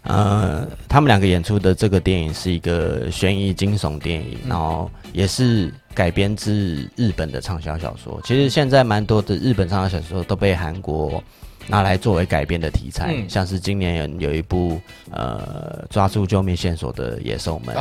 [0.03, 8.19] 呃，他们两个演出的这个电影是一个悬疑惊悚电影，然后也是改编自日本的畅销小说。
[8.25, 11.23] 其实现在蛮多的日本畅销小说都被韩国。
[11.69, 14.81] 拿来作为改编的题材，像是今年有一部
[15.11, 17.75] 呃抓住救命线索的野兽们，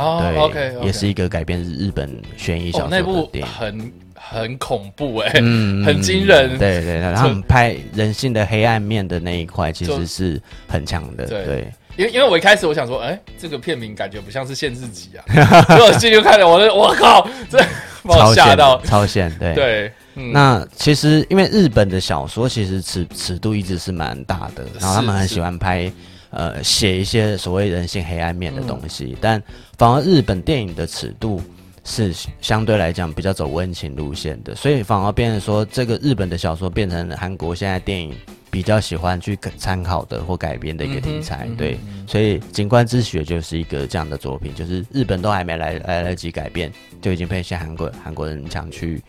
[0.52, 5.30] 对，也是一个改编日本悬疑小说的电影，很很恐怖哎，
[5.84, 6.58] 很惊人。
[6.58, 11.26] 对对，然后拍人性的黑暗面的那一块其实是很强的。
[11.26, 15.24] 对，因为因为我一开始我想说，哎，这个片名感觉不像是限制级啊，
[15.64, 17.58] 所以我进去看了，我 我靠，这
[18.02, 19.54] 把我吓到，超限，对。
[19.54, 19.92] 对。
[20.32, 25.90] 那其实，因为日本的小说其实尺尺度一直是蛮大的，然后他们很喜欢拍，
[26.30, 29.16] 呃，写一些所谓人性黑暗面的东西。
[29.20, 29.42] 但
[29.76, 31.40] 反而日本电影的尺度
[31.84, 38.14] 是相对来讲比较走温情路线的，所以反而变成说，这个日本的小说变成韩国现在电影
[38.50, 41.48] 比较喜欢去参考的或改编的一个题材。
[41.56, 49.02] 对，所以《警官之血》就是一个这样的作品，就是日本都还没来来得及改变，就已经被一些韩国韩国人抢去。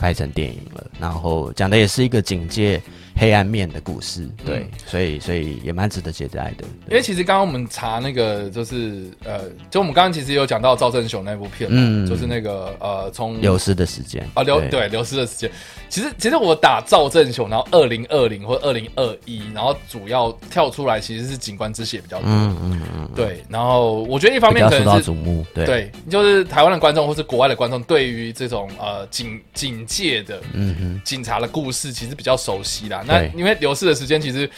[0.00, 2.80] 拍成电影了，然后讲的也是一个警戒
[3.20, 6.64] 黑暗面的故事，对，所以所以也蛮值得期待的。
[6.88, 15.50] 因为其实刚刚我们查那个，就是呃，就我们刚刚其实有讲到赵正雄那部片嘛，就是那个呃，从流失的时间啊，流对流失的时间。
[15.90, 23.44] 其实其实我打赵正雄，然后二零二零或二零二一，然后主要跳出来其实是警官之血比较多，嗯嗯嗯，对。
[23.50, 33.04] 然后我觉得一方面可能是瞩目，对对，就是台湾的观众或是国外的观众对于这种呃警警戒的嗯嗯警察的故事其实比较熟悉啦。
[33.10, 34.48] 那因为流逝的时间其实。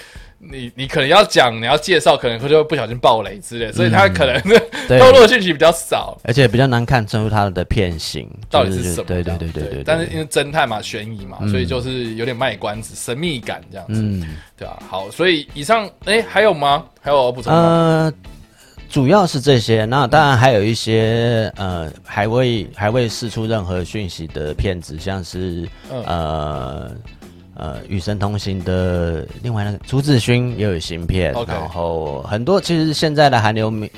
[0.45, 4.43] 你你可能要讲，你要介绍，可能会就会不小心爆雷之类，所以他可能
[4.99, 9.05] 透露的信息比较少，而且比较难看出他的片型到底是什么。
[9.07, 9.85] 对对对对对。
[9.85, 14.27] 但是因为侦探嘛，悬疑嘛，所以就是有点卖关子，神秘感这样子，
[14.59, 14.83] 对啊？
[14.91, 16.87] 好，所以以上哎还有吗？
[17.01, 17.61] 还有补充吗？
[17.61, 18.13] 呃，
[18.91, 25.69] 主要是这些，那当然还有一些呃还未还未释出任何讯息的片子，像是
[26.05, 26.91] 呃。
[27.55, 33.91] 呃，与神同行的另外那个朱志勋也有新片，然后很多其实现在的韩流明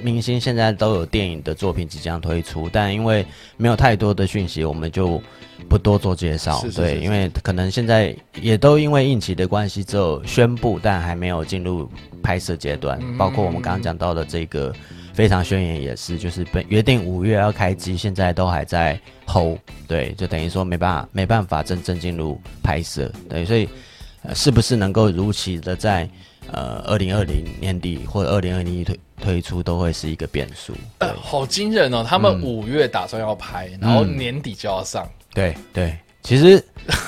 [0.00, 3.24] 明星现在都有电影的作品即将推出，但因为
[3.56, 5.20] 没有太多的讯息，我们就
[5.68, 6.64] 不多做介绍。
[6.74, 11.90] 对，因为可能现在也都因为应期的关系，只有宣布，但还没有进入
[12.22, 12.98] 拍摄阶段。
[13.18, 14.72] 包括我们刚刚讲到的这个。
[15.12, 23.68] 非常宣言也是，就是本约定五月要开机，现在都还在 hold，对，就等于说没办法，没办法真正进入拍摄，对，所以
[24.34, 26.08] 是不是能够如期的在
[26.50, 30.72] 呃二零二零年底或者二零二零一推推出，都会是一个变数。
[30.98, 32.04] 呃，好惊人哦！
[32.08, 35.06] 他们五月打算要拍，然后年底就要上。
[35.34, 36.62] 对对，其实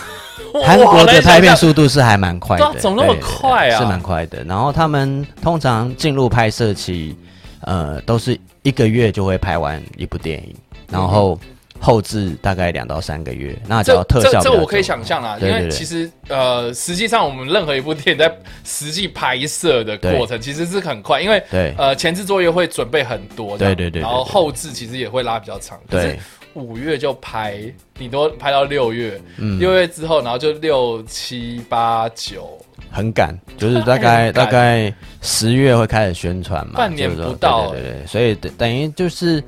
[0.62, 3.78] 韩国的拍片速度是还蛮快的，怎么那么快啊？
[3.78, 4.44] 是蛮快的。
[4.44, 7.16] 然后他们通常进入拍摄期。
[7.64, 10.54] 呃，都是一个月就会拍完一部电影，
[10.90, 11.38] 然后
[11.80, 13.56] 后置大概两到三个月。
[13.66, 18.34] 那只要特效，这我可以想象啦，因为其实呃，实际上我们任何一部电影在
[18.64, 25.78] 实际拍摄的过程其实是很快，因为对呃前置作业会准备很多，对对对，然后后置其实也会拉比较长。
[25.88, 26.18] 对，
[26.54, 27.60] 五月就拍，
[27.94, 29.20] 顶多拍到六月，
[29.58, 32.58] 六月之后，然后就六七八九。
[32.90, 34.92] 很赶，就是 大概大概
[35.22, 39.42] 十月会开始宣传嘛，半年不到，对对对，所以等于就是，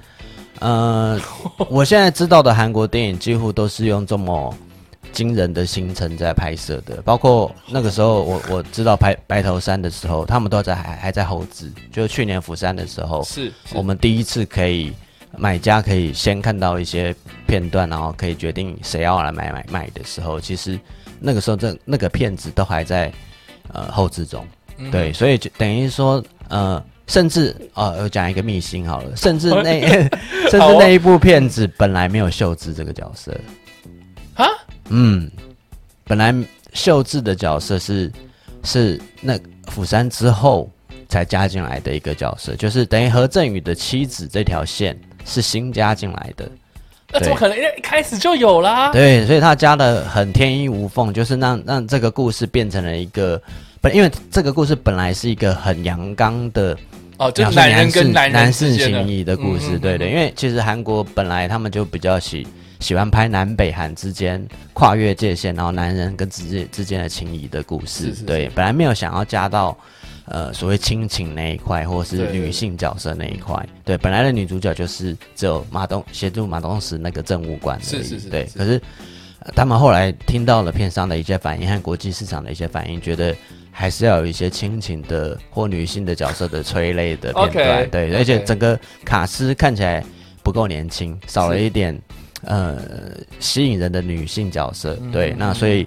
[0.60, 1.20] 呃，
[1.68, 4.54] 我现在知道的韩国电影几乎都是用这么
[5.12, 14.92] 惊人的行程在拍摄的，包括那个时候我 我知道拍白头山的时候，他们都在还还在猴子，就是去年釜山的时候，是我们第一次可以
[15.38, 17.14] 买家可以先看到一些
[17.46, 20.78] 片段，然后可以决定谁要来买买卖的时候，其实
[21.20, 23.12] 那个时候这那个片子都还在。
[23.72, 24.47] 呃，后置中，
[24.93, 29.80] 对，所以就等于说，呃，甚至啊，我讲一个秘辛好了，甚至 那
[30.48, 33.36] 甚至那一部片子本来没有秀智这个角色，
[34.34, 34.47] 啊，
[34.88, 35.28] 嗯，
[36.05, 36.32] 本来
[36.74, 38.10] 秀智的角色是
[38.62, 39.36] 是那
[39.66, 40.70] 釜山之后
[41.09, 46.48] 才加进来的一个角色，就是等于何振宇的妻子这条线是新加进来的，
[47.12, 47.56] 那怎么可能？
[47.56, 53.40] 因为一开始就有啦，对，所以他加的很天衣无缝，就是让让这个故事变成了一个
[53.80, 53.94] 本。
[53.94, 56.76] 因为这个故事本来是一个很阳刚的
[57.18, 60.10] 哦，就男人跟男男士情谊的故事，对对。
[60.10, 62.46] 因为其实韩国本来他们就比较喜
[62.80, 68.50] 喜欢拍南北韩之间跨越界限，然后男人跟之间之间的情谊的故事，对。
[68.54, 69.76] 本来没有想要加到
[70.26, 73.96] 呃所谓亲情那一块，或是女性角色那一块，对。
[73.98, 78.48] 本来的女主角就是只有马东协助马东石那个政务官，是是是，对。
[78.54, 78.80] 可是
[79.54, 83.34] 他们后来听到了片商的一些反应和国际市场的一些反应，觉得。
[83.78, 87.90] 还是要有一些亲情的或女性的角色的催泪的片段。
[87.90, 90.02] 对，而且整个卡斯看起来
[90.42, 91.94] 不够年轻，少了一点
[92.40, 92.80] 呃
[93.38, 94.96] 吸引人的女性角色。
[95.12, 95.86] 对，那所以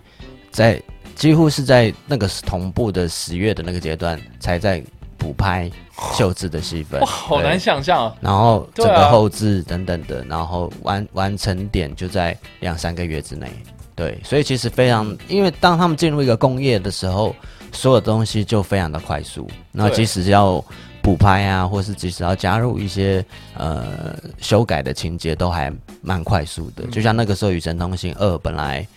[0.52, 0.80] 在
[1.20, 4.82] 几乎是在那个同步的十月的那个阶段，才在
[5.18, 5.70] 补拍
[6.18, 7.02] 秀智的戏份。
[7.02, 8.16] 哇，好难想象。
[8.22, 13.52] 然后整个后置等等的，然后完完成点就在两三个月之内。
[13.96, 17.36] 对，所以其实非常，因为当他们进入一个工业的时候，
[17.74, 19.46] 所有东西就非常的快速。
[19.74, 20.64] 那即使要
[21.02, 23.24] 补拍啊，或是即使要加入一些
[23.56, 25.70] 呃修改的情节，都还
[26.02, 26.86] 蛮快速的。
[26.88, 28.88] 就像那个时候《与神同行二》本来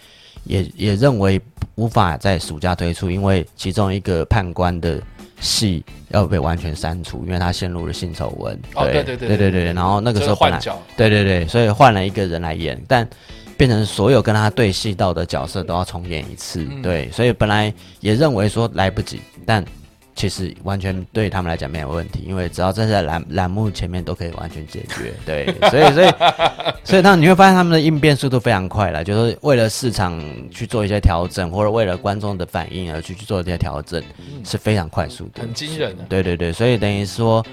[0.45, 1.41] 也也认为
[1.75, 5.01] 无法在暑假推出，因为其中一个判官的
[5.41, 8.59] 戏要被完全删除，因为他陷入了性丑闻。
[8.75, 9.73] 对对对对对对。
[9.73, 10.61] 然后那个时候本来
[10.97, 13.09] 对对对，所以换了一个人来演，但。
[13.55, 19.65] 变成所有跟他对戏到的角色都要重演一次，对，所以本来也认为说来不及，但
[20.15, 26.15] 其实完全对他们来讲没有问题，因为只要站在栏栏目前面都可以完全解决， 对，所以所以
[26.85, 34.03] 所以他你会发现他们的应变速度非常快了，就是为了市场去做一些调整，或者为了观众的反应而去去做一些调整，
[34.45, 37.45] 是非常快速的，很惊人的，对对对，所以等于说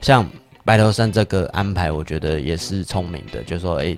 [0.00, 0.28] 像
[0.64, 3.96] 白头山这个安排，我觉得也是聪明的，就是说，哎，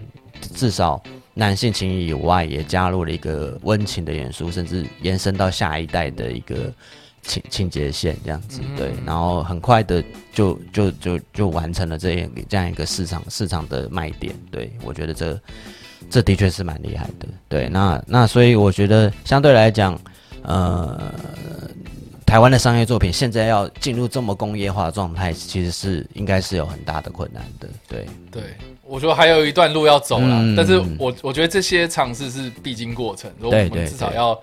[0.55, 1.03] 至少。
[1.33, 6.57] 男性情谊以外，也加入了一个温情的元素，甚至延伸到下一代的一个
[7.23, 10.03] 情情节线这样子，对，然后很快的
[10.33, 15.41] 就就就就完成了这样这样一个市场市场的卖点，对我觉得这
[16.11, 19.99] 这的确是蛮厉害的，对，那那所以我觉得相对来讲，
[20.43, 21.13] 呃。
[22.27, 27.69] 台湾的商业作品现在要进入这么工业化的状态，其实是应该是有很大的困难的。
[27.89, 28.43] 对对，
[28.85, 33.29] 我觉得还有一段路要走了，但是我我觉得这些尝试是必经过程。
[33.41, 34.41] 我们至少要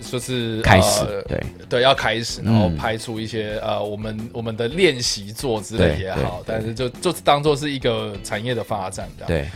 [0.00, 1.42] 说是开始，对。
[1.68, 9.46] 对，要开始，然后拍出一些呃，我们我们的练习做之类也好，但是就就当做是一个产业的发展，对。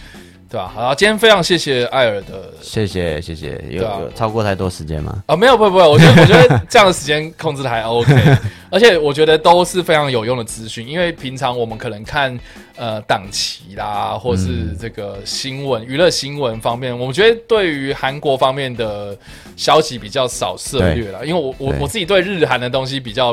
[0.52, 0.70] 对吧？
[0.74, 3.58] 好，今天非常谢谢艾尔的，谢谢谢谢。
[3.70, 5.22] 有超过太多时间吗？
[5.24, 8.12] 啊，没有，不不，我觉得我觉得这样的时间控制的还 OK，
[8.70, 10.86] 而且我觉得都是非常有用的资讯。
[10.86, 12.38] 因为平常我们可能看
[12.76, 19.16] 呃档期啦，或是这个新闻娱乐新闻方面，我们觉得对于韩国方面的
[19.56, 21.24] 消息比较少涉略了。
[21.24, 23.28] 因为我我我自己对日韩的东西比较，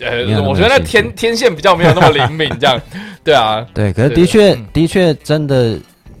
[0.00, 2.82] 呃，我觉得那天天线比较没有那么灵敏，这样
[3.22, 5.78] 对啊，对，可是的确的确真的。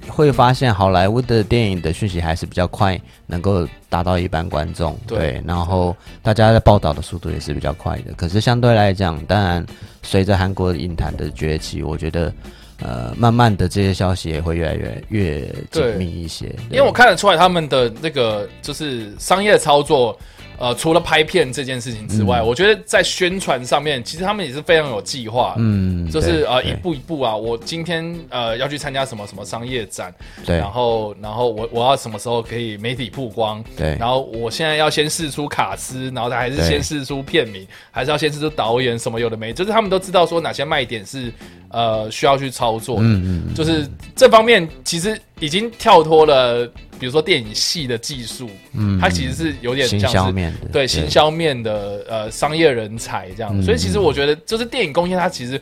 [0.08, 4.98] 会发现好莱坞的电影的讯息还是比较快，能够达到一般观众。
[5.06, 8.12] 对，然后大家的报道的速度也是比较快的。
[8.14, 9.64] 可是相对来讲，当然
[10.02, 12.32] 随着韩国影坛的崛起，我觉得
[12.80, 16.46] 呃，慢慢的这些消息也会越来越越紧密一些。
[16.70, 20.18] 因为我看得出来他们的那个就是商业操作。
[20.58, 25.54] 呃，除了拍片这件事情之外，我觉得在宣传上面，其实他们也是非常有计划。
[25.58, 30.14] 嗯，就是呃，一步一步啊，我今天呃要去参加什么什么商业展，
[30.44, 41.32] 对，然后然后我我要什么时候可以媒体曝光，对，然后我现在要先试出卡司，然后他还是先试出片名，还是要先试出导演什么有的没，就是他们都知道说哪些卖点是
[41.68, 42.96] 呃需要去操作。
[43.00, 46.70] 嗯嗯，就是这方面其实已经跳脱了。
[46.98, 55.60] 比如说电影系的技术，嗯，它其实是有点像是对行销面的呃商业人才这样，所以其实我觉得就是电影工业它其实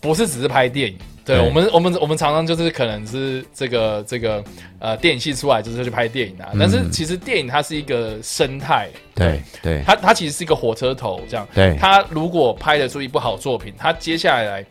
[0.00, 4.42] 不是只是拍电影，对我们我们我们常常就是可能是这个这个
[4.78, 14.64] 呃电影系出来就是去拍电影啊，但是其实电影它是一个生态，对对，它它其实是一个火车头这样，对，它如果拍得出一部好作品，它接下来。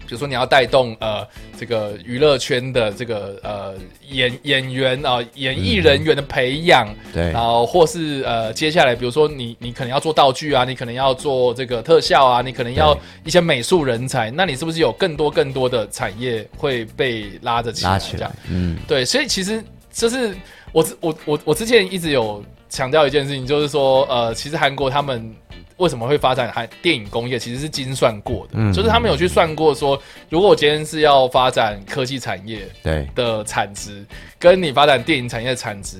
[0.00, 1.26] 比如说你要带动呃
[1.58, 3.74] 这个娱乐圈的这个呃
[4.08, 17.98] 演演员啊演艺人员的培养，对，然后或是呃接下来比如说你你可能要做道具啊，你可能要做这个特效啊，你可能要一些美术人才，那你是不是有更多更多的产业会被拉着起来？
[17.98, 20.36] 这样，嗯，对，所以其实就是
[20.72, 25.34] 我我我我之前一直有强调一件事情，就是说呃其实韩国他们。
[25.76, 27.38] 为什么会发展还电影工业？
[27.38, 34.04] 其实是精算过的，就是他们有去算过，说如果我今天是要发展科技产业对的产值，
[34.38, 35.98] 跟你发展电影产业的产值。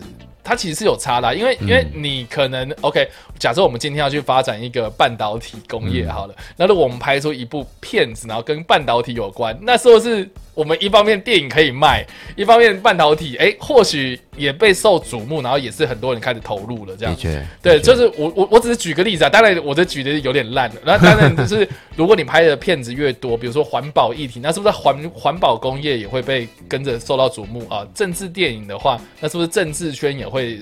[0.48, 12.02] 它其实是有差的，因为因为你可能 OK，假设我们今天要去发展一个半导体工业好了，那如果我们拍出一部片子，然后跟半导体有关，那是不是我们一方面电影可以卖，
[12.34, 17.14] 一方面半导体哎或许也被受瞩目，然后也是很多人开始投入了这样。
[17.62, 27.86] 对，就是我我我只是举个例子啊，当然我这举的有点烂了，那当然就是如果你拍的片子越多，比如说环保议题，那是不是环环保工业也会被跟着受到瞩目啊？
[27.94, 30.36] 政治电影的话，那是不是政治圈也会？
[30.36, 30.60] 会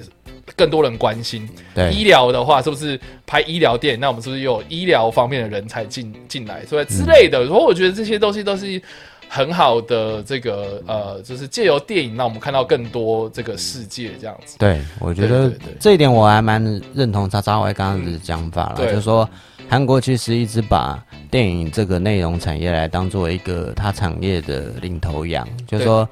[0.57, 1.49] 更多人关心。
[1.75, 4.01] 对，医疗的话，是不是拍医疗电影？
[4.01, 7.47] 那我们是不是有医疗方面的人才进进来，所以之类的？
[7.47, 8.81] 所以我觉得这些东西都是
[9.29, 14.57] 很好的，这个呃，就是借由电影让我们看到更多这个世界这样子。
[14.59, 16.63] 对，我觉得这一点我还蛮
[16.95, 19.29] 认同查查伟刚刚的讲法了，就是说
[19.69, 26.09] 韩国其实一直把电影这个内容产业来当做一个它产业的领头羊，就是说。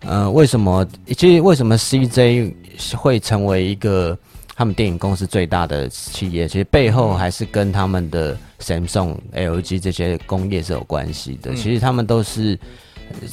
[0.00, 0.86] 呃，为什么？
[1.16, 2.52] 其实为什么 CJ
[2.94, 4.16] 会成为一个
[4.56, 6.48] 他们电影公司最大的企业？
[6.48, 11.54] 其实背后还是跟他们的 Samsung、LG 这些工业是有关系的。
[11.54, 12.58] 其实他们都是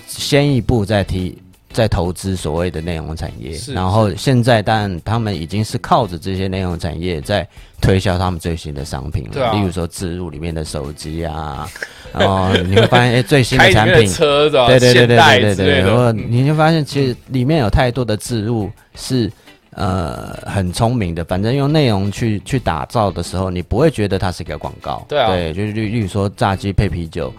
[0.07, 1.37] 先一步在提。
[1.73, 7.43] 在投资所谓的内容产业，然后现在，但他们已经是靠着这些内容产业在
[7.81, 9.51] 推销他们最新的商品了。
[9.53, 11.67] 例如说，置入里面的手机啊，
[12.13, 19.27] 然后 你会发现，哎，最新的产品，车对对对对对对，然后你就发现，其实里面有太多的置入是
[19.75, 21.23] 呃很聪明的。
[21.25, 25.05] 反正用内容去去打造的时候，你不会觉得它是一个广告。
[25.07, 27.33] 对啊，对，就是例例如说炸鸡配啤酒。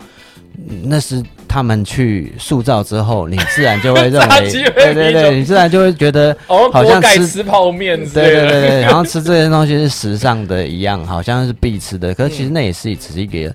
[0.85, 12.15] 那是他们去塑造之后，你自然就会认为， 对对对，你自然就会觉得，好像吃吃泡面，对对对，然后吃这些东西是时尚的一样，好像是必吃的。
[12.15, 13.53] 可是其实那也是只是一个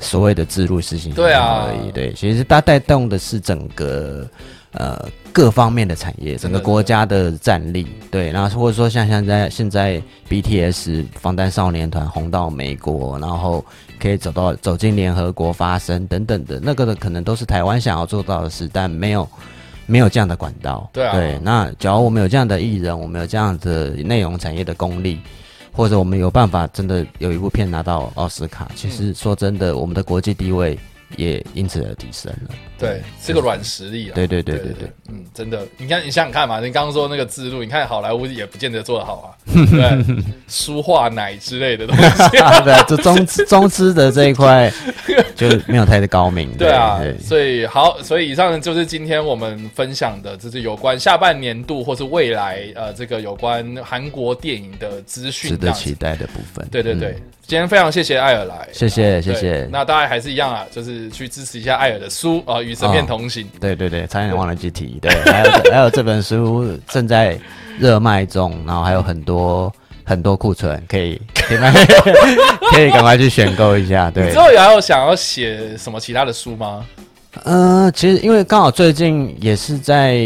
[0.00, 1.92] 所谓的自入事情，对啊而已。
[1.92, 4.26] 对，其实它带动的是整个
[4.72, 7.86] 呃各方面的产业，整个国家的战力。
[8.10, 13.64] 对，然后或者说像现在现在 BTS 防弹少年团红到美国，然后。
[14.00, 19.28] 可以走到走进联合国发声等等的那个的，可能都是台湾想要做到的事，但没有
[19.86, 20.88] 没有这样的管道。
[20.92, 21.36] 对啊，对。
[21.42, 25.18] 那假如我们有这样的艺人，我们有这样的内容产业的功力，
[25.72, 30.78] 或者我们有办法真的有一部片拿到奥斯卡，其实说真的，我们的国际地位。
[31.16, 34.14] 也因此而提升了，对，是个软实力啊。
[34.14, 40.04] 对对对对对，嗯，真的，你看，你想想看嘛，你刚刚说那个字路，你看好莱坞也不见得做得好啊， 对，
[40.48, 42.02] 书画奶之类的东西，
[42.64, 44.70] 对，就中 中资的这一块
[45.34, 46.50] 就没有太的高明。
[46.58, 56.68] 对啊，所以好，所以以上就是今天我们分享的，就是有关下半年度或是未来呃这个有关韩国电影的资讯，值得期待的部分。
[56.70, 57.16] 对对对。
[57.48, 59.66] 今天非常谢谢艾尔来，谢谢谢谢。
[59.72, 63.42] 那大家还是一样啊，就是去支持一下艾尔的书啊，《与神片同行》。
[63.58, 64.98] 对对对，差点忘了具体。
[65.00, 67.40] 对，还有 还有这本书正在
[67.78, 69.72] 热卖中，然后还有很多
[70.04, 71.58] 很多库存，可以可以
[72.70, 74.10] 可以赶快去选购一下。
[74.10, 76.84] 对，之后还有想要写什么其他的书吗？
[77.44, 80.20] 嗯，其实因为刚好最近也是在。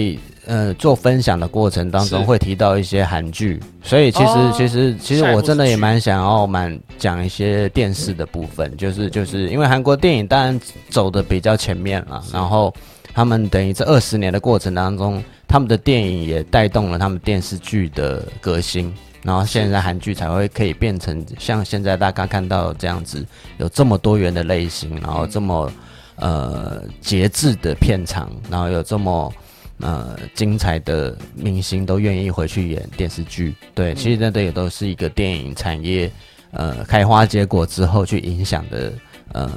[0.44, 12.74] 呃，做分享的过程当中会提到一些韩剧，所以其实其实其实我真的也蛮想要蛮讲一些电视的部分，就是就是因为韩国电影当然走的比较前面了，然后
[13.14, 18.92] 他们等于这二十年的过程当中，他们的电影也带动了他们电视剧的革新，
[19.22, 23.24] 然后现在韩剧才会可以变成像现在大家看到这样子，
[23.58, 25.70] 有这么多元的类型，然后这么
[26.16, 29.32] 呃节制的片场，然后有这么。
[29.82, 36.08] 呃，精彩的明星都愿意回去演电视剧，对，其实那这也都是一个电影产业
[36.52, 38.92] 呃开花结果之后去影响的
[39.32, 39.50] 呃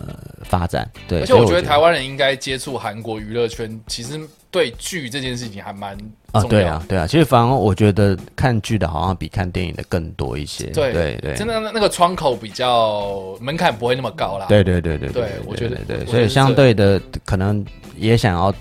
[0.43, 1.21] 发展，对。
[1.21, 4.19] 而且我觉得台湾人应该接触韩国娱乐圈，其实
[4.49, 5.95] 对剧这件事情还蛮
[6.31, 7.05] 啊，对啊，对啊。
[7.05, 17.63] 其实反而我觉得看剧的好像比看电影的更多一些，对对对，真的那个窗口比较门槛不会那么高啦，对对对对对，我觉得对，所以相对的可能
[17.95, 18.51] 也想要。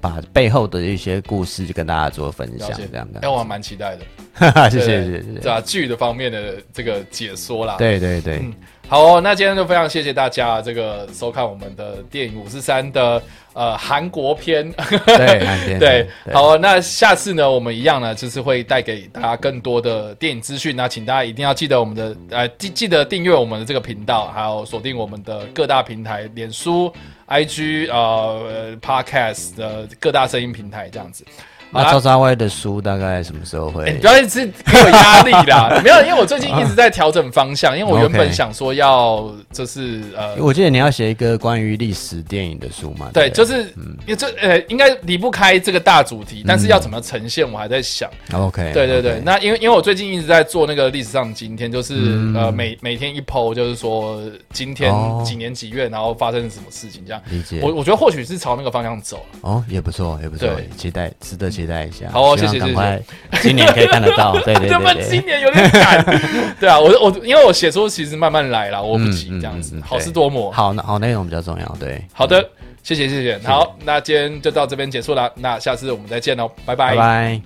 [0.00, 5.60] 把背后的一些故事就跟大家做分享，这样的，哎，我蛮期待的，谢 谢谢谢，对吧？
[5.60, 8.42] 剧的方面的这个解说啦，对对对，
[8.88, 14.70] 好，那今天就非常谢谢大家这个收看我们的电影五四三的呃韩国片，
[15.06, 26.92] 对 对，好，那下次呢，我们一样呢，就是会带给大家更多的电影资讯，那请大家一定要记得我们的呃记记得订阅我们的这个频道，还有锁定我们的各大平台，脸书。
[27.28, 31.26] I G 呃，Podcast 的各大声音平台这样子。
[31.70, 33.92] 那赵昭威的书大概什么时候会？
[33.98, 43.10] 不要是给我压力啦， 没有，因为我最近一直在调整方向，因为我原本想说要就是呃，我记得你要写一个关于历史电影的书嘛？
[43.12, 43.62] 对，就是
[44.06, 48.08] 因为这呃应该离不开这个大主题，但是要怎么呈现，我还在想。
[48.32, 51.94] OK，对对对，那因为因为我最近一直在做那个历史上今天，就是
[52.34, 54.22] 呃每每天一 PO，就是说
[54.54, 54.90] 今天
[55.22, 57.20] 几年几月，然后发生了什么事情这样。
[57.28, 57.60] 理解。
[57.62, 59.20] 我我觉得或许是朝那个方向走。
[59.42, 61.50] 哦，也不错，也不错，期待，值得。
[61.57, 63.02] 期待期待一下，好，谢谢谢谢，
[63.42, 66.04] 今年可以看得到， 对对对对，今年有点赶，
[66.60, 72.48] 对啊，我我因为我写作其实慢慢来了，我不急这样子，好事多磨，好那好内容比较重要，对，好的，
[72.84, 76.94] 谢谢谢谢，好，那今天就到这边结束了，那下次我们再见哦，拜拜。
[76.94, 77.40] 拜拜。